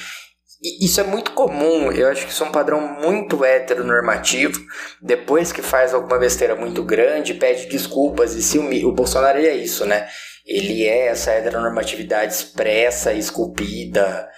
E 0.63 0.85
isso 0.85 1.01
é 1.01 1.05
muito 1.05 1.33
comum, 1.33 1.91
eu 1.91 2.09
acho 2.09 2.25
que 2.25 2.31
isso 2.31 2.45
é 2.45 2.47
um 2.47 2.53
padrão 2.53 2.81
muito 2.81 3.45
heteronormativo. 3.45 4.61
Depois 5.03 5.51
que 5.51 5.61
faz 5.61 5.93
alguma 5.93 6.17
besteira 6.17 6.55
muito 6.55 6.85
grande, 6.85 7.35
pede 7.35 7.67
desculpas 7.67 8.37
e 8.37 8.43
se 8.43 8.57
humilha. 8.57 8.87
O 8.87 8.93
Bolsonaro 8.93 9.39
é 9.39 9.57
isso, 9.57 9.85
né? 9.85 10.07
Ele 10.47 10.87
é 10.87 11.09
essa 11.09 11.33
heteronormatividade 11.33 12.35
expressa, 12.35 13.13
esculpida. 13.13 14.29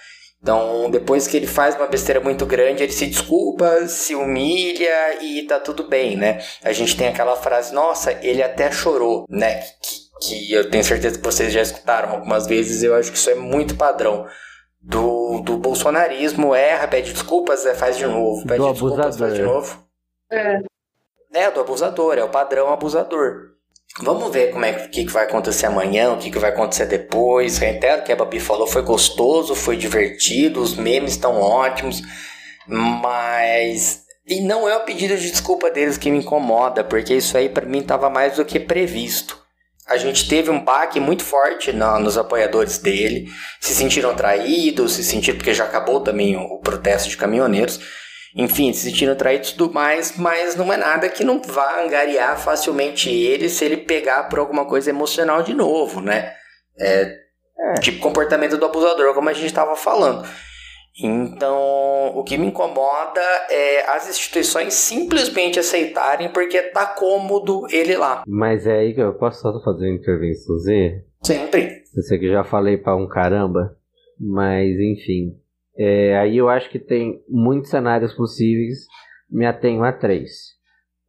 Então, 0.45 0.91
depois 0.91 1.27
que 1.27 1.35
ele 1.35 1.47
faz 1.47 1.75
uma 1.75 1.87
besteira 1.87 2.21
muito 2.21 2.45
grande, 2.45 2.83
ele 2.83 2.91
se 2.91 3.07
desculpa, 3.07 3.87
se 3.87 4.13
humilha 4.13 5.19
e 5.19 5.41
tá 5.47 5.59
tudo 5.59 5.87
bem, 5.87 6.15
né? 6.15 6.39
A 6.63 6.71
gente 6.71 6.95
tem 6.95 7.07
aquela 7.07 7.35
frase, 7.35 7.73
nossa, 7.73 8.11
ele 8.23 8.43
até 8.43 8.71
chorou, 8.71 9.25
né? 9.27 9.61
Que, 9.81 9.97
que 10.21 10.53
eu 10.53 10.69
tenho 10.69 10.83
certeza 10.83 11.17
que 11.17 11.25
vocês 11.25 11.51
já 11.51 11.63
escutaram 11.63 12.11
algumas 12.11 12.45
vezes, 12.45 12.83
eu 12.83 12.93
acho 12.93 13.11
que 13.11 13.17
isso 13.17 13.31
é 13.31 13.33
muito 13.33 13.75
padrão. 13.75 14.27
Do, 14.79 15.41
do 15.41 15.57
bolsonarismo, 15.57 16.53
erra, 16.53 16.87
pede 16.87 17.11
desculpas, 17.11 17.65
é, 17.65 17.73
faz 17.73 17.97
de 17.97 18.05
novo, 18.05 18.45
pede 18.45 18.59
Do 18.59 18.71
desculpas, 18.71 19.17
faz 19.17 19.33
de 19.33 19.41
abusador. 19.41 19.47
novo. 19.47 19.87
É. 20.31 20.59
É, 21.33 21.49
do 21.49 21.59
abusador, 21.59 22.19
é 22.19 22.23
o 22.23 22.29
padrão 22.29 22.71
abusador. 22.71 23.54
Vamos 24.01 24.29
ver 24.33 24.51
como 24.51 24.65
é 24.65 24.73
que, 24.73 25.05
que 25.05 25.11
vai 25.11 25.23
acontecer 25.23 25.67
amanhã, 25.67 26.11
o 26.11 26.17
que, 26.17 26.29
que 26.29 26.37
vai 26.37 26.49
acontecer 26.51 26.85
depois. 26.85 27.57
Reitero 27.57 28.03
que 28.03 28.11
a 28.11 28.15
Babi 28.15 28.39
falou, 28.41 28.67
foi 28.67 28.81
gostoso, 28.81 29.55
foi 29.55 29.77
divertido, 29.77 30.61
os 30.61 30.75
memes 30.75 31.11
estão 31.11 31.39
ótimos, 31.39 32.01
mas. 32.67 34.03
E 34.27 34.41
não 34.41 34.67
é 34.67 34.75
o 34.75 34.83
pedido 34.83 35.15
de 35.15 35.29
desculpa 35.29 35.69
deles 35.69 35.97
que 35.97 36.09
me 36.11 36.17
incomoda, 36.17 36.83
porque 36.83 37.13
isso 37.13 37.37
aí 37.37 37.47
pra 37.47 37.65
mim 37.65 37.83
tava 37.83 38.09
mais 38.09 38.35
do 38.35 38.43
que 38.43 38.59
previsto. 38.59 39.39
A 39.87 39.97
gente 39.97 40.27
teve 40.27 40.49
um 40.49 40.63
baque 40.63 40.99
muito 40.99 41.23
forte 41.23 41.71
na- 41.71 41.99
nos 41.99 42.17
apoiadores 42.17 42.79
dele, 42.79 43.27
se 43.61 43.75
sentiram 43.75 44.15
traídos, 44.15 44.93
se 44.93 45.03
sentiram, 45.03 45.37
porque 45.37 45.53
já 45.53 45.63
acabou 45.65 46.01
também 46.01 46.35
o, 46.35 46.41
o 46.41 46.59
protesto 46.59 47.07
de 47.07 47.15
caminhoneiros. 47.17 47.79
Enfim, 48.35 48.73
se 48.73 48.89
sentiram 48.89 49.15
traídos 49.15 49.51
e 49.51 49.55
tudo 49.55 49.73
mais, 49.73 50.17
mas 50.17 50.55
não 50.55 50.71
é 50.73 50.77
nada 50.77 51.07
que 51.07 51.23
não 51.23 51.41
vá 51.41 51.81
angariar 51.81 52.37
facilmente 52.37 53.09
ele 53.09 53.47
se 53.47 53.63
ele 53.63 53.77
pegar 53.77 54.23
por 54.23 54.39
alguma 54.39 54.65
coisa 54.65 54.89
emocional 54.89 55.41
de 55.41 55.53
novo, 55.53 56.01
né? 56.01 56.33
É, 56.77 57.25
Tipo 57.81 57.99
comportamento 57.99 58.57
do 58.57 58.65
abusador, 58.65 59.13
como 59.13 59.29
a 59.29 59.33
gente 59.33 59.47
estava 59.47 59.75
falando. 59.75 60.27
Então, 61.01 62.11
o 62.15 62.23
que 62.23 62.37
me 62.37 62.47
incomoda 62.47 63.21
é 63.49 63.89
as 63.89 64.09
instituições 64.09 64.73
simplesmente 64.73 65.59
aceitarem 65.59 66.29
porque 66.31 66.61
tá 66.61 66.85
cômodo 66.85 67.65
ele 67.69 67.97
lá. 67.97 68.23
Mas 68.25 68.65
é 68.65 68.79
aí 68.79 68.93
que 68.93 69.01
eu 69.01 69.13
posso 69.13 69.41
só 69.41 69.61
fazer 69.61 69.87
uma 69.87 69.95
intervençãozinha? 69.95 71.03
Sempre. 71.21 71.83
Eu 71.95 72.03
sei 72.03 72.19
que 72.19 72.25
eu 72.25 72.31
já 72.31 72.43
falei 72.43 72.77
pra 72.77 72.95
um 72.95 73.07
caramba, 73.07 73.75
mas 74.19 74.79
enfim. 74.79 75.37
É, 75.77 76.17
aí 76.17 76.37
eu 76.37 76.49
acho 76.49 76.69
que 76.69 76.79
tem 76.79 77.21
muitos 77.27 77.69
cenários 77.69 78.13
possíveis, 78.13 78.85
me 79.29 79.45
atenho 79.45 79.83
a 79.83 79.91
três. 79.91 80.55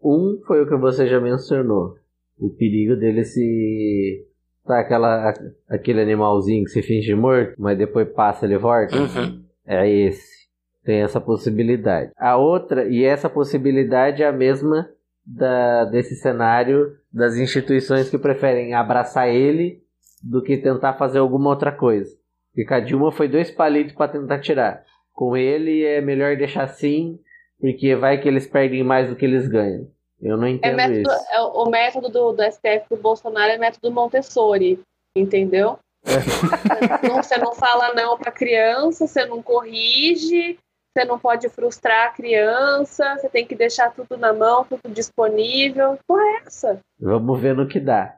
Um 0.02 0.40
foi 0.47 0.62
o 0.62 0.68
que 0.68 0.76
você 0.76 1.06
já 1.06 1.20
mencionou, 1.20 1.94
o 2.38 2.51
perigo 2.51 2.97
dele 2.97 3.24
se. 3.24 4.26
Tá 4.64 4.80
aquela, 4.80 5.32
aquele 5.68 6.01
animalzinho 6.01 6.64
que 6.64 6.70
se 6.70 6.82
finge 6.82 7.14
morto, 7.14 7.55
mas 7.56 7.78
depois 7.78 8.09
passa 8.09 8.44
ele 8.44 8.59
volta? 8.59 8.97
Uhum. 8.97 9.44
É 9.64 9.88
esse. 9.88 10.47
Tem 10.84 11.02
essa 11.02 11.20
possibilidade. 11.20 12.10
A 12.16 12.36
outra, 12.36 12.88
e 12.88 13.05
essa 13.05 13.30
possibilidade 13.30 14.24
é 14.24 14.26
a 14.26 14.32
mesma 14.32 14.88
da, 15.24 15.84
desse 15.84 16.16
cenário 16.16 16.97
das 17.12 17.36
instituições 17.36 18.10
que 18.10 18.18
preferem 18.18 18.74
abraçar 18.74 19.28
ele 19.28 19.82
do 20.22 20.43
que 20.43 20.56
tentar 20.56 20.94
fazer 20.94 21.18
alguma 21.18 21.51
outra 21.51 21.70
coisa. 21.70 22.10
Porque 22.57 22.73
a 22.74 22.81
Dilma 22.81 23.12
foi 23.12 23.28
dois 23.28 23.51
palitos 23.51 23.95
para 23.95 24.11
tentar 24.12 24.41
tirar. 24.41 24.83
Com 25.12 25.37
ele 25.37 25.85
é 25.85 26.01
melhor 26.01 26.37
deixar 26.37 26.65
assim, 26.65 27.20
porque 27.61 27.95
vai 27.95 28.19
que 28.20 28.27
eles 28.27 28.47
perdem 28.47 28.83
mais 28.83 29.09
do 29.09 29.15
que 29.16 29.24
eles 29.27 29.47
ganham. 29.47 29.87
Eu 30.20 30.37
não 30.39 30.47
É 30.47 30.51
entendo 30.51 30.77
método, 30.77 31.01
isso. 31.01 31.27
é, 31.31 31.41
o 31.41 31.66
método 31.66 32.09
do, 32.09 32.33
do 32.33 32.43
STF 32.43 32.87
do 32.91 32.97
Bolsonaro 32.97 33.53
é 33.53 33.59
método 33.59 33.93
Montessori, 33.93 34.81
entendeu? 35.15 35.78
Não- 37.09 37.23
você 37.23 37.37
não 37.37 37.55
fala 37.55 37.93
não 37.95 38.16
pra 38.16 38.31
criança, 38.31 39.07
você 39.07 39.24
não 39.27 39.43
corrige, 39.43 40.59
você 40.95 41.05
não 41.05 41.19
pode 41.19 41.49
frustrar 41.49 42.07
a 42.09 42.11
criança, 42.12 43.16
você 43.19 43.28
tem 43.28 43.45
que 43.47 43.55
deixar 43.55 43.91
tudo 43.93 44.16
na 44.16 44.33
mão, 44.33 44.65
tudo 44.65 44.93
disponível. 44.95 45.99
Porra, 46.07 46.23
é 46.23 46.43
essa? 46.47 46.81
Vamos 46.99 47.41
ver 47.41 47.55
no 47.55 47.66
que 47.69 47.81
dá. 47.81 48.15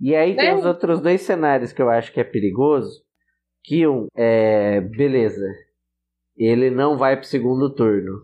E 0.00 0.14
aí 0.14 0.36
tem 0.36 0.50
Né? 0.52 0.54
os 0.54 0.64
outros 0.64 1.00
dois 1.00 1.22
cenários 1.22 1.72
que 1.72 1.80
eu 1.82 1.90
acho 1.90 2.12
que 2.12 2.20
é 2.20 2.24
perigoso. 2.24 3.02
Um 3.72 4.06
é 4.16 4.80
beleza. 4.80 5.46
Ele 6.36 6.70
não 6.70 6.96
vai 6.96 7.16
pro 7.16 7.26
segundo 7.26 7.74
turno. 7.74 8.22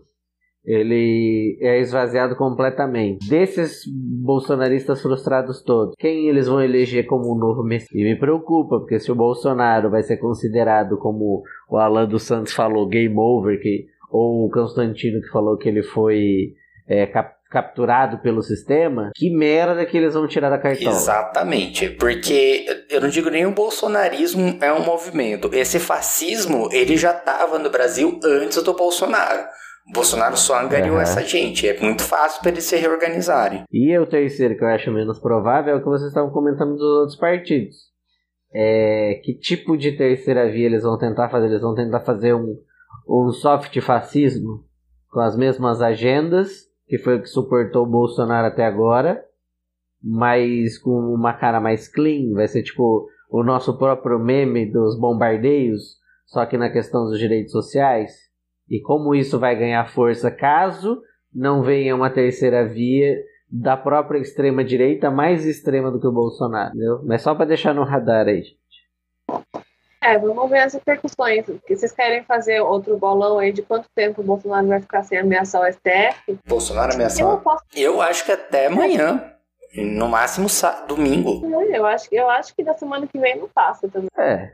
Ele 0.65 1.57
é 1.61 1.79
esvaziado 1.79 2.35
completamente. 2.35 3.29
Desses 3.29 3.83
bolsonaristas 3.87 5.01
frustrados 5.01 5.61
todos, 5.63 5.95
quem 5.97 6.27
eles 6.27 6.47
vão 6.47 6.61
eleger 6.61 7.05
como 7.05 7.31
o 7.31 7.37
novo 7.39 7.63
Messias? 7.63 7.89
E 7.93 8.03
me 8.03 8.19
preocupa, 8.19 8.79
porque 8.79 8.99
se 8.99 9.09
o 9.09 9.15
Bolsonaro 9.15 9.89
vai 9.89 10.03
ser 10.03 10.17
considerado 10.17 10.97
como 10.97 11.41
o 11.69 11.77
Alan 11.77 12.05
dos 12.05 12.23
Santos 12.23 12.51
falou, 12.53 12.85
game 12.85 13.15
over, 13.17 13.61
que, 13.61 13.85
ou 14.11 14.45
o 14.45 14.51
Constantino 14.51 15.21
que 15.21 15.29
falou 15.29 15.57
que 15.57 15.69
ele 15.69 15.83
foi 15.83 16.53
é, 16.85 17.05
cap- 17.07 17.36
capturado 17.49 18.19
pelo 18.19 18.41
sistema, 18.41 19.11
que 19.15 19.29
merda 19.29 19.85
que 19.85 19.97
eles 19.97 20.13
vão 20.13 20.27
tirar 20.27 20.49
da 20.49 20.57
cartola. 20.57 20.89
Exatamente, 20.89 21.89
porque 21.91 22.65
eu 22.89 23.01
não 23.01 23.09
digo 23.09 23.29
nem 23.29 23.45
o 23.45 23.51
bolsonarismo 23.51 24.57
é 24.61 24.71
um 24.71 24.83
movimento. 24.83 25.49
Esse 25.53 25.79
fascismo, 25.79 26.69
ele 26.71 26.97
já 26.97 27.11
estava 27.11 27.57
no 27.57 27.69
Brasil 27.69 28.19
antes 28.23 28.61
do 28.61 28.73
Bolsonaro. 28.73 29.45
O 29.89 29.93
Bolsonaro 29.93 30.35
só 30.35 30.59
angariou 30.59 30.95
Aham. 30.95 31.03
essa 31.03 31.23
gente. 31.23 31.67
É 31.67 31.79
muito 31.79 32.03
fácil 32.03 32.41
para 32.41 32.51
eles 32.51 32.65
se 32.65 32.75
reorganizarem. 32.75 33.63
E 33.71 33.97
o 33.97 34.05
terceiro, 34.05 34.57
que 34.57 34.63
eu 34.63 34.67
acho 34.67 34.91
menos 34.91 35.17
provável, 35.17 35.73
é 35.73 35.77
o 35.77 35.79
que 35.79 35.87
vocês 35.87 36.09
estavam 36.09 36.29
comentando 36.29 36.75
dos 36.75 36.99
outros 36.99 37.17
partidos. 37.17 37.87
É, 38.53 39.21
que 39.23 39.33
tipo 39.33 39.77
de 39.77 39.93
terceira 39.93 40.49
via 40.51 40.65
eles 40.65 40.83
vão 40.83 40.97
tentar 40.97 41.29
fazer? 41.29 41.47
Eles 41.47 41.61
vão 41.61 41.73
tentar 41.73 42.01
fazer 42.01 42.33
um, 42.33 42.57
um 43.07 43.31
soft 43.31 43.79
fascismo 43.79 44.65
com 45.09 45.21
as 45.21 45.37
mesmas 45.37 45.81
agendas, 45.81 46.65
que 46.87 46.97
foi 46.97 47.17
o 47.17 47.21
que 47.21 47.27
suportou 47.27 47.83
o 47.83 47.89
Bolsonaro 47.89 48.47
até 48.47 48.65
agora, 48.65 49.23
mas 50.01 50.77
com 50.77 50.91
uma 51.13 51.33
cara 51.33 51.59
mais 51.59 51.87
clean. 51.87 52.33
Vai 52.33 52.47
ser 52.47 52.63
tipo 52.63 53.07
o 53.29 53.43
nosso 53.43 53.77
próprio 53.77 54.17
meme 54.19 54.71
dos 54.71 54.97
bombardeios, 54.99 55.97
só 56.25 56.45
que 56.45 56.57
na 56.57 56.69
questão 56.69 57.05
dos 57.05 57.19
direitos 57.19 57.51
sociais. 57.51 58.11
E 58.69 58.81
como 58.81 59.15
isso 59.15 59.39
vai 59.39 59.57
ganhar 59.57 59.85
força 59.89 60.31
caso 60.31 61.01
não 61.33 61.61
venha 61.61 61.95
uma 61.95 62.09
terceira 62.09 62.67
via 62.67 63.15
da 63.49 63.77
própria 63.77 64.19
extrema 64.19 64.63
direita 64.63 65.09
mais 65.09 65.45
extrema 65.45 65.91
do 65.91 65.99
que 65.99 66.07
o 66.07 66.11
Bolsonaro, 66.11 66.69
entendeu? 66.69 67.01
Mas 67.05 67.21
só 67.21 67.33
pra 67.33 67.45
deixar 67.45 67.73
no 67.73 67.83
radar 67.83 68.27
aí. 68.27 68.43
É, 70.07 70.17
vamos 70.17 70.49
ver 70.49 70.59
as 70.59 70.73
repercussões. 70.73 71.45
Vocês 71.67 71.91
querem 71.91 72.23
fazer 72.23 72.61
outro 72.61 72.97
bolão 72.97 73.39
aí 73.39 73.51
de 73.51 73.61
quanto 73.61 73.89
tempo 73.93 74.21
o 74.21 74.23
Bolsonaro 74.23 74.65
vai 74.65 74.79
ficar 74.79 75.03
sem 75.03 75.17
ameaçar 75.17 75.61
o 75.61 75.71
STF? 75.71 76.39
Bolsonaro 76.47 76.91
Eu 76.91 76.95
ameaçando. 76.95 77.41
posso. 77.41 77.63
Eu 77.75 78.01
acho 78.01 78.23
que 78.23 78.31
até 78.31 78.67
amanhã. 78.67 79.33
No 79.75 80.07
máximo 80.07 80.47
domingo. 80.87 81.45
Eu 81.69 81.85
acho, 81.85 82.07
eu 82.09 82.29
acho 82.29 82.55
que 82.55 82.63
da 82.63 82.73
semana 82.73 83.05
que 83.05 83.19
vem 83.19 83.37
não 83.37 83.49
passa 83.49 83.87
também. 83.89 84.07
É. 84.17 84.53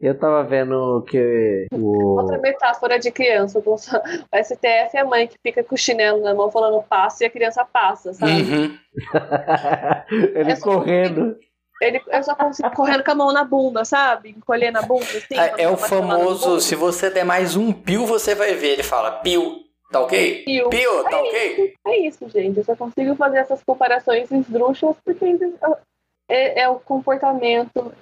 Eu 0.00 0.18
tava 0.18 0.42
vendo 0.44 1.04
que 1.06 1.66
o. 1.72 2.18
Outra 2.18 2.38
metáfora 2.38 2.98
de 2.98 3.10
criança. 3.10 3.62
O, 3.64 3.76
STF 3.76 4.96
é 4.96 5.00
a 5.00 5.04
mãe 5.04 5.28
que 5.28 5.36
fica 5.42 5.62
com 5.62 5.74
o 5.74 5.78
chinelo 5.78 6.22
na 6.22 6.34
mão 6.34 6.50
falando 6.50 6.82
passo 6.82 7.22
e 7.22 7.26
a 7.26 7.30
criança 7.30 7.66
passa, 7.70 8.14
sabe? 8.14 8.32
Uhum. 8.32 8.78
Ele 10.34 10.52
É 10.52 10.56
só 10.56 10.64
correndo. 10.64 11.36
Ele 11.80 12.00
eu 12.08 12.22
só 12.22 12.34
consigo 12.34 12.70
correndo 12.72 13.02
com 13.02 13.10
a 13.10 13.14
mão 13.14 13.32
na 13.32 13.42
bunda, 13.42 13.84
sabe? 13.84 14.30
Encolhendo 14.30 14.78
a 14.78 14.82
bunda, 14.82 15.04
assim. 15.04 15.38
É, 15.38 15.62
é 15.62 15.68
o 15.68 15.76
tá 15.76 15.86
famoso, 15.88 16.60
se 16.60 16.74
você 16.74 17.08
der 17.08 17.24
mais 17.24 17.56
um 17.56 17.72
pio, 17.72 18.04
você 18.04 18.34
vai 18.34 18.54
ver. 18.54 18.74
Ele 18.74 18.82
fala, 18.82 19.12
pio, 19.12 19.60
tá 19.90 20.00
ok? 20.00 20.44
Pio. 20.44 20.68
Pio, 20.68 21.04
tá 21.04 21.10
É 21.12 21.16
ok? 21.16 21.74
É 21.86 22.06
isso, 22.06 22.28
gente. 22.28 22.58
Eu 22.58 22.64
só 22.64 22.76
consigo 22.76 23.14
fazer 23.16 23.38
essas 23.38 23.62
comparações 23.62 24.30
esdrúxulas 24.30 24.96
porque 25.02 25.24
é, 26.28 26.62
é 26.62 26.68
o 26.68 26.78
comportamento 26.78 27.92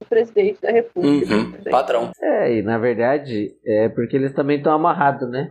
do 0.00 0.06
presidente 0.06 0.60
da 0.60 0.70
República. 0.70 1.34
Uhum, 1.34 1.52
padrão. 1.70 2.10
É, 2.20 2.58
e 2.58 2.62
na 2.62 2.76
verdade 2.76 3.56
é 3.64 3.88
porque 3.88 4.16
eles 4.16 4.34
também 4.34 4.58
estão 4.58 4.74
amarrados, 4.74 5.30
né? 5.30 5.48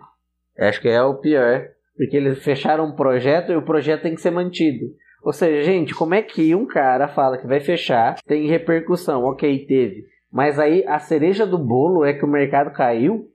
Acho 0.59 0.79
que 0.79 0.87
é 0.87 1.01
o 1.01 1.15
pior. 1.15 1.67
Porque 1.97 2.15
eles 2.15 2.43
fecharam 2.43 2.85
um 2.85 2.95
projeto 2.95 3.51
e 3.51 3.55
o 3.55 3.65
projeto 3.65 4.03
tem 4.03 4.15
que 4.15 4.21
ser 4.21 4.31
mantido. 4.31 4.85
Ou 5.23 5.31
seja, 5.31 5.63
gente, 5.63 5.93
como 5.93 6.15
é 6.15 6.21
que 6.21 6.55
um 6.55 6.65
cara 6.65 7.07
fala 7.07 7.37
que 7.37 7.47
vai 7.47 7.59
fechar, 7.59 8.15
tem 8.25 8.47
repercussão? 8.47 9.23
Ok, 9.23 9.65
teve. 9.65 10.05
Mas 10.31 10.57
aí 10.57 10.83
a 10.87 10.99
cereja 10.99 11.45
do 11.45 11.57
bolo 11.57 12.03
é 12.03 12.13
que 12.13 12.25
o 12.25 12.27
mercado 12.27 12.71
caiu? 12.71 13.29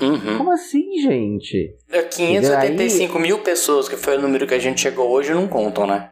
Uhum. 0.00 0.38
Como 0.38 0.52
assim, 0.52 1.00
gente? 1.00 1.74
É 1.90 2.02
585 2.02 3.18
mil 3.18 3.38
pessoas, 3.40 3.88
que 3.88 3.96
foi 3.96 4.16
o 4.16 4.20
número 4.20 4.46
que 4.46 4.54
a 4.54 4.58
gente 4.58 4.80
chegou 4.80 5.10
hoje, 5.10 5.32
não 5.32 5.48
contam, 5.48 5.86
né? 5.86 6.10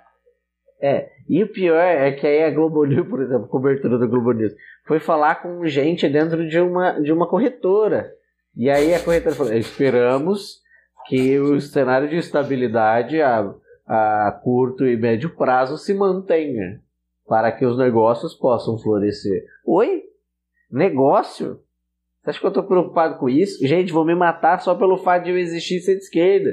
É, 0.81 1.09
e 1.28 1.43
o 1.43 1.48
pior 1.48 1.81
é 1.81 2.12
que 2.12 2.27
aí 2.27 2.43
a 2.43 2.51
Globo 2.51 2.85
News, 2.85 3.09
por 3.09 3.23
exemplo, 3.23 3.48
cobertura 3.48 3.98
do 3.98 4.09
Globo 4.09 4.32
News, 4.32 4.52
foi 4.86 5.01
falar 5.01 5.36
com 5.36 5.64
gente 5.66 6.09
dentro 6.09 6.48
de 6.48 6.60
uma, 6.60 7.01
de 7.01 7.12
uma 7.12 7.28
corretora. 7.28 8.10
E 8.56 8.70
aí 8.70 8.94
a 8.94 9.01
corretora 9.01 9.35
falou: 9.35 9.52
esperamos 9.55 10.60
que 11.09 11.39
o 11.39 11.60
cenário 11.60 12.09
de 12.09 12.16
estabilidade 12.16 13.20
a, 13.23 13.52
a 13.86 14.32
curto 14.42 14.84
e 14.84 14.96
médio 14.96 15.34
prazo 15.36 15.78
se 15.78 15.94
mantenha 15.94 16.80
para 17.26 17.52
que 17.52 17.64
os 17.64 17.78
negócios 17.78 18.34
possam 18.34 18.78
florescer. 18.78 19.44
Oi? 19.64 20.02
Negócio? 20.70 21.60
Você 22.22 22.30
acha 22.30 22.40
que 22.40 22.46
eu 22.46 22.52
tô 22.52 22.64
preocupado 22.64 23.18
com 23.18 23.28
isso? 23.28 23.64
Gente, 23.66 23.92
vou 23.92 24.04
me 24.04 24.14
matar 24.14 24.60
só 24.60 24.74
pelo 24.74 24.96
fato 24.96 25.24
de 25.24 25.30
eu 25.30 25.38
existir 25.38 25.80
ser 25.80 25.94
de 25.94 26.02
esquerda. 26.02 26.50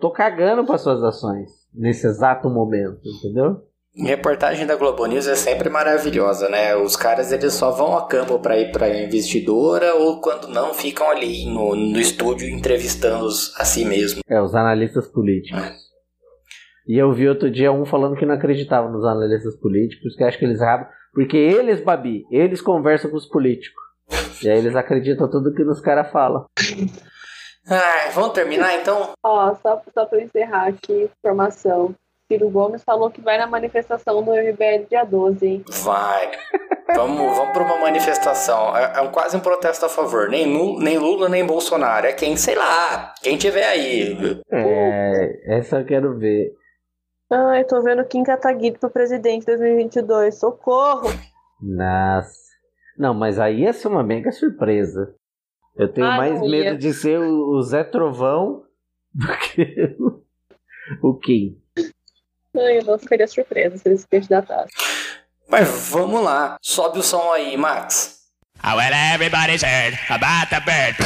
Tô 0.00 0.10
cagando 0.10 0.64
para 0.64 0.78
suas 0.78 1.02
ações 1.02 1.50
nesse 1.72 2.06
exato 2.06 2.50
momento, 2.50 3.00
entendeu? 3.04 3.62
Reportagem 3.94 4.66
da 4.66 4.76
Globo 4.76 5.06
News 5.06 5.26
é 5.26 5.34
sempre 5.34 5.70
maravilhosa, 5.70 6.50
né? 6.50 6.76
Os 6.76 6.96
caras 6.96 7.32
eles 7.32 7.54
só 7.54 7.70
vão 7.70 7.96
a 7.96 8.06
campo 8.06 8.38
para 8.38 8.58
ir 8.58 8.70
para 8.70 9.02
investidora 9.02 9.94
ou 9.94 10.20
quando 10.20 10.48
não 10.48 10.74
ficam 10.74 11.08
ali 11.08 11.46
no, 11.46 11.74
no 11.74 11.98
estúdio 11.98 12.46
entrevistando-os 12.46 13.54
a 13.58 13.64
si 13.64 13.86
mesmo. 13.86 14.20
É, 14.28 14.40
os 14.40 14.54
analistas 14.54 15.06
políticos. 15.06 15.85
E 16.86 16.96
eu 16.96 17.12
vi 17.12 17.28
outro 17.28 17.50
dia 17.50 17.72
um 17.72 17.84
falando 17.84 18.16
que 18.16 18.26
não 18.26 18.34
acreditava 18.34 18.88
nos 18.88 19.04
analistas 19.04 19.56
políticos, 19.56 20.14
que 20.14 20.22
acho 20.22 20.38
que 20.38 20.44
eles 20.44 20.60
erravam, 20.60 20.86
porque 21.12 21.36
eles, 21.36 21.80
Babi, 21.80 22.24
eles 22.30 22.60
conversam 22.60 23.10
com 23.10 23.16
os 23.16 23.26
políticos. 23.26 23.82
E 24.42 24.48
aí 24.48 24.58
eles 24.58 24.76
acreditam 24.76 25.28
tudo 25.28 25.54
que 25.54 25.62
os 25.62 25.80
caras 25.80 26.10
falam. 26.10 26.46
Ai, 27.68 28.10
vamos 28.12 28.32
terminar 28.32 28.76
então? 28.80 29.10
Ó, 29.24 29.54
só, 29.56 29.82
só 29.92 30.06
pra 30.06 30.18
eu 30.18 30.24
encerrar 30.24 30.68
aqui, 30.68 31.10
informação. 31.18 31.94
Ciro 32.28 32.50
Gomes 32.50 32.82
falou 32.84 33.10
que 33.10 33.20
vai 33.20 33.38
na 33.38 33.46
manifestação 33.46 34.22
do 34.22 34.32
MBL 34.32 34.86
dia 34.88 35.04
12, 35.04 35.46
hein? 35.46 35.64
Vai. 35.84 36.30
Vamos, 36.94 37.36
vamos 37.36 37.52
para 37.52 37.62
uma 37.64 37.80
manifestação. 37.80 38.76
É, 38.76 38.98
é 38.98 39.00
um, 39.00 39.10
quase 39.10 39.36
um 39.36 39.40
protesto 39.40 39.84
a 39.86 39.88
favor. 39.88 40.28
Nem, 40.28 40.46
nem 40.78 40.98
Lula, 40.98 41.28
nem 41.28 41.44
Bolsonaro. 41.44 42.06
É 42.06 42.12
quem, 42.12 42.36
sei 42.36 42.54
lá, 42.54 43.14
quem 43.22 43.36
tiver 43.36 43.66
aí. 43.66 44.16
É, 44.50 45.58
essa 45.58 45.80
eu 45.80 45.84
quero 45.84 46.18
ver. 46.18 46.52
Ai, 47.30 47.64
tô 47.64 47.82
vendo 47.82 48.04
Kim 48.04 48.22
Kataguiri 48.22 48.78
pra 48.78 48.88
presidente 48.88 49.46
2022. 49.46 50.38
Socorro! 50.38 51.08
Nossa. 51.60 52.46
Não, 52.96 53.12
mas 53.12 53.38
aí 53.38 53.62
ia 53.62 53.72
ser 53.72 53.88
uma 53.88 54.02
mega 54.02 54.30
surpresa. 54.30 55.14
Eu 55.76 55.92
tenho 55.92 56.06
Ah, 56.06 56.16
mais 56.16 56.40
medo 56.40 56.52
ia. 56.52 56.76
de 56.76 56.92
ser 56.94 57.18
o, 57.18 57.60
Zé 57.62 57.84
Trovão 57.84 58.62
do 59.12 59.26
que 59.54 59.96
o, 61.02 61.14
Kim. 61.18 61.60
Ai, 62.56 62.78
eu 62.78 62.84
não 62.84 62.98
ficaria 62.98 63.26
surpresa 63.26 63.76
se 63.76 63.88
eles 63.88 64.00
se 64.02 64.08
candidatassem. 64.08 64.68
Mas 65.48 65.90
vamos 65.90 66.22
lá. 66.22 66.56
Sobe 66.62 66.98
o 66.98 67.02
som 67.02 67.30
aí, 67.32 67.56
Max. 67.56 68.16
Oh, 68.64 68.76
well, 68.76 68.92
everybody's 69.14 69.62
heard 69.62 69.98
about 70.08 70.48
the 70.48 70.60
bird. 70.60 70.96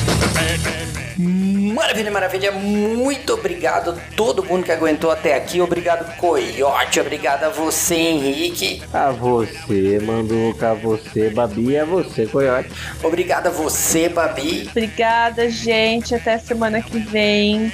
Maravilha, 1.70 2.10
maravilha. 2.10 2.52
Muito 2.52 3.34
obrigado 3.34 3.90
a 3.90 4.14
todo 4.16 4.44
mundo 4.44 4.64
que 4.64 4.72
aguentou 4.72 5.10
até 5.10 5.34
aqui. 5.34 5.60
Obrigado, 5.60 6.16
Coyote. 6.16 7.00
Obrigado 7.00 7.44
a 7.44 7.48
você, 7.48 7.94
Henrique. 7.94 8.82
A 8.92 9.10
você, 9.10 10.00
Manduca, 10.00 10.72
a 10.72 10.74
você, 10.74 11.30
Babi, 11.30 11.70
e 11.70 11.78
a 11.78 11.84
você, 11.84 12.26
Coyote. 12.26 12.70
Obrigado 13.02 13.46
a 13.46 13.50
você, 13.50 14.08
Babi. 14.08 14.66
Obrigada, 14.70 15.48
gente. 15.48 16.14
Até 16.14 16.38
semana 16.38 16.82
que 16.82 16.98
vem. 16.98 17.72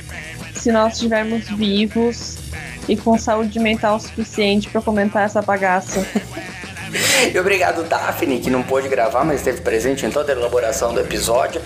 Se 0.54 0.70
nós 0.70 0.94
estivermos 0.94 1.48
vivos. 1.48 2.38
e 2.88 2.96
com 2.96 3.18
saúde 3.18 3.58
mental 3.58 3.98
suficiente 3.98 4.68
pra 4.68 4.80
comentar 4.80 5.24
essa 5.24 5.42
bagaça. 5.42 6.06
E 7.32 7.38
obrigado, 7.38 7.82
Daphne, 7.84 8.40
que 8.40 8.50
não 8.50 8.62
pôde 8.62 8.88
gravar, 8.88 9.24
mas 9.24 9.36
esteve 9.36 9.60
presente 9.60 10.04
em 10.06 10.10
toda 10.10 10.32
a 10.32 10.36
elaboração 10.36 10.92
do 10.92 11.00
episódio. 11.00 11.60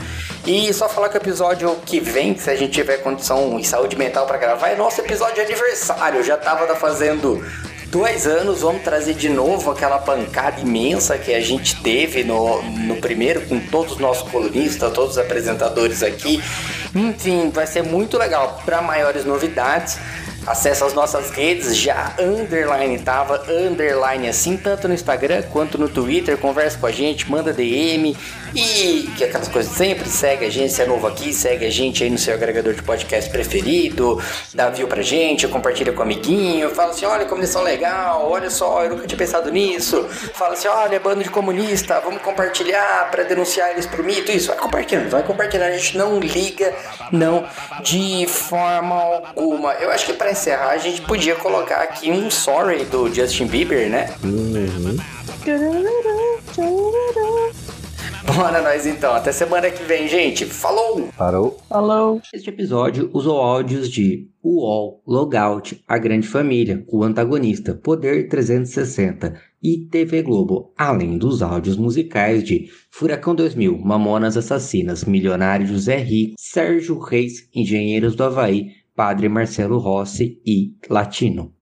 E 0.47 0.73
só 0.73 0.89
falar 0.89 1.09
que 1.09 1.17
o 1.17 1.21
episódio 1.21 1.77
que 1.85 2.01
vem, 2.01 2.37
se 2.37 2.51
a 2.51 2.57
gente 2.57 2.73
tiver 2.73 2.99
condição 2.99 3.59
e 3.59 3.65
saúde 3.65 3.97
mental 3.97 4.27
pra 4.27 4.39
gravar, 4.39 4.69
é 4.69 4.77
nosso 4.77 5.01
episódio 5.01 5.35
de 5.35 5.41
aniversário. 5.43 6.23
Já 6.23 6.37
tava 6.37 6.75
fazendo 6.77 7.45
dois 7.91 8.27
anos, 8.27 8.61
vamos 8.61 8.83
trazer 8.83 9.15
de 9.15 9.29
novo 9.29 9.71
aquela 9.71 9.99
pancada 9.99 10.61
imensa 10.61 11.19
que 11.19 11.35
a 11.35 11.41
gente 11.41 11.83
teve 11.83 12.23
no, 12.23 12.63
no 12.63 12.97
primeiro, 12.97 13.43
com 13.43 13.59
todos 13.59 13.95
os 13.95 13.99
nossos 13.99 14.29
colunistas, 14.31 14.93
todos 14.93 15.13
os 15.13 15.19
apresentadores 15.19 16.03
aqui. 16.03 16.43
Enfim, 16.95 17.51
vai 17.51 17.67
ser 17.67 17.83
muito 17.83 18.17
legal. 18.17 18.63
Para 18.65 18.81
maiores 18.81 19.25
novidades, 19.25 19.99
acesse 20.47 20.83
as 20.83 20.95
nossas 20.95 21.31
redes, 21.31 21.77
já 21.77 22.15
underline 22.19 22.99
tava, 22.99 23.43
underline 23.49 24.29
assim, 24.29 24.57
tanto 24.57 24.89
no 24.89 24.95
Instagram 24.95 25.43
quanto 25.53 25.79
no 25.79 25.89
Twitter, 25.89 26.37
conversa 26.39 26.79
com 26.79 26.87
a 26.87 26.91
gente, 26.91 27.31
manda 27.31 27.53
DM 27.53 28.17
e 28.55 29.11
que 29.17 29.25
aquelas 29.25 29.49
coisas 29.49 29.73
sempre, 29.73 30.09
segue 30.09 30.45
a 30.45 30.51
gente, 30.51 30.73
se 30.73 30.83
é 30.83 30.87
novo 30.87 31.07
aqui, 31.07 31.33
segue 31.33 31.65
a 31.65 31.71
gente 31.71 32.03
aí 32.03 32.11
no 32.11 32.19
seu 32.19 32.35
agregador 32.35 32.75
de 32.75 32.83
podcast 32.83 33.31
preferido, 33.31 34.21
dá 34.55 34.71
view 34.71 34.89
pra 34.89 35.03
gente, 35.03 35.47
compartilha 35.47 35.93
com 35.93 36.01
o 36.01 36.03
amiguinho, 36.03 36.71
fala 36.71 36.91
assim, 36.91 37.05
olha 37.05 37.27
como 37.27 37.41
eles 37.41 37.51
são 37.51 37.63
legal, 37.63 38.29
olha 38.31 38.51
só, 38.51 38.83
eu 38.85 38.91
nunca 38.91 39.07
tinha 39.07 39.19
pensado 39.19 39.51
nisso, 39.51 40.09
fala 40.35 40.55
assim, 40.55 40.69
olha, 40.69 40.99
bando 40.99 41.23
de 41.23 41.31
comunista, 41.31 42.01
vamos 42.01 42.23
compartilhar 42.23 43.11
pra 43.11 43.23
denunciar 43.23 43.71
eles 43.71 43.87
pro 43.87 44.03
mito, 44.03 44.33
isso, 44.33 44.49
vai 44.49 44.57
compartilhando, 44.57 45.11
vai 45.11 45.23
compartilhando, 45.23 45.73
a 45.73 45.79
gente 45.79 45.97
não 45.97 46.19
liga, 46.19 46.75
não, 47.13 47.47
de 47.83 48.27
forma 48.27 48.95
alguma. 48.95 49.73
Eu 49.75 49.91
acho 49.91 50.07
que 50.07 50.13
pra 50.13 50.31
encerrar 50.41 50.71
a 50.71 50.79
gente 50.79 51.03
podia 51.03 51.37
colocar 51.37 51.83
aqui 51.83 52.11
um 52.11 52.31
sorry 52.31 52.87
do 52.87 53.13
Justin 53.13 53.47
Bieber, 53.47 53.91
né? 53.91 54.09
Bora 58.35 58.63
nós 58.63 58.87
então, 58.87 59.13
até 59.13 59.33
semana 59.33 59.71
que 59.71 59.83
vem, 59.83 60.09
gente, 60.09 60.47
falou! 60.47 61.11
Parou. 61.17 61.59
Falou. 61.69 62.23
Este 62.33 62.49
episódio 62.49 63.11
usou 63.13 63.39
áudios 63.39 63.91
de 63.91 64.31
UOL, 64.43 65.03
Logout, 65.07 65.83
A 65.87 65.99
Grande 65.99 66.27
Família, 66.27 66.83
O 66.89 67.05
Antagonista, 67.05 67.75
Poder 67.75 68.29
360 68.29 69.35
e 69.63 69.79
TV 69.91 70.23
Globo, 70.23 70.73
além 70.79 71.19
dos 71.19 71.43
áudios 71.43 71.77
musicais 71.77 72.43
de 72.43 72.71
Furacão 72.91 73.35
2000, 73.35 73.77
Mamonas 73.77 74.39
Assassinas, 74.39 75.05
Milionário 75.05 75.67
José 75.67 75.97
Rico, 75.97 76.35
Sérgio 76.39 76.99
Reis, 76.99 77.47
Engenheiros 77.55 78.15
do 78.15 78.25
Havaí, 78.25 78.80
Padre 78.95 79.29
Marcelo 79.29 79.79
Rossi 79.79 80.41
e 80.45 80.77
Latino. 80.89 81.55